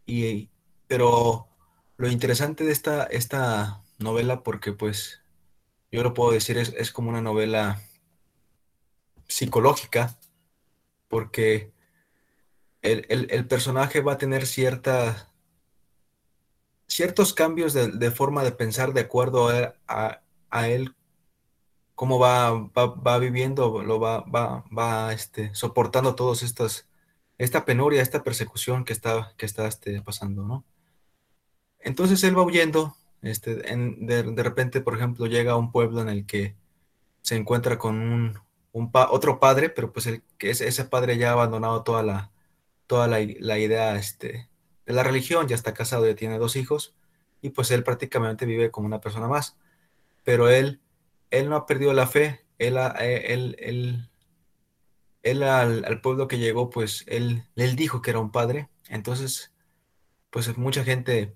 [0.04, 0.50] Y,
[0.86, 1.48] pero
[1.96, 5.22] lo interesante de esta, esta novela, porque pues
[5.90, 7.80] yo lo puedo decir, es, es como una novela
[9.26, 10.18] psicológica,
[11.08, 11.72] porque
[12.82, 15.31] el, personaje va a tener cierta,
[16.92, 19.48] ciertos cambios de, forma de pensar de acuerdo
[19.88, 20.94] a, él
[21.94, 26.88] cómo va, va, viviendo, lo va, va, va este, soportando todos estas,
[27.38, 30.64] esta penuria, esta persecución que está, que está este, pasando, ¿no?
[31.80, 36.26] Entonces él va huyendo, este, de, repente, por ejemplo, llega a un pueblo en el
[36.26, 36.56] que
[37.22, 37.96] se encuentra con
[38.72, 42.30] un, otro padre, pero pues el, ese, ese padre ya ha abandonado toda la,
[42.86, 44.48] toda la, idea este,
[44.86, 46.94] de la religión, ya está casado, ya tiene dos hijos,
[47.40, 49.56] y pues él prácticamente vive como una persona más.
[50.24, 50.80] Pero él
[51.32, 54.08] él no ha perdido la fe, él, él,
[55.22, 59.52] él, al, pueblo que llegó, pues él, él dijo que era un padre, entonces,
[60.30, 61.34] pues mucha gente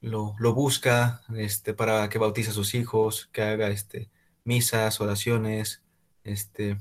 [0.00, 4.10] lo, busca este, para que bautice a sus hijos, que haga este,
[4.44, 5.82] misas, oraciones,
[6.24, 6.78] este.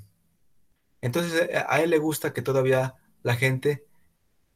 [1.01, 3.85] Entonces a él le gusta que todavía la gente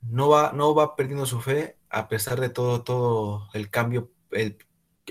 [0.09, 4.57] no va, no va perdiendo su fe a pesar de todo, todo el cambio, el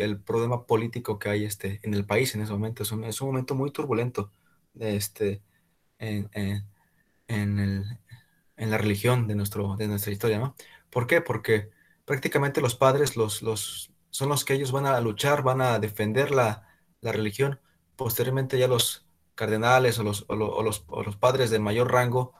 [0.02, 2.82] el problema político que hay este, en el país en ese momento.
[2.82, 4.30] Es un, es un momento muy turbulento
[4.78, 5.42] este,
[5.98, 6.30] en,
[7.28, 7.98] en,
[8.56, 10.38] la religión de, nuestro, de nuestra historia.
[10.38, 10.54] ¿no?
[10.90, 11.20] ¿Por qué?
[11.20, 11.70] Porque
[12.04, 16.30] prácticamente los padres los, los, son los que ellos van a luchar, van a defender
[16.30, 16.68] la,
[17.02, 17.60] religión.
[17.96, 22.32] Posteriormente ya los cardenales o los, o los, o los, padres del mayor rango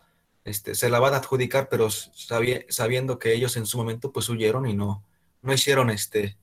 [0.44, 4.66] este, se la van a adjudicar, pero sabiendo que ellos en su momento pues huyeron
[4.66, 5.02] y no,
[5.42, 6.36] no hicieron este,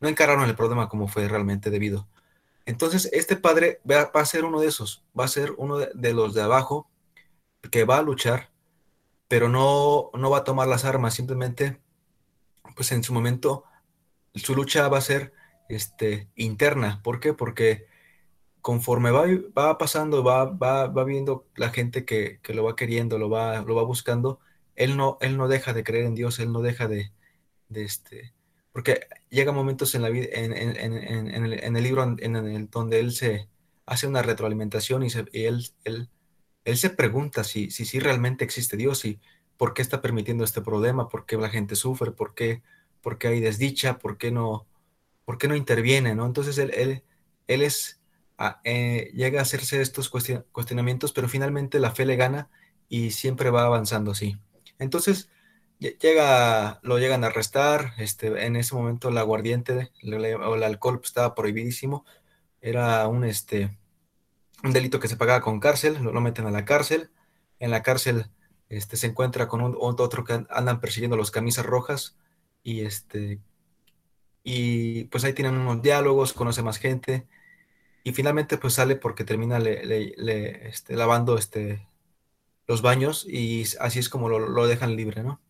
[0.00, 2.08] no encararon el problema como fue realmente debido.
[2.66, 6.34] Entonces, este padre va, a ser uno de esos, va a ser uno de, los
[6.34, 6.88] de abajo
[7.70, 8.50] que va a luchar,
[9.26, 11.80] pero no, no va a tomar las armas, simplemente,
[12.76, 13.64] pues en su momento,
[14.34, 15.32] su lucha va a ser
[15.68, 17.00] este, interna.
[17.02, 17.32] ¿Por qué?
[17.32, 17.86] Porque
[18.60, 19.26] conforme va,
[19.56, 23.74] va pasando, va, va, va viendo la gente que, lo va queriendo, lo va, lo
[23.74, 24.40] va buscando,
[24.76, 27.12] él no, él no deja de creer en Dios, él no deja de,
[27.68, 28.34] de este,
[28.72, 33.48] porque llega momentos en la vida, en, el, libro en, el, donde él se
[33.86, 36.08] hace una retroalimentación y, él, él,
[36.64, 39.20] él, se pregunta si, si, si, realmente existe Dios y
[39.56, 42.62] por qué está permitiendo este problema, por qué la gente sufre, por qué,
[43.00, 44.66] por qué hay desdicha, por qué no,
[45.24, 46.26] por qué no interviene, ¿no?
[46.26, 47.02] Entonces él, él,
[47.48, 47.97] él es,
[48.38, 52.48] ah, eh, llega a hacerse estos cuestionamientos, pero finalmente la fe le gana
[52.88, 54.38] y siempre va avanzando así.
[54.78, 55.28] Entonces,
[55.78, 61.34] llega, lo llegan a arrestar, este, en ese momento el aguardiente o el alcohol estaba
[61.34, 62.04] prohibidísimo,
[62.60, 63.78] era un, este,
[64.64, 67.10] un delito que se pagaba con cárcel, lo, meten a la cárcel,
[67.58, 68.30] en la cárcel
[68.68, 72.16] este, se encuentra con un, otro que andan persiguiendo los camisas rojas
[72.62, 73.40] y este
[74.44, 77.26] y pues ahí tienen unos diálogos, conoce más gente
[78.04, 81.86] y finalmente pues sale porque termina le, este, lavando este,
[82.66, 85.40] los baños y así es como lo, lo dejan libre, ¿no?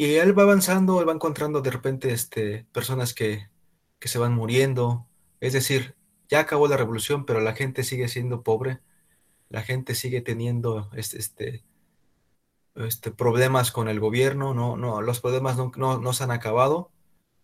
[0.00, 3.50] Y él va avanzando, él va encontrando de repente este, personas que,
[4.00, 5.06] se van muriendo.
[5.40, 5.94] Es decir,
[6.30, 8.80] ya acabó la revolución, pero la gente sigue siendo pobre.
[9.50, 11.64] La gente sigue teniendo este, este,
[12.76, 14.54] este problemas con el gobierno.
[14.54, 16.90] No, no, los problemas no, no, se han acabado.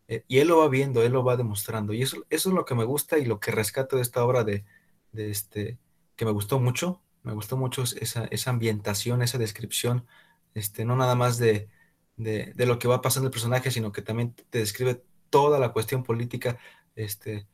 [0.09, 1.93] Eh, y él lo va viendo, él lo va demostrando.
[1.93, 4.45] Y eso, eso es lo que me gusta y lo que rescato de esta obra
[4.45, 4.65] de,
[5.13, 5.79] de este,
[6.17, 7.03] que me gustó mucho.
[7.23, 10.07] Me gustó mucho esa, esa ambientación, esa descripción.
[10.55, 11.69] Este, no nada más de,
[12.17, 16.03] de, lo que va pasando el personaje, sino que también te describe toda la cuestión
[16.05, 16.59] política,
[16.95, 17.47] este,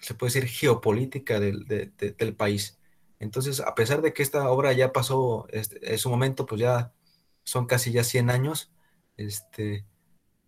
[0.00, 2.78] se puede decir geopolítica del, del país.
[3.18, 6.92] Entonces, a pesar de que esta obra ya pasó este, su momento, pues ya
[7.44, 8.72] son casi ya 100 años,
[9.16, 9.86] este,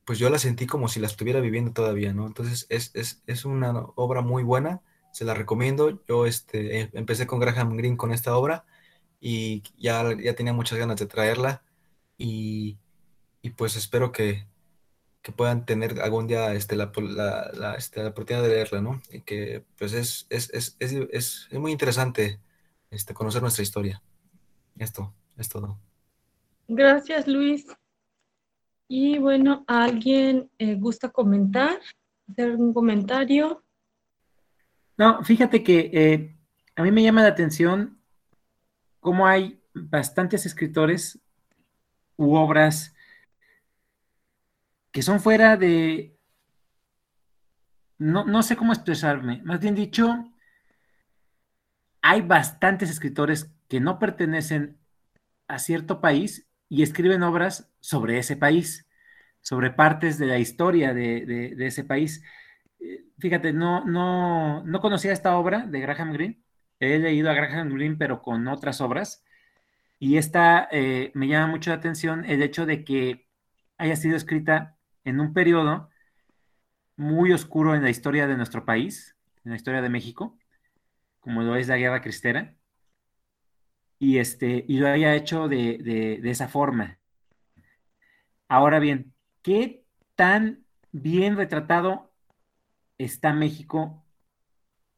[0.09, 2.27] pues yo la sentí como si la estuviera viviendo todavía, ¿no?
[2.27, 4.81] Entonces es, es, es una obra muy buena,
[5.13, 6.03] se la recomiendo.
[6.09, 8.65] Yo este, em, empecé con Graham Greene con esta obra
[9.21, 11.63] y ya, ya tenía muchas ganas de traerla
[12.17, 12.79] y,
[13.43, 14.47] y pues espero que,
[15.21, 16.91] que, puedan tener algún día este, la,
[17.53, 19.03] la, este, la, oportunidad de leerla, ¿no?
[19.11, 20.79] Y que pues es, es, es,
[21.11, 22.41] es muy interesante
[22.91, 24.03] este, conocer nuestra historia.
[24.79, 25.79] Esto es todo.
[26.67, 27.67] Gracias, Luis.
[28.89, 31.79] Y bueno, ¿alguien eh, gusta comentar?
[32.27, 33.63] ¿Hacer algún comentario?
[34.97, 36.37] No, fíjate que eh,
[36.75, 38.01] a mí me llama la atención
[39.01, 41.21] cómo hay bastantes escritores
[42.17, 42.95] u obras
[44.91, 46.17] que son fuera de...
[47.99, 49.43] No, no sé cómo expresarme.
[49.45, 50.33] Más bien dicho,
[52.01, 54.79] hay bastantes escritores que no pertenecen
[55.47, 58.89] a cierto país y escriben obras sobre ese país,
[59.41, 62.23] sobre partes de la historia de, ese país.
[62.81, 66.43] Eh, fíjate, no, no, no conocía esta obra de Graham Greene.
[66.81, 69.25] He leído a Graham Greene, pero con otras obras.
[69.99, 73.27] Y esta eh, me llama mucho la atención el hecho de que
[73.79, 75.91] haya sido escrita en un periodo
[76.97, 80.39] muy oscuro en la historia de nuestro país, en la historia de México,
[81.21, 82.58] como lo es la Guerra Cristera,
[83.99, 86.99] y, este, y lo haya hecho de, esa forma.
[88.49, 89.13] Ahora bien,
[89.43, 89.85] ¿qué
[90.15, 92.13] tan bien retratado
[92.97, 94.05] está México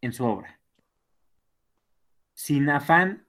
[0.01, 0.60] en su obra?
[2.35, 3.27] Sin afán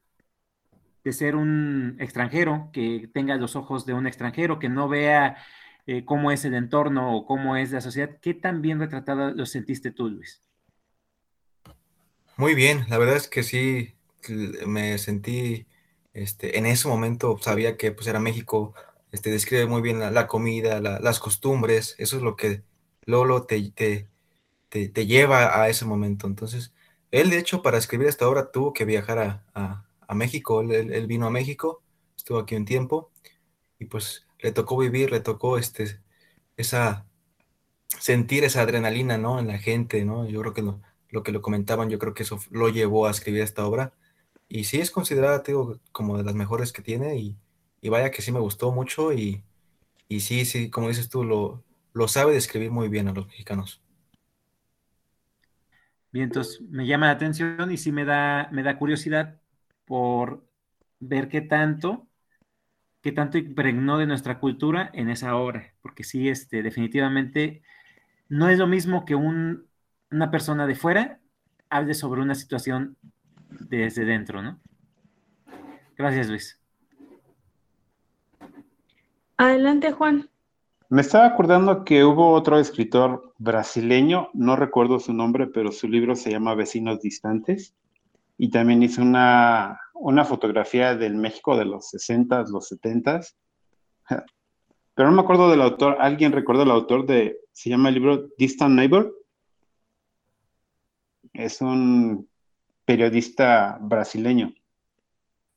[1.04, 5.38] de ser un extranjero, que tenga los ojos de un extranjero, que no vea
[5.88, 9.46] eh, cómo es el entorno o cómo es la sociedad, ¿qué tan bien retratado lo
[9.48, 10.44] sentiste tú, Luis?
[12.38, 13.96] Muy bien, la verdad es que sí,
[14.66, 15.68] me sentí,
[16.14, 18.74] este, en ese momento sabía que pues era México,
[19.12, 22.64] este, describe muy bien la, comida, las costumbres, eso es lo que
[23.06, 24.08] Lolo te, te,
[24.70, 26.28] te, lleva a ese momento.
[26.28, 26.74] Entonces,
[27.12, 29.86] él de hecho para escribir esta obra tuvo que viajar a,
[30.16, 31.82] México, él, vino a México,
[32.18, 33.12] estuvo aquí un tiempo
[33.80, 36.02] y pues le tocó vivir, le tocó este,
[36.58, 37.06] esa,
[38.00, 39.40] sentir esa adrenalina, ¿no?
[39.40, 40.28] En la gente, ¿no?
[40.28, 43.12] Yo creo que lo, lo que lo comentaban, yo creo que eso lo llevó a
[43.12, 43.94] escribir esta obra.
[44.54, 45.44] Y sí es considerada,
[45.94, 47.38] como de las mejores que tiene y,
[47.90, 49.46] vaya que sí me gustó mucho y,
[50.10, 51.64] sí, sí, como dices tú, lo,
[51.94, 53.82] lo sabe describir muy bien a los mexicanos.
[56.12, 59.40] Bien, entonces me llama la atención y sí me da, me da curiosidad
[59.86, 60.46] por
[61.00, 62.10] ver qué tanto,
[63.02, 67.64] qué tanto impregnó de nuestra cultura en esa obra, porque sí, este, definitivamente
[68.28, 69.66] no es lo mismo que un,
[70.12, 71.22] una persona de fuera
[71.70, 72.98] hable sobre una situación
[73.60, 74.60] desde dentro, ¿no?
[75.98, 76.60] Gracias, Luis.
[79.38, 80.30] Adelante, Juan.
[80.90, 86.16] Me estaba acordando que hubo otro escritor brasileño, no recuerdo su nombre, pero su libro
[86.16, 87.74] se llama Vecinos Distantes,
[88.38, 93.22] y también hizo una, una fotografía del México de los 60 los 70
[94.94, 95.98] Pero no me acuerdo del autor.
[96.00, 99.16] ¿Alguien recuerda el autor de, se llama el libro Distant Neighbor?
[101.34, 102.28] es un
[102.92, 104.54] periodista brasileño.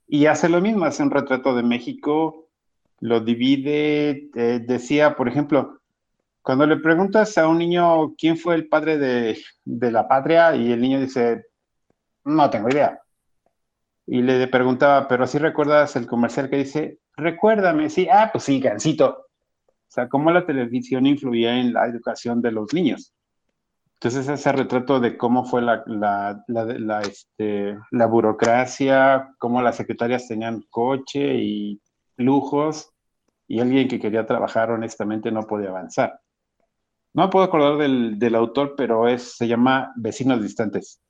[0.06, 2.48] Y hace lo mismo, hace un retrato de México,
[3.00, 5.80] lo divide, eh, decía, por ejemplo,
[6.42, 10.80] cuando le preguntas a un niño quién fue el padre de, la patria y el
[10.80, 11.46] niño dice,
[12.24, 13.00] no tengo idea.
[14.06, 18.60] Y le preguntaba, pero si recuerdas el comercial que dice, recuérdame, sí, ah, pues sí,
[18.60, 19.08] Gancito.
[19.08, 23.13] O sea, cómo la televisión influía en la educación de los niños.
[23.94, 30.62] Entonces ese retrato de cómo fue la, la, este, la burocracia, cómo las secretarias tenían
[30.68, 31.80] coche y
[32.16, 32.92] lujos,
[33.48, 36.20] y alguien que quería trabajar honestamente no podía avanzar.
[37.14, 41.00] No me puedo acordar del, autor, pero es, se llama Vecinos Distantes.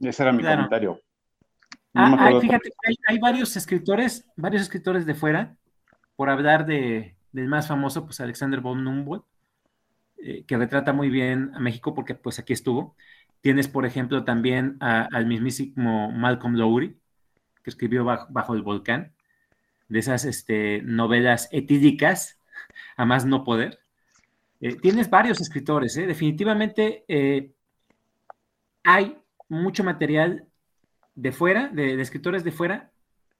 [0.00, 1.00] Ese era mi comentario.
[1.94, 2.70] Ah, fíjate,
[3.08, 5.56] hay, varios escritores, varios escritores de fuera,
[6.16, 9.24] por hablar de, del más famoso, pues Alexander von Humboldt,
[10.26, 12.96] eh, que retrata muy bien a México porque pues aquí estuvo.
[13.42, 16.96] Tienes, por ejemplo, también al mismísimo Malcolm Lowry,
[17.62, 19.12] que escribió Bajo, el Volcán,
[19.88, 22.40] de esas este, novelas etílicas,
[22.96, 23.80] a más no poder.
[24.62, 26.06] Eh, tienes varios escritores, ¿eh?
[26.06, 27.04] definitivamente
[28.82, 29.18] hay
[29.50, 30.46] mucho material
[31.14, 32.90] de fuera, de, escritores de fuera,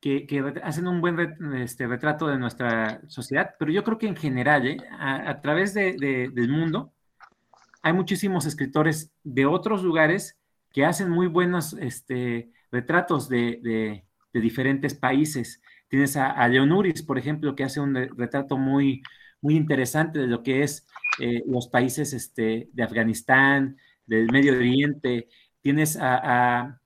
[0.04, 1.18] que, hacen un buen
[1.54, 4.76] este, retrato de nuestra sociedad, pero yo creo que en general, ¿eh?
[4.98, 6.92] a, través del mundo,
[7.82, 10.38] hay muchísimos escritores de otros lugares
[10.72, 14.04] que hacen muy buenos este, retratos de,
[14.34, 15.62] diferentes países.
[15.88, 19.02] Tienes a, Leonuris, por ejemplo, que hace un retrato muy,
[19.40, 20.86] muy interesante de lo que es
[21.18, 25.28] eh, los países este, de Afganistán, del Medio Oriente.
[25.62, 26.78] Tienes a,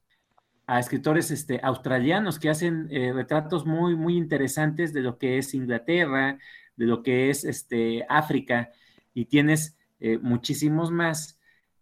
[0.77, 6.39] escritores este, australianos que hacen eh, retratos muy, muy interesantes de lo que es Inglaterra,
[6.77, 8.70] de lo que es este, África,
[9.15, 11.40] y tienes eh, muchísimos más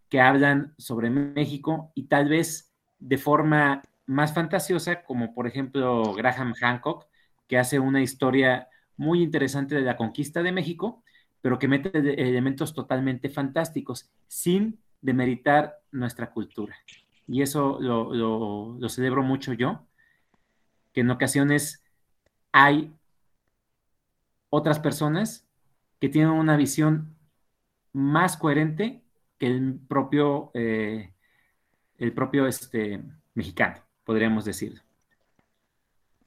[0.09, 6.55] que hablan sobre México y tal vez de forma más fantasiosa, como por ejemplo Graham
[6.55, 7.07] Hancock,
[7.49, 11.03] que hace una historia muy interesante de la conquista de México,
[11.41, 16.77] pero que mete elementos totalmente fantásticos, sin demeritar nuestra cultura.
[17.29, 19.85] Y eso lo, celebro mucho yo,
[20.93, 21.83] que en ocasiones
[22.53, 22.93] hay
[24.51, 25.47] otras personas
[26.01, 27.17] que tienen una visión
[27.93, 29.03] más coherente
[29.39, 31.13] que el propio, eh,
[31.99, 33.03] el propio este,
[33.35, 34.83] mexicano, podríamos decirlo.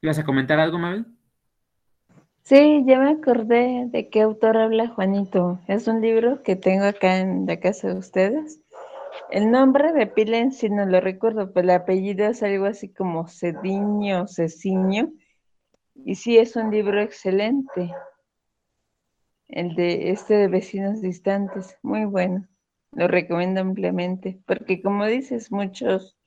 [0.02, 1.06] ¿Ibas a comentar algo, Mabel?
[2.44, 5.60] Sí, ya me acordé de qué autor habla Juanito.
[5.68, 8.60] Es un libro que tengo acá en la casa de ustedes.
[9.32, 13.28] El nombre de Pilen sí no lo recuerdo, pero el apellido es algo así como
[13.28, 15.12] Cediño, Ceciño.
[15.94, 17.94] Y sí, es un libro excelente.
[19.48, 21.78] El de este de Vecinos Distantes.
[21.84, 22.48] Muy bueno.
[22.92, 24.40] Lo recomiendo ampliamente.
[24.48, 26.18] Porque como dices, muchos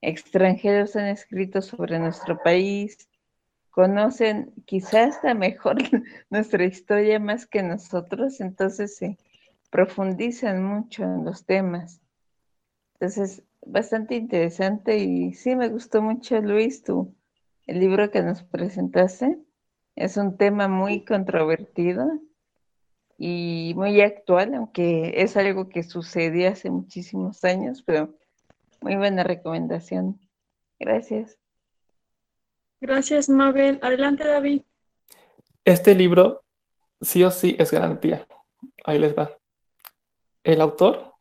[0.00, 3.08] extranjeros han escrito sobre nuestro país,
[3.70, 5.78] conocen quizás mejor
[6.30, 9.18] nuestra historia más que nosotros, entonces se
[9.70, 12.03] profundizan mucho en los temas.
[12.94, 17.14] Entonces, bastante interesante y sí me gustó mucho, Luis, tú,
[17.66, 19.38] el libro que nos presentaste.
[19.96, 22.20] Es un tema muy controvertido
[23.16, 28.14] y muy actual, aunque es algo que sucedió hace muchísimos años, pero
[28.80, 30.20] muy buena recomendación.
[30.78, 31.38] Gracias.
[32.80, 33.78] Gracias, Mabel.
[33.82, 34.62] Adelante, David.
[35.64, 36.44] Este libro
[37.00, 38.26] sí o sí es garantía.
[38.84, 39.30] Ahí les va.
[40.42, 41.14] El autor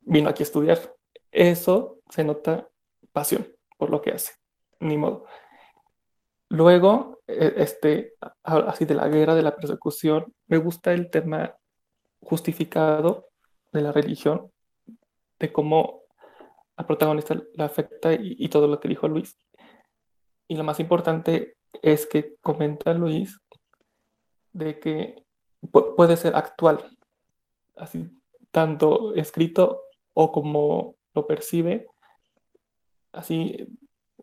[0.00, 0.97] vino aquí a estudiar.
[1.30, 2.68] Eso se nota
[3.12, 3.46] pasión
[3.76, 4.32] por lo que hace.
[4.80, 5.26] Ni modo.
[6.48, 11.56] Luego, e, este, así de la guerra, de la persecución, me gusta el tema
[12.20, 13.28] justificado
[13.72, 14.50] de la religión,
[15.38, 16.02] de cómo
[16.76, 19.36] a protagonista la afecta y todo lo que dijo Luis.
[20.46, 23.38] Y lo más importante es que comenta Luis
[24.52, 25.24] de que
[25.70, 26.96] puede ser actual,
[27.76, 28.08] así
[28.50, 29.82] tanto escrito
[30.14, 31.86] o como lo percibe,
[33.12, 33.66] así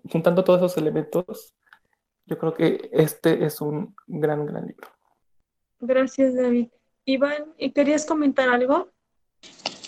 [0.10, 1.54] juntando todos esos elementos,
[2.26, 4.88] yo creo que este es un gran, gran libro.
[5.80, 6.68] Gracias, David.
[7.06, 8.90] Iván, ¿y querías comentar algo?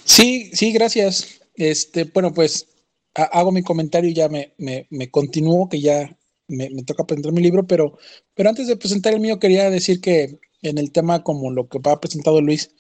[0.04, 1.42] Sí, sí, gracias.
[1.56, 2.68] Este, bueno, pues
[3.14, 6.16] hago mi comentario y ya me, me, me continúo, que ya
[6.48, 7.98] me, toca presentar mi libro, pero,
[8.36, 11.80] pero antes de presentar el mío quería decir que en el tema como lo que
[11.84, 12.72] ha presentado Luis,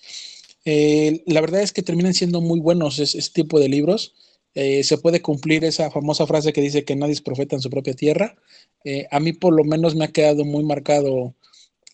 [0.69, 4.13] eh, la verdad es que terminan siendo muy buenos ese, tipo de libros.
[4.53, 7.69] Eh, se puede cumplir esa famosa frase que dice que nadie es profeta en su
[7.69, 8.35] propia tierra.
[8.83, 11.35] Eh, a mí por lo menos me ha quedado muy marcado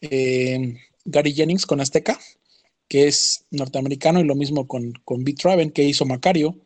[0.01, 2.19] Gary Jennings con Azteca,
[2.87, 6.57] que es norteamericano, y lo mismo con, con que hizo Macario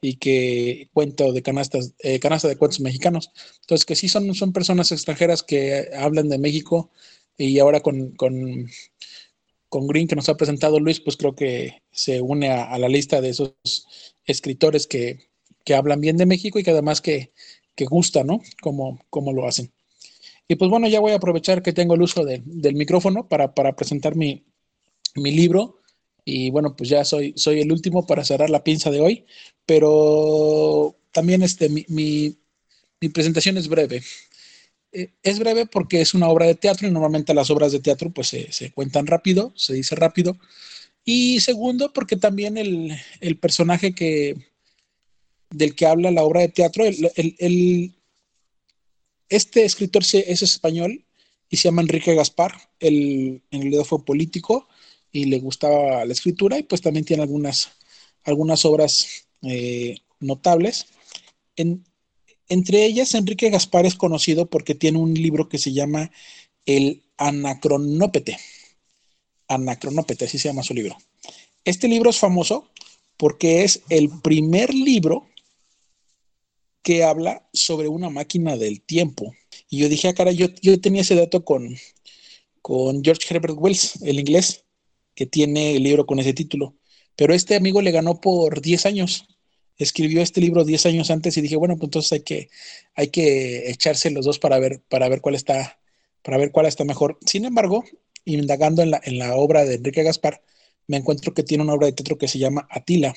[0.00, 3.32] y que cuento de canastas, eh, canasta de cuentos mexicanos.
[3.62, 6.92] Entonces, que sí son, son personas extranjeras que hablan de México
[7.36, 8.14] y ahora con,
[9.76, 13.20] con Green que nos ha presentado Luis, pues creo que se une a, la lista
[13.20, 13.54] de esos
[14.24, 15.28] escritores que,
[15.64, 17.32] que, hablan bien de México y que además que,
[17.74, 18.40] que gusta, ¿no?
[18.62, 19.70] Como lo hacen.
[20.48, 23.76] Y pues bueno, ya voy a aprovechar que tengo el uso del micrófono para, para
[23.76, 24.46] presentar mi,
[25.14, 25.80] mi libro
[26.24, 29.26] y bueno, pues ya soy, soy el último para cerrar la pinza de hoy,
[29.66, 32.38] pero también este, mi, mi,
[33.10, 34.02] presentación es breve.
[34.92, 38.10] Eh, es breve porque es una obra de teatro y normalmente las obras de teatro
[38.10, 40.38] pues se, se cuentan rápido, se dice rápido.
[41.04, 44.34] Y segundo, porque también el, el personaje que,
[45.50, 47.94] del que habla la obra de teatro, el, el,
[49.28, 51.04] este escritor es español
[51.48, 54.68] y se llama Enrique Gaspar, el, en realidad fue político
[55.12, 57.70] y le gustaba la escritura y pues también tiene algunas,
[58.24, 60.86] algunas obras eh, notables.
[62.48, 66.10] Entre ellas, Enrique Gaspar es conocido porque tiene un libro que se llama
[66.64, 68.38] El Anacronópete.
[69.48, 70.96] Anacronópete, así se llama su libro.
[71.64, 72.70] Este libro es famoso
[73.16, 75.26] porque es el primer libro
[76.82, 79.34] que habla sobre una máquina del tiempo.
[79.68, 81.76] Y yo dije, ah, cara, yo, yo tenía ese dato con,
[82.62, 84.64] con George Herbert Wells, el inglés
[85.16, 86.76] que tiene el libro con ese título.
[87.16, 89.26] Pero este amigo le ganó por 10 años.
[89.78, 92.48] Escribió este libro 10 años antes y dije, bueno, pues entonces hay que,
[92.94, 95.78] hay que echarse los dos para ver, para ver cuál está,
[96.22, 97.18] para ver cuál está mejor.
[97.26, 97.84] Sin embargo,
[98.24, 100.42] indagando en la, en la obra de Enrique Gaspar,
[100.86, 103.14] me encuentro que tiene una obra de teatro que se llama Atila.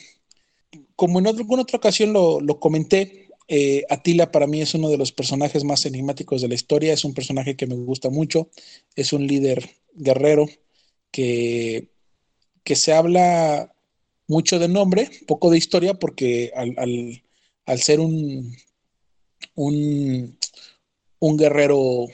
[0.96, 4.98] Como en alguna otra ocasión lo, lo comenté, eh, Atila para mí es uno de
[4.98, 8.50] los personajes más enigmáticos de la historia, es un personaje que me gusta mucho,
[8.96, 10.46] es un líder guerrero
[11.10, 11.90] que,
[12.64, 13.74] que se habla
[14.30, 16.76] mucho de nombre, poco de historia, porque al,
[17.66, 18.56] al, ser un,
[19.56, 20.38] un,
[21.20, 22.08] un, guerrero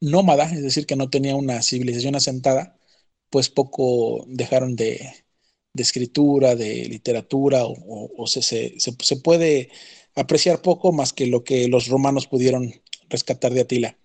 [0.00, 2.76] nómada, es decir, que no tenía una civilización asentada,
[3.30, 5.00] pues poco dejaron de,
[5.74, 9.70] de escritura, de literatura, o, o se, se, se, puede
[10.14, 12.74] apreciar poco más que lo que los romanos pudieron
[13.08, 13.96] rescatar de Atila.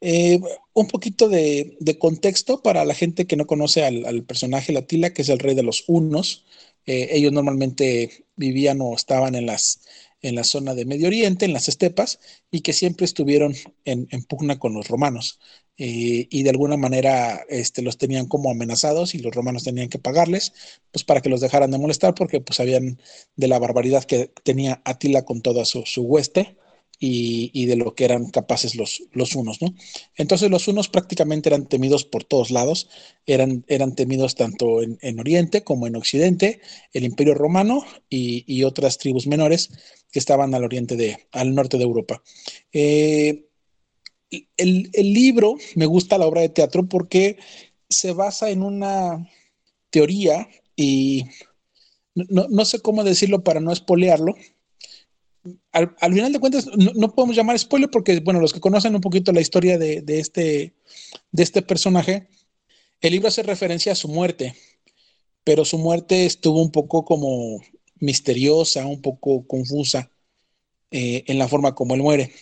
[0.00, 0.40] Eh,
[0.74, 5.22] un poquito de, contexto para la gente que no conoce al, personaje de Atila, que
[5.22, 6.44] es el rey de los hunos.
[6.86, 9.80] Eh, ellos normalmente vivían o estaban en las
[10.20, 12.18] en la zona de Medio Oriente, en las estepas,
[12.50, 13.54] y que siempre estuvieron
[13.84, 15.38] en, pugna con los romanos.
[15.76, 20.00] Eh, y de alguna manera este, los tenían como amenazados y los romanos tenían que
[20.00, 20.52] pagarles,
[20.90, 22.98] pues para que los dejaran de molestar, porque pues sabían
[23.36, 26.56] de la barbaridad que tenía Atila con toda su, su hueste
[27.00, 29.74] y, de lo que eran capaces los, los unos, ¿no?
[30.16, 32.88] Entonces los unos prácticamente eran temidos por todos lados,
[33.24, 36.60] eran, eran temidos tanto en, Oriente como en Occidente,
[36.92, 39.70] el Imperio Romano y, otras tribus menores
[40.10, 42.22] que estaban al oriente de, al norte de Europa.
[42.72, 43.46] Eh,
[44.56, 47.38] el, libro, me gusta la obra de teatro porque
[47.88, 49.30] se basa en una
[49.90, 51.24] teoría y
[52.14, 54.34] no, no sé cómo decirlo para no espolearlo,
[55.72, 59.32] al, final de cuentas, no, podemos llamar spoiler porque, bueno, los que conocen un poquito
[59.32, 60.74] la historia de, este,
[61.30, 62.28] de este personaje,
[63.00, 64.54] el libro hace referencia a su muerte,
[65.44, 67.60] pero su muerte estuvo un poco como
[68.00, 70.10] misteriosa, un poco confusa
[70.90, 72.32] eh, en la forma como él muere.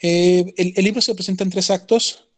[0.00, 2.28] Eh, el, libro se presenta en tres actos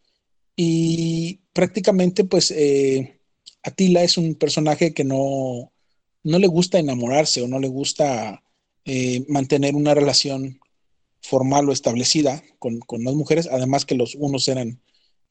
[0.55, 3.21] y prácticamente, pues, eh,
[3.63, 5.73] Atila es un personaje que no,
[6.23, 8.43] no le gusta enamorarse o no le gusta
[8.89, 10.61] eh, mantener una relación
[11.21, 14.81] formal o establecida con, con, las mujeres, además que los unos eran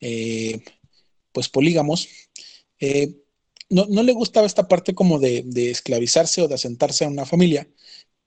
[0.01, 0.59] eh,
[1.31, 2.09] pues polígamos.
[2.81, 3.15] Eh,
[3.69, 7.25] no, no, le gustaba esta parte como de, de, esclavizarse o de asentarse a una
[7.25, 7.65] familia.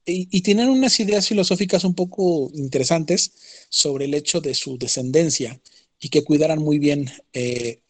[0.07, 5.61] Y, y, tienen unas ideas filosóficas un poco interesantes sobre el hecho de su descendencia
[6.01, 7.11] y que cuidaran muy bien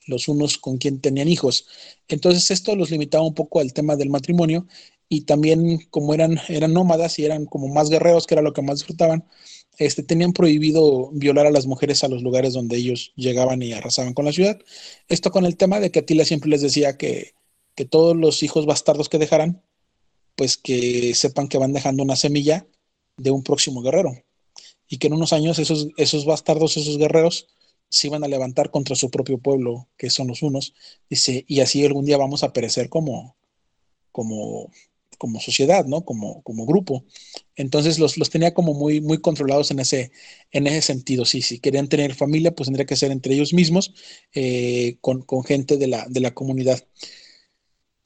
[0.09, 1.67] los unos con quien tenían hijos.
[2.09, 4.67] Entonces esto los limitaba un poco al tema del matrimonio
[5.09, 8.63] y también como eran, eran nómadas y eran como más guerreros, que era lo que
[8.63, 9.25] más disfrutaban,
[9.79, 14.13] este, tenían prohibido violar a las mujeres a los lugares donde ellos llegaban y arrasaban
[14.13, 14.59] con la ciudad.
[15.09, 17.33] Esto con el tema de que Atila siempre les decía que,
[17.75, 19.63] que todos los hijos bastardos que dejaran,
[20.35, 22.67] pues que sepan que van dejando una semilla
[23.17, 24.25] de un próximo guerrero.
[24.89, 27.47] Y que en unos años esos, esos bastardos, esos guerreros,
[27.89, 30.75] se iban a levantar contra su propio pueblo, que son los unos.
[31.09, 33.37] Dice, y así algún día vamos a perecer como,
[34.13, 34.71] como,
[35.19, 36.05] como sociedad, ¿no?
[36.05, 37.05] Como, como grupo.
[37.57, 40.13] Entonces los, los, tenía como muy, muy controlados en ese,
[40.53, 41.25] en ese sentido.
[41.25, 43.93] Sí, si querían tener familia, pues tendría que ser entre ellos mismos,
[44.35, 46.83] eh, con, con, gente de la, de la comunidad.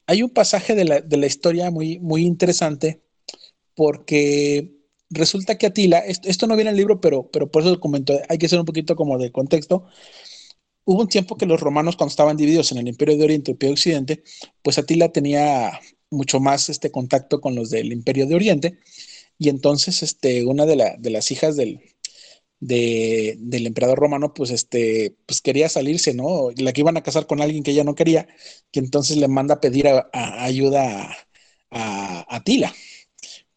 [0.07, 3.01] Hay un pasaje de la, de la, historia muy, muy interesante
[3.75, 4.73] porque
[5.09, 8.19] resulta que Atila, esto, no viene en el libro, pero, pero por eso lo comento,
[8.27, 9.85] hay que hacer un poquito como de contexto.
[10.85, 13.53] Hubo un tiempo que los romanos, cuando estaban divididos en el Imperio de Oriente y
[13.53, 14.23] el Imperio de Occidente,
[14.61, 15.79] pues Atila tenía
[16.09, 18.79] mucho más este contacto con los del Imperio de Oriente.
[19.37, 21.81] Y entonces, este, una de, la, de las hijas del,
[22.59, 26.49] del emperador romano, pues, este, pues quería salirse, ¿no?
[26.57, 28.27] La que iban a casar con alguien que ella no quería,
[28.71, 31.15] que entonces le manda a pedir ayuda
[31.71, 32.73] a, Atila.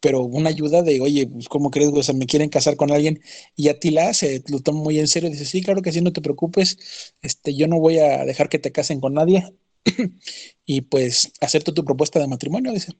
[0.06, 1.90] Pero una ayuda de, oye, pues, ¿cómo crees?
[1.92, 3.20] O sea, me quieren casar con alguien.
[3.56, 5.28] Y Atila se lo toma muy en serio.
[5.28, 7.12] Dice, sí, claro que sí, no te preocupes.
[7.22, 9.52] Este, yo no voy a dejar que te casen con nadie.
[10.64, 12.92] y pues acepto tu propuesta de matrimonio, dice.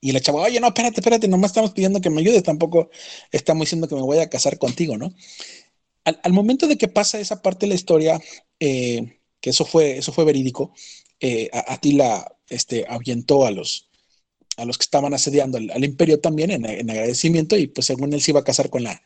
[0.00, 2.90] Y la chava, oye, no, espérate, espérate, nomás estamos pidiendo que me ayudes, tampoco
[3.30, 5.14] estamos diciendo que me voy a casar contigo, ¿no?
[6.02, 8.20] Al, momento de que pasa esa parte de la historia,
[8.58, 10.72] eh, que eso fue, eso fue verídico,
[11.20, 13.87] eh, Atila este, ahuyentó a los,
[14.58, 18.20] a los que estaban asediando al, imperio también en, en, agradecimiento y pues según él
[18.20, 19.02] se iba a casar con la,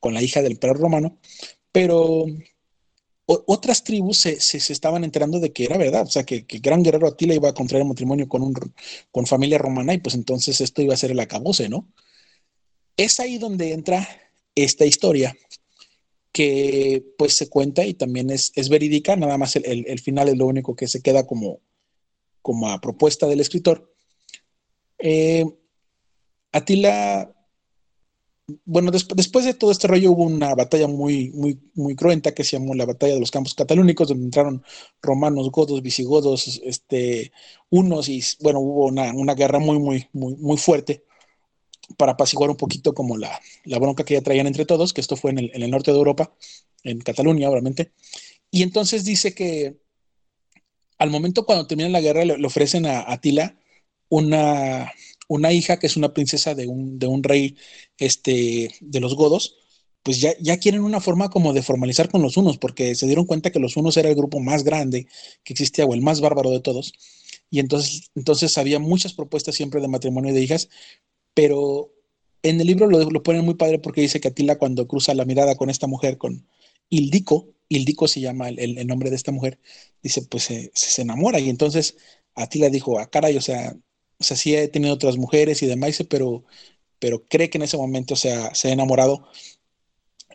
[0.00, 1.18] con la hija del emperador romano,
[1.72, 2.26] pero
[3.26, 6.82] otras tribus se, se, estaban enterando de que era verdad, o sea, que, que Gran
[6.82, 8.54] Guerrero Atila iba a contraer matrimonio con, un,
[9.10, 11.92] con familia romana y pues entonces esto iba a ser el acabose, ¿no?
[12.96, 14.08] Es ahí donde entra
[14.54, 15.36] esta historia
[16.32, 20.36] que pues se cuenta y también es, es verídica, nada más el, el, final es
[20.36, 21.60] lo único que se queda como,
[22.42, 23.92] como a propuesta del escritor.
[24.98, 25.44] Eh,
[26.52, 27.36] Atila
[28.64, 32.58] bueno, después de todo este rollo hubo una batalla muy, muy, muy cruenta que se
[32.58, 34.62] llamó la batalla de los campos catalúnicos, donde entraron
[35.02, 37.32] romanos, godos, visigodos, este,
[37.70, 41.04] unos, y bueno, hubo una, una guerra muy, muy, muy, muy fuerte
[41.96, 45.16] para apaciguar un poquito como la, la, bronca que ya traían entre todos, que esto
[45.16, 46.32] fue en el, en el norte de Europa,
[46.84, 47.92] en Cataluña, obviamente.
[48.52, 49.76] Y entonces dice que
[50.98, 53.56] al momento cuando termina la guerra le, ofrecen a Atila
[54.08, 54.92] una,
[55.28, 57.56] una hija que es una princesa de un, de un rey
[57.98, 59.56] este, de los godos,
[60.02, 63.26] pues ya, ya quieren una forma como de formalizar con los unos, porque se dieron
[63.26, 65.08] cuenta que los unos era el grupo más grande
[65.42, 66.92] que existía o el más bárbaro de todos.
[67.50, 70.68] Y entonces, entonces había muchas propuestas siempre de matrimonio de hijas,
[71.34, 71.92] pero
[72.42, 75.24] en el libro lo, lo ponen muy padre porque dice que Atila cuando cruza la
[75.24, 76.46] mirada con esta mujer, con
[76.88, 79.58] Ildico, Ildico se llama el, el nombre de esta mujer,
[80.02, 81.40] dice, pues se, se enamora.
[81.40, 81.96] Y entonces
[82.34, 83.76] Atila dijo, a ah, caray, o sea,
[84.18, 86.44] o sea, sí he tenido otras mujeres y demás, pero,
[86.98, 89.28] pero cree que en ese momento se ha, se ha enamorado.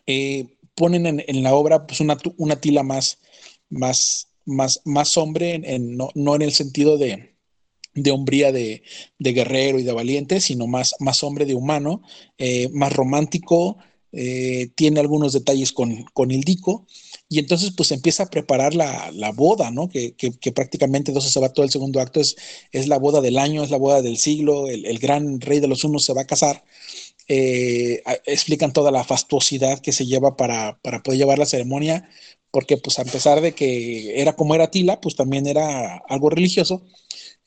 [0.06, 3.18] Eh, ponen en, la obra pues una, una tila más,
[3.68, 7.34] más, más, más hombre, en, no, no, en el sentido de,
[7.94, 8.82] de hombría de,
[9.18, 12.02] de, guerrero y de valiente, sino más, más hombre de humano,
[12.38, 13.78] eh, más romántico,
[14.12, 16.86] eh, tiene algunos detalles con, con Ildico,
[17.32, 19.88] y entonces pues empieza a preparar la, la boda, ¿no?
[19.88, 22.36] Que, que, prácticamente entonces se va todo el segundo acto, es,
[22.72, 25.66] es la boda del año, es la boda del siglo, el, el gran rey de
[25.66, 26.62] los unos se va a casar.
[27.28, 32.06] Eh, explican toda la fastuosidad que se lleva para, para, poder llevar la ceremonia,
[32.50, 36.82] porque pues a pesar de que era como era Tila, pues también era algo religioso.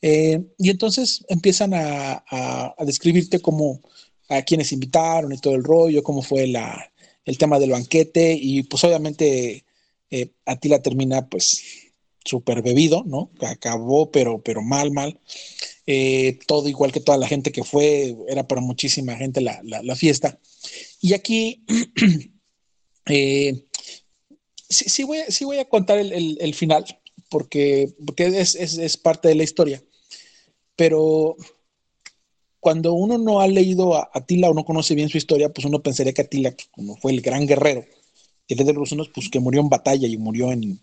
[0.02, 3.82] Eh, y entonces empiezan a, a, a describirte como
[4.28, 6.90] a quienes invitaron y todo el rollo, cómo fue la,
[7.26, 9.65] el tema del banquete y pues obviamente
[10.10, 11.62] eh, Atila termina pues
[12.24, 13.30] súper bebido, ¿no?
[13.40, 15.18] Acabó pero, pero mal, mal.
[15.86, 20.38] Eh, todo igual que toda la gente que fue, era para muchísima gente la, fiesta.
[21.00, 21.64] Y aquí
[23.06, 23.64] eh,
[24.68, 26.84] sí, voy, sí voy a contar el, final,
[27.30, 29.82] porque, porque es, es, parte de la historia.
[30.74, 31.36] Pero
[32.60, 35.82] cuando uno no ha leído a Atila o no conoce bien su historia, pues uno
[35.82, 37.84] pensaría que Atila, como fue el gran guerrero,
[38.46, 40.80] que de los unos, pues que murió en batalla y murió en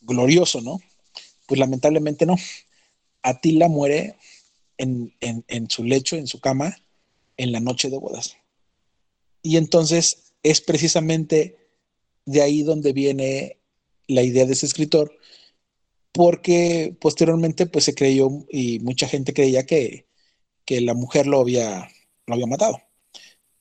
[0.00, 0.80] glorioso, ¿no?
[1.46, 2.36] Pues lamentablemente no.
[3.22, 4.16] Atila muere
[4.76, 5.12] en,
[5.68, 6.76] su lecho, en su cama,
[7.36, 8.36] en la noche de bodas.
[9.42, 11.56] Y entonces es precisamente
[12.24, 13.58] de ahí donde viene
[14.06, 15.16] la idea de ese escritor,
[16.12, 20.06] porque posteriormente pues se creyó y mucha gente creía que
[20.70, 21.90] que la mujer lo había,
[22.26, 22.80] lo había matado.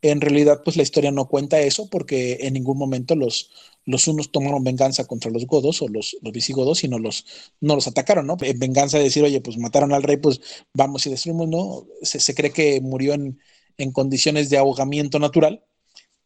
[0.01, 3.51] En realidad, pues la historia no cuenta eso porque en ningún momento los,
[3.85, 7.25] los unos tomaron venganza contra los godos o los, los visigodos, sino los,
[7.59, 8.37] no los atacaron, ¿no?
[8.41, 10.39] En venganza de decir, oye, pues mataron al rey, pues
[10.73, 11.85] vamos y destruimos, ¿no?
[12.01, 13.39] Se, cree que murió en,
[13.77, 15.65] en, condiciones de ahogamiento natural,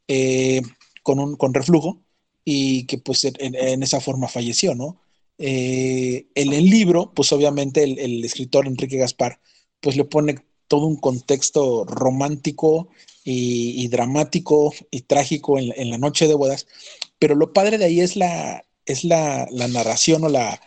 [0.07, 0.61] eh,
[1.01, 2.03] con, un, con reflujo,
[2.45, 4.99] y que pues en, esa forma falleció, ¿no?
[5.37, 9.39] Eh, en el libro, pues obviamente el, el escritor Enrique Gaspar,
[9.79, 10.35] pues le pone
[10.67, 12.89] todo un contexto romántico
[13.23, 16.67] y, dramático y trágico en, la noche de bodas,
[17.19, 20.59] pero lo padre de ahí es la, es la, narración o la,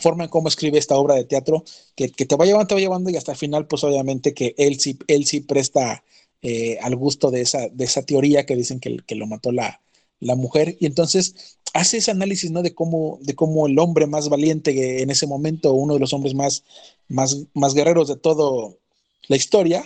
[0.00, 1.64] forma en cómo escribe esta obra de teatro,
[1.96, 4.78] que, te va llevando, te va llevando y hasta el final, pues obviamente que él
[4.80, 6.04] sí, él sí presta
[6.42, 9.80] eh, al gusto de esa, de esa teoría que dicen que, que lo mató la,
[10.20, 12.62] la mujer, y entonces hace ese análisis, ¿no?
[12.62, 16.34] De cómo, de cómo el hombre más valiente en ese momento, uno de los hombres
[16.34, 16.64] más,
[17.08, 18.78] más, más guerreros de todo,
[19.28, 19.84] la historia,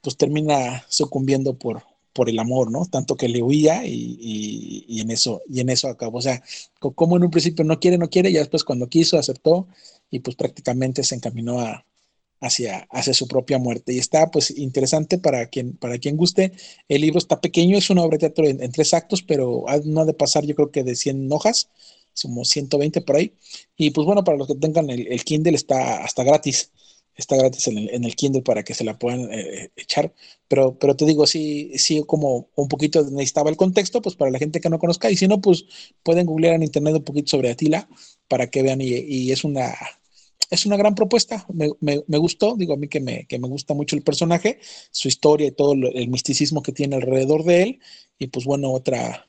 [0.00, 1.82] pues termina sucumbiendo por,
[2.12, 2.86] por el amor, ¿no?
[2.86, 6.18] Tanto que le huía y, y, en eso, y en eso acabó.
[6.18, 6.42] O sea,
[6.78, 9.68] como en un principio no quiere, no quiere, y después cuando quiso, aceptó,
[10.10, 11.84] y pues prácticamente se encaminó a,
[12.40, 13.92] hacia, hacia su propia muerte.
[13.92, 16.52] Y está pues interesante para quien, para quien guste.
[16.88, 20.04] El libro está pequeño, es una obra de teatro en, tres actos, pero no ha
[20.04, 21.68] de pasar yo creo que de 100 hojas,
[22.12, 23.34] somos 120 por ahí.
[23.76, 26.70] Y pues bueno, para los que tengan el, el Kindle está hasta gratis
[27.20, 30.12] está gratis en el, en el Kindle para que se la puedan eh, echar,
[30.48, 34.38] pero, pero te digo, sí, sí, como un poquito necesitaba el contexto, pues para la
[34.38, 35.64] gente que no conozca, y si no, pues
[36.02, 37.88] pueden googlear en internet un poquito sobre Atila
[38.28, 39.74] para que vean, y, es una...
[40.50, 43.72] Es una gran propuesta, me, me, gustó, digo a mí que me, que me gusta
[43.72, 44.58] mucho el personaje,
[44.90, 47.80] su historia y todo el misticismo que tiene alrededor de él,
[48.18, 49.26] y pues bueno, otra,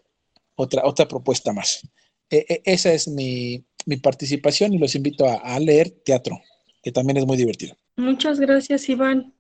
[0.56, 1.82] otra, otra propuesta más.
[2.28, 6.42] E, e, esa es mi, mi, participación y los invito a, a leer teatro
[6.82, 7.76] que también es muy divertido.
[7.96, 9.34] Muchas gracias, Iván.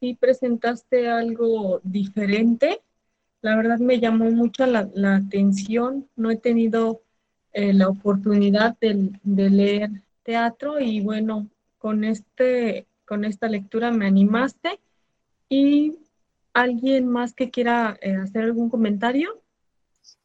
[0.00, 2.82] Sí, presentaste algo diferente.
[3.40, 6.08] La verdad me llamó mucho la, atención.
[6.16, 7.02] No he tenido
[7.52, 9.90] eh, la oportunidad de, leer
[10.22, 11.48] teatro y bueno,
[11.78, 14.80] con, este, con esta lectura me animaste
[15.48, 15.98] y
[16.54, 19.42] ¿Alguien más que quiera eh, hacer algún comentario?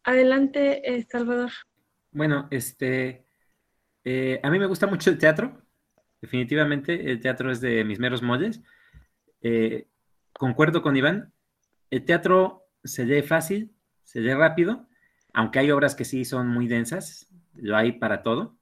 [0.04, 1.50] Adelante, eh, Salvador.
[2.12, 3.26] Bueno, este,
[4.04, 5.60] eh, a mí me gusta mucho el teatro.
[6.22, 8.62] Definitivamente, el teatro es de mis meros molles.
[10.34, 11.34] concuerdo con Iván.
[11.90, 13.72] El teatro se lee fácil,
[14.04, 14.88] se lee rápido,
[15.34, 18.58] aunque hay obras que sí son muy densas, lo hay para todo.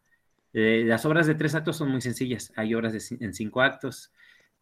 [0.54, 4.14] las obras de tres actos son muy sencillas, hay obras en cinco actos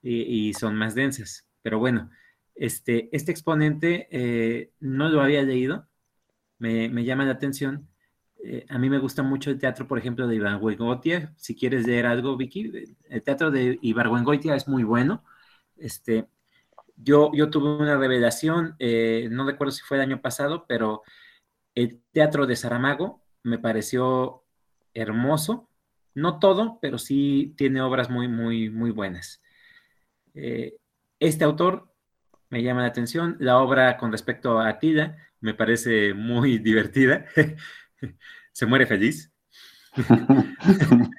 [0.02, 1.48] y, y son más densas.
[1.62, 2.10] Pero bueno,
[2.56, 5.88] este, este exponente eh, no lo había leído,
[6.58, 7.90] me, llama la atención.
[8.48, 11.34] Eh, a mí me gusta mucho el teatro, por ejemplo, de Ibargüengoitia.
[11.36, 12.72] Si quieres leer algo, Vicky,
[13.10, 15.24] el teatro de Ibargüengoitia es muy bueno.
[15.78, 16.28] Este,
[16.96, 21.02] yo, yo tuve una revelación, eh, no recuerdo si fue el año pasado, pero
[21.74, 24.44] el teatro de Saramago me pareció
[24.94, 25.68] hermoso.
[26.14, 29.42] No todo, pero sí tiene obras muy, muy, muy buenas.
[31.20, 31.92] este autor
[32.50, 33.38] me llama la atención.
[33.40, 37.26] La obra con respecto a Atila me parece muy divertida.
[38.52, 39.32] Se muere feliz.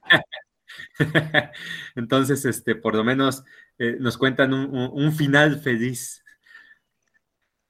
[1.95, 3.45] Entonces, este, por lo menos
[3.79, 6.25] eh, nos cuentan un, final feliz.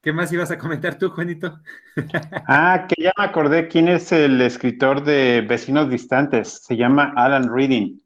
[0.01, 1.59] ¿Qué más ibas a comentar tú, Juanito?
[2.47, 6.63] ah, que ya me acordé quién es el escritor de Vecinos Distantes.
[6.63, 7.99] Se llama Alan Reading.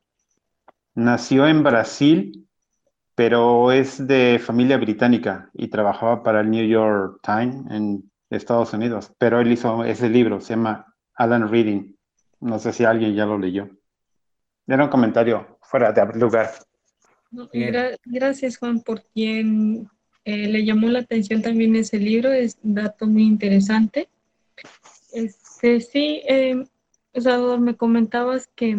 [0.96, 2.42] Nació en Brasil
[3.16, 9.14] pero es de familia británica y trabajaba para el New York Times en Estados Unidos.
[9.18, 10.91] Pero él hizo ese libro, se llama
[11.22, 11.94] Alan Reading.
[12.40, 13.70] No sé si alguien ya lo leyó.
[14.68, 16.52] Era un comentario fuera de lugar.
[18.06, 19.90] gracias, Juan, por quien
[20.26, 22.32] eh, le llamó la atención también ese libro.
[22.32, 24.10] Es un dato muy interesante.
[25.14, 26.64] Este, sí, eh,
[27.60, 28.78] me comentabas que,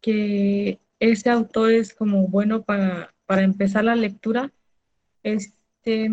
[0.00, 4.50] que ese autor es como bueno para para empezar la lectura.
[5.22, 6.10] Este,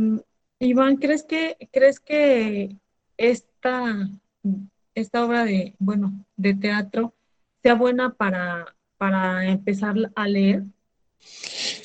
[0.60, 2.76] Iván, ¿crees que, crees que
[3.16, 4.10] esta,
[4.96, 7.14] esta obra de, bueno, de teatro
[7.62, 10.64] sea buena para, para empezar a leer?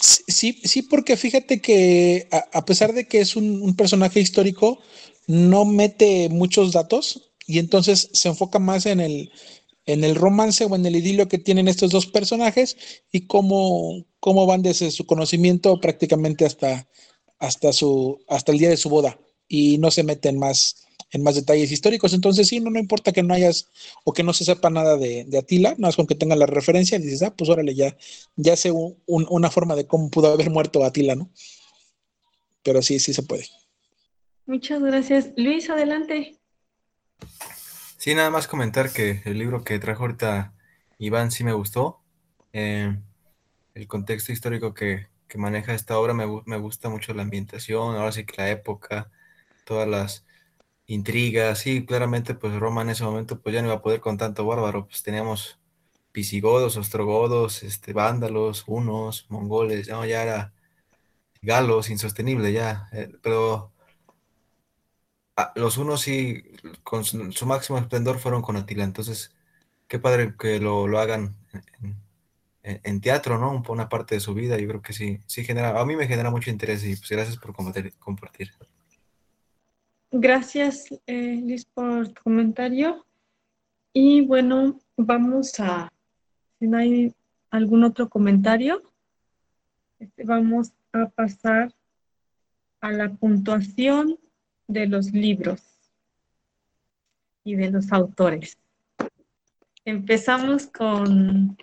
[0.01, 4.81] Sí, sí, porque fíjate que a, pesar de que es un, personaje histórico,
[5.27, 9.32] no mete muchos datos y entonces se enfoca más en el,
[9.87, 12.77] en el romance o en el idilio que tienen estos dos personajes
[13.11, 16.89] y cómo, cómo van desde su conocimiento prácticamente hasta,
[17.39, 19.19] hasta, su, hasta el día de su boda
[19.49, 22.12] y no se meten más en más detalles históricos.
[22.12, 23.69] Entonces, sí, no, no importa que no hayas
[24.05, 26.99] o que no se sepa nada de, Atila, nada más con que tenga la referencia,
[26.99, 27.97] y dices, ah, pues órale, ya,
[28.37, 28.73] ya sé
[29.07, 31.31] una forma de cómo pudo haber muerto Atila, ¿no?
[32.62, 33.47] Pero sí, sí se puede.
[34.47, 35.31] Muchas gracias.
[35.37, 36.37] Luis, adelante.
[37.99, 40.55] Sí, nada más comentar que el libro que trajo ahorita
[40.99, 42.01] Iván sí me gustó.
[42.53, 42.97] Eh,
[43.74, 48.35] el contexto histórico que, maneja esta obra me, gusta mucho la ambientación, ahora sí que
[48.39, 49.11] la época,
[49.65, 50.27] todas las
[50.95, 54.19] intrigas, sí, claramente pues Roma en ese momento pues ya no iba a poder con
[54.19, 55.59] tanto bárbaro, pues teníamos
[56.12, 60.55] visigodos, ostrogodos, este, vándalos, unos, mongoles, ya era
[61.43, 63.73] galos, insostenible ya, eh, pero
[65.43, 66.43] Ah, los unos sí,
[66.83, 69.33] con su, máximo esplendor fueron con Atila, entonces
[69.89, 71.35] qué padre que lo, hagan
[72.62, 73.62] en, teatro, ¿no?
[73.69, 76.31] Una parte de su vida, yo creo que sí, sí genera, a mí me genera
[76.31, 78.53] mucho interés y pues gracias por compartir.
[80.12, 83.07] Gracias, eh, Liz, por tu comentario.
[83.93, 85.93] Y bueno, vamos a,
[86.59, 87.15] si no hay
[87.51, 88.82] algún otro comentario,
[90.01, 91.73] este, vamos a pasar
[92.81, 94.19] a la puntuación
[94.66, 95.62] de los libros
[97.45, 98.59] y de los autores.
[99.85, 101.57] Empezamos con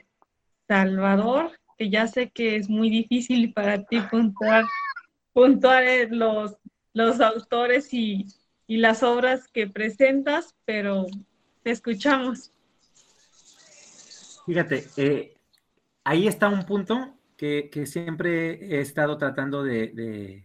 [0.69, 4.63] Salvador, que ya sé que es muy difícil para ti puntuar,
[5.33, 6.57] puntuar los,
[6.97, 8.27] los autores y,
[8.67, 11.05] las obras que presentas, pero
[11.63, 12.51] te escuchamos.
[14.45, 15.33] Fíjate, eh,
[16.03, 20.43] ahí está un punto que, siempre he estado tratando de,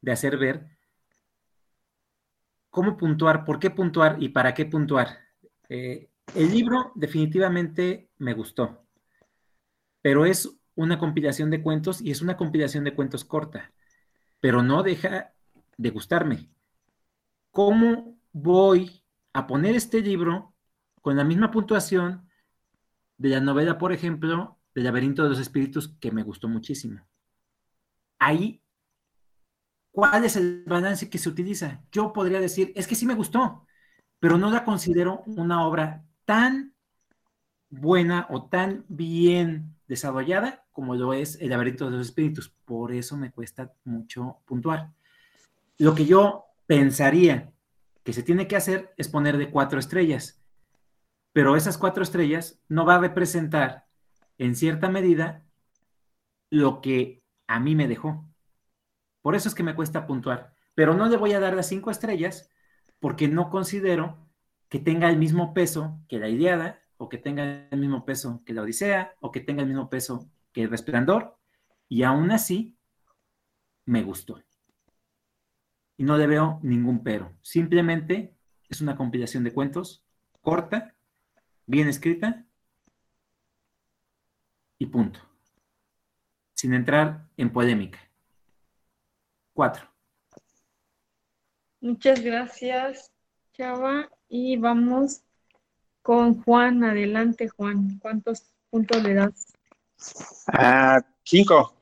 [0.00, 0.74] de hacer ver,
[2.74, 3.44] ¿Cómo puntuar?
[3.44, 4.16] ¿Por qué puntuar?
[4.18, 5.20] ¿Y para qué puntuar?
[5.68, 8.84] Eh, el libro definitivamente me gustó,
[10.02, 13.72] pero es una compilación de cuentos y es una compilación de cuentos corta,
[14.40, 15.33] pero no deja
[15.76, 16.48] de gustarme.
[17.50, 19.02] ¿Cómo voy
[19.32, 20.54] a poner este libro
[21.00, 22.28] con la misma puntuación
[23.18, 27.00] de la novela, por ejemplo, del laberinto de los espíritus, que me gustó muchísimo?
[28.18, 28.64] Ahí
[29.94, 31.84] ¿Cuál es el balance que se utiliza?
[31.92, 33.64] Yo podría decir, es que sí me gustó,
[34.18, 36.74] pero no la considero una obra tan
[37.70, 42.48] buena o tan bien desarrollada como lo es El laberinto de los espíritus.
[42.64, 44.92] Por eso me cuesta mucho puntuar.
[45.78, 47.52] Lo que yo pensaría
[48.02, 50.42] que se tiene que hacer es poner de cuatro estrellas,
[51.32, 53.86] pero esas cuatro estrellas no va a representar
[54.38, 55.44] en cierta medida
[56.50, 58.28] lo que a mí me dejó.
[59.22, 61.90] Por eso es que me cuesta puntuar, pero no le voy a dar las cinco
[61.90, 62.50] estrellas
[63.00, 64.28] porque no considero
[64.68, 68.52] que tenga el mismo peso que la Iliada, o que tenga el mismo peso que
[68.52, 71.36] la Odisea, o que tenga el mismo peso que el Resplandor,
[71.88, 72.76] y aún así
[73.84, 74.43] me gustó.
[75.96, 77.32] Y no le veo ningún pero.
[77.42, 78.34] Simplemente
[78.68, 80.04] es una compilación de cuentos
[80.44, 80.94] corta,
[81.66, 82.44] bien escrita
[84.78, 85.18] y punto.
[86.54, 87.98] Sin entrar en polémica.
[89.52, 89.88] Cuatro.
[91.80, 93.10] Muchas gracias,
[93.52, 94.08] Chava.
[94.28, 95.22] Y vamos
[96.02, 96.84] con Juan.
[96.84, 97.98] Adelante, Juan.
[97.98, 99.52] ¿Cuántos puntos le das?
[100.48, 101.74] Ah, cinco.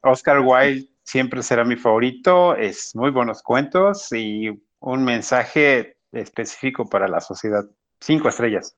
[0.00, 2.54] Oscar Wilde siempre será mi favorito.
[2.54, 7.64] Es muy buenos cuentos y un mensaje específico para la sociedad.
[7.98, 8.76] Cinco estrellas.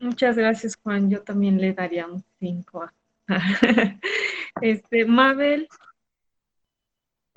[0.00, 1.08] Muchas gracias, Juan.
[1.08, 2.90] Yo también le daría un cinco.
[4.62, 5.68] este, Mabel.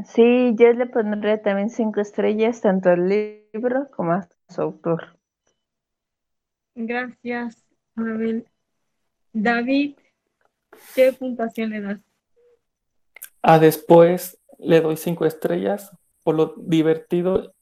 [0.03, 5.19] Sí, yo le pondré también cinco estrellas, tanto al libro como a su autor.
[6.73, 7.63] Gracias,
[7.93, 8.47] Mabel.
[9.31, 9.95] David,
[10.95, 12.11] ¿qué puntuación le das?
[13.41, 15.91] A después le doy cinco estrellas
[16.23, 17.53] por lo divertido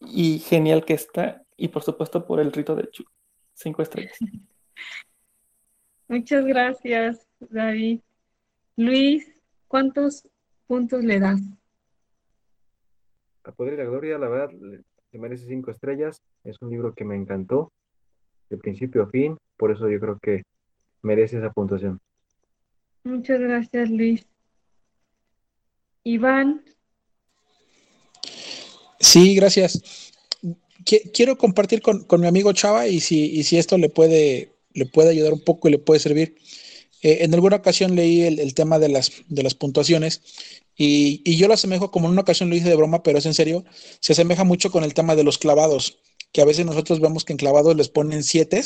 [0.00, 3.04] y genial que está y por supuesto por el rito de Chu.
[3.54, 4.16] Cinco estrellas.
[6.08, 8.00] Muchas gracias, David.
[8.76, 9.30] Luis,
[9.66, 10.26] ¿cuántos
[10.66, 11.40] puntos le das?
[13.44, 14.82] A Poder y la Gloria, la verdad, le,
[15.12, 16.22] le merece cinco estrellas.
[16.44, 17.72] Es un libro que me encantó
[18.50, 20.42] de principio a fin, por eso yo creo que
[21.02, 22.00] merece esa puntuación.
[23.04, 24.26] Muchas gracias, Luis.
[26.14, 26.48] Iván,
[29.00, 29.80] Sí, gracias.
[30.84, 34.52] Qui- Quiero compartir con, con mi amigo Chava y si, y si esto le puede,
[34.72, 36.36] le puede ayudar un poco y le puede servir.
[37.02, 40.22] Eh, en alguna ocasión leí el, el tema de las, de las puntuaciones
[40.76, 43.26] y, y yo lo asemejo, como en una ocasión lo hice de broma, pero es
[43.26, 43.64] en serio,
[44.00, 45.98] se asemeja mucho con el tema de los clavados,
[46.32, 48.62] que a veces nosotros vemos que en clavados les ponen siete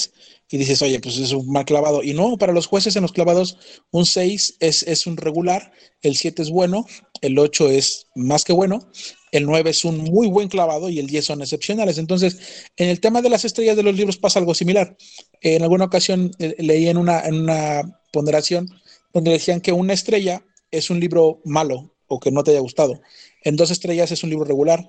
[0.50, 2.02] y dices, oye, pues es un mal clavado.
[2.02, 3.56] Y no, para los jueces en los clavados,
[3.90, 5.72] un 6 es, es un regular,
[6.02, 6.86] el 7 es bueno,
[7.20, 8.90] el 8 es más que bueno,
[9.30, 11.98] el 9 es un muy buen clavado y el 10 son excepcionales.
[11.98, 12.38] Entonces,
[12.76, 14.96] en el tema de las estrellas de los libros pasa algo similar.
[15.40, 18.68] En alguna ocasión eh, leí en una, en una ponderación
[19.12, 23.00] donde decían que una estrella es un libro malo o que no te haya gustado.
[23.42, 24.86] En dos estrellas es un libro regular.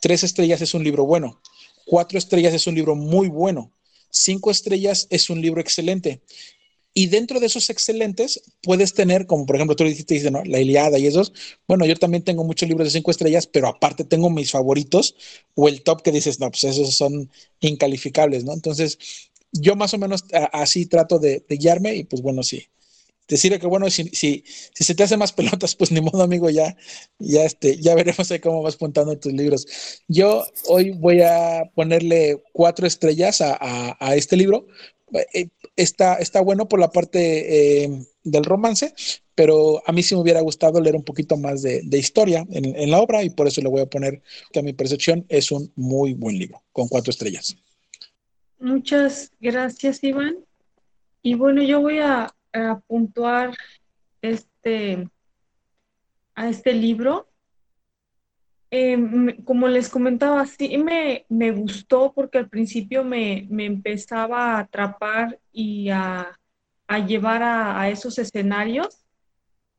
[0.00, 1.40] Tres estrellas es un libro bueno.
[1.86, 3.72] Cuatro estrellas es un libro muy bueno.
[4.10, 6.22] Cinco estrellas es un libro excelente.
[6.96, 10.30] Y dentro de esos excelentes puedes tener, como por ejemplo tú dijiste.
[10.30, 11.32] La Iliada y esos.
[11.66, 15.16] Bueno, yo también tengo muchos libros de cinco estrellas, pero aparte tengo mis favoritos
[15.54, 17.30] o el top que dices, no, pues esos son
[17.60, 18.52] incalificables, ¿no?
[18.52, 18.98] Entonces,
[19.50, 22.64] yo más o menos así trato de guiarme y pues bueno, sí.
[23.28, 26.50] Decirle que bueno, si, si, si se te hace más pelotas, pues ni modo, amigo,
[26.50, 26.76] ya,
[27.18, 29.66] ya, este, ya veremos ahí cómo vas puntando tus libros.
[30.08, 34.66] Yo hoy voy a ponerle cuatro estrellas a, a- a este libro.
[35.32, 37.90] Eh, está, está bueno por la parte eh,
[38.24, 38.94] del romance,
[39.34, 42.74] pero a mí sí me hubiera gustado leer un poquito más de, de historia en,
[42.76, 44.22] en la obra y por eso le voy a poner
[44.52, 47.56] que a mi percepción es un muy buen libro, con cuatro estrellas.
[48.58, 50.36] muchas gracias, Iván.
[51.22, 52.80] Y bueno, yo voy a, a
[54.22, 55.08] este,
[56.36, 57.28] a este libro.
[58.96, 64.58] Me- como les comentaba, sí me, me gustó porque al principio me, me empezaba a
[64.60, 66.36] atrapar y a,
[66.88, 69.04] a llevar a, a esos escenarios,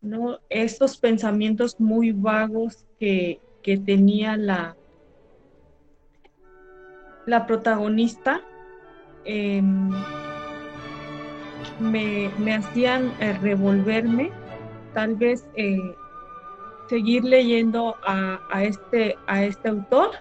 [0.02, 0.40] ¿no?
[0.50, 4.78] Estos pensamientos muy vagos que, que tenía la,
[7.26, 8.48] la protagonista.
[9.24, 10.08] em,
[11.80, 14.32] me, me hacían eh, revolverme,
[14.94, 15.96] tal vez eh,
[16.88, 20.12] seguir leyendo a, a este, a este autor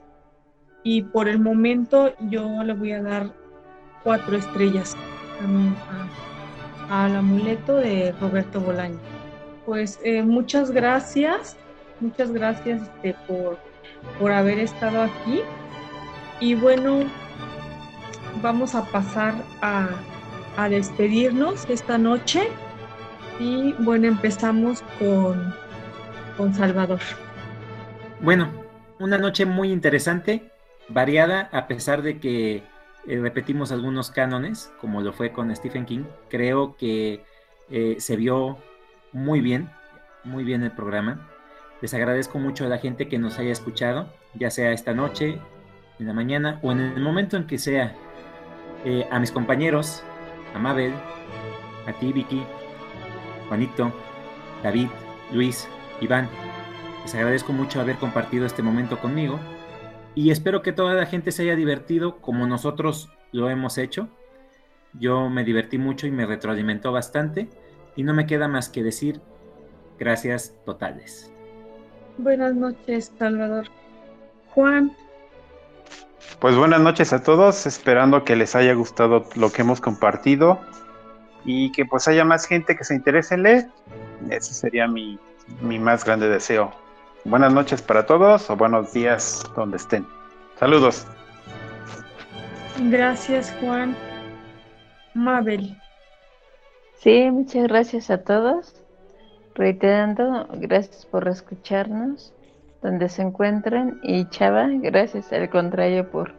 [0.83, 3.33] y por el momento yo le voy a dar
[4.03, 4.97] cuatro estrellas
[5.41, 5.75] también
[6.91, 8.99] al amuleto de Roberto Bolaño.
[9.65, 11.57] Pues eh, muchas gracias,
[12.01, 13.59] muchas gracias este, por,
[14.21, 15.41] por haber estado aquí
[16.41, 17.05] y bueno,
[18.43, 19.89] vamos a pasar a,
[20.57, 22.49] a despedirnos esta noche
[23.39, 25.55] y bueno, empezamos con,
[26.37, 27.01] con Salvador.
[28.21, 28.51] Bueno,
[29.01, 30.51] una noche muy interesante,
[30.89, 32.63] variada, a pesar de que
[33.07, 36.05] eh, repetimos algunos cánones, como lo fue con Stephen King.
[36.31, 37.25] Creo que
[37.71, 38.59] eh, se vio
[39.13, 39.71] muy bien,
[40.23, 41.29] muy bien el programa.
[41.83, 45.39] Les agradezco mucho a la gente que nos haya escuchado, ya sea esta noche,
[45.99, 47.95] en la mañana o en el momento en que sea.
[48.87, 50.05] Eh, a mis compañeros,
[50.55, 50.93] a Mabel,
[51.87, 52.43] a ti Vicky,
[53.49, 53.93] Juanito,
[54.63, 54.89] David,
[55.33, 55.69] Luis,
[56.01, 56.29] Iván.
[57.03, 59.39] Les agradezco mucho haber compartido este momento conmigo
[60.15, 64.09] y espero que toda la gente se haya divertido como nosotros lo hemos hecho.
[64.95, 67.49] Yo me divertí mucho y me retroalimentó bastante
[67.97, 69.21] y no me queda más que decir
[69.99, 71.33] gracias totales.
[72.17, 73.67] Buenas noches, Salvador.
[74.51, 74.97] Juan.
[76.41, 80.61] Pues buenas noches a todos, esperando que les haya gustado lo que hemos compartido
[81.45, 83.67] y que pues haya más gente que se interese en leer.
[84.29, 85.19] Ese sería mi,
[85.63, 86.71] mi más grande deseo.
[87.25, 90.07] Buenas noches para todos o buenos días donde estén.
[90.59, 91.07] Saludos.
[92.91, 93.97] Gracias, Juan.
[95.15, 95.81] Mabel.
[96.99, 98.75] Sí, muchas gracias a todos.
[99.55, 102.34] Reiterando, gracias por escucharnos
[102.85, 103.99] donde se encuentren.
[104.05, 106.33] Y Chava, gracias al contrario por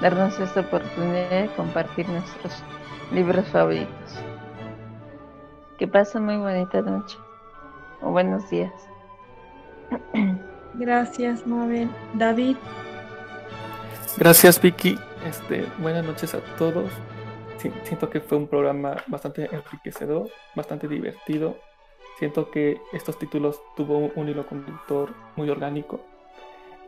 [0.00, 2.62] darnos esta oportunidad de compartir nuestros
[3.10, 4.22] libros favoritos.
[5.78, 7.16] Que pasen muy bonita noche
[8.02, 8.72] o buenos días.
[10.74, 11.88] Gracias, Mabel.
[12.14, 12.56] David.
[14.18, 14.98] Gracias, Vicky.
[15.26, 16.90] Este, buenas noches a todos.
[17.84, 21.56] Siento que fue un programa bastante enriquecedor, bastante divertido.
[22.18, 26.00] Siento que estos títulos tuvo un hilo conductor muy orgánico.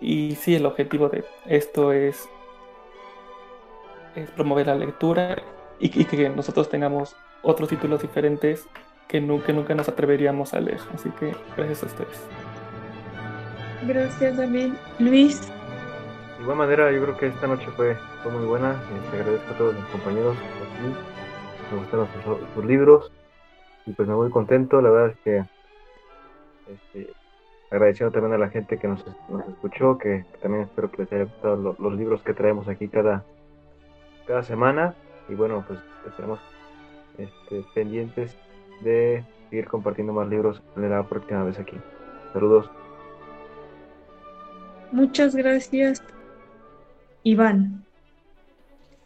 [0.01, 2.29] Y sí, el objetivo de esto es,
[4.15, 5.37] es promover la lectura
[5.81, 8.67] y, que nosotros tengamos otros títulos diferentes
[9.07, 10.81] que nunca, nunca nos atreveríamos a leer.
[10.95, 12.23] Así que gracias a ustedes.
[13.87, 14.73] Gracias, David.
[14.99, 15.41] Luis.
[16.39, 18.77] De igual manera, yo creo que esta noche fue, fue muy buena.
[19.11, 20.37] Te agradezco a todos mis compañeros
[21.71, 22.09] Me gustaron
[22.55, 23.11] sus, libros.
[23.89, 24.83] Y pues me voy contento.
[24.83, 25.39] La verdad es que
[26.73, 27.13] este,
[27.71, 29.03] agradeciendo también a la gente que nos,
[29.49, 33.25] escuchó, que, también espero que les haya gustado los libros que traemos aquí cada,
[34.27, 34.95] cada semana.
[35.31, 36.39] Y bueno, pues estaremos
[37.17, 38.37] este, pendientes
[38.83, 41.77] de seguir compartiendo más libros la próxima vez aquí.
[42.35, 42.71] Saludos.
[44.93, 46.03] Muchas gracias,
[47.23, 47.85] Iván.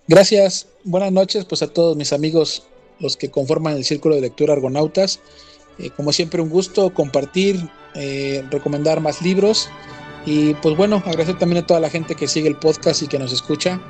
[0.09, 0.69] Gracias.
[0.85, 2.69] Buenas noches pues a todos mis amigos,
[3.01, 5.21] los que conforman el Círculo de Lectura Argonautas.
[5.79, 9.69] Eh, como siempre, un gusto compartir, eh, recomendar más libros.
[10.25, 13.19] Y pues bueno, agradecer también a toda la gente que sigue el podcast y que
[13.19, 13.81] nos escucha.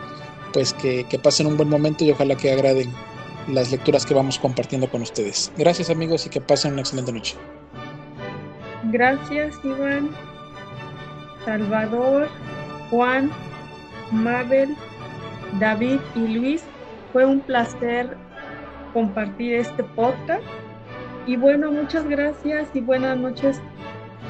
[0.52, 2.92] Pues que, que pasen un buen momento y ojalá que agraden
[3.48, 5.50] las lecturas que vamos compartiendo con ustedes.
[5.56, 7.36] Gracias amigos y que pasen una excelente noche.
[8.90, 10.10] Gracias Iván.
[11.44, 12.28] Salvador,
[12.90, 13.30] Juan,
[14.10, 14.76] Mabel,
[15.58, 16.62] David y Luis.
[17.12, 18.16] Fue un placer
[18.92, 20.42] compartir este podcast.
[21.26, 23.60] Y bueno, muchas gracias y buenas noches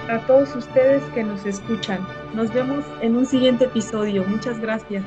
[0.09, 2.07] a todos ustedes que nos escuchan.
[2.35, 4.25] Nos vemos en un siguiente episodio.
[4.25, 5.05] Muchas gracias.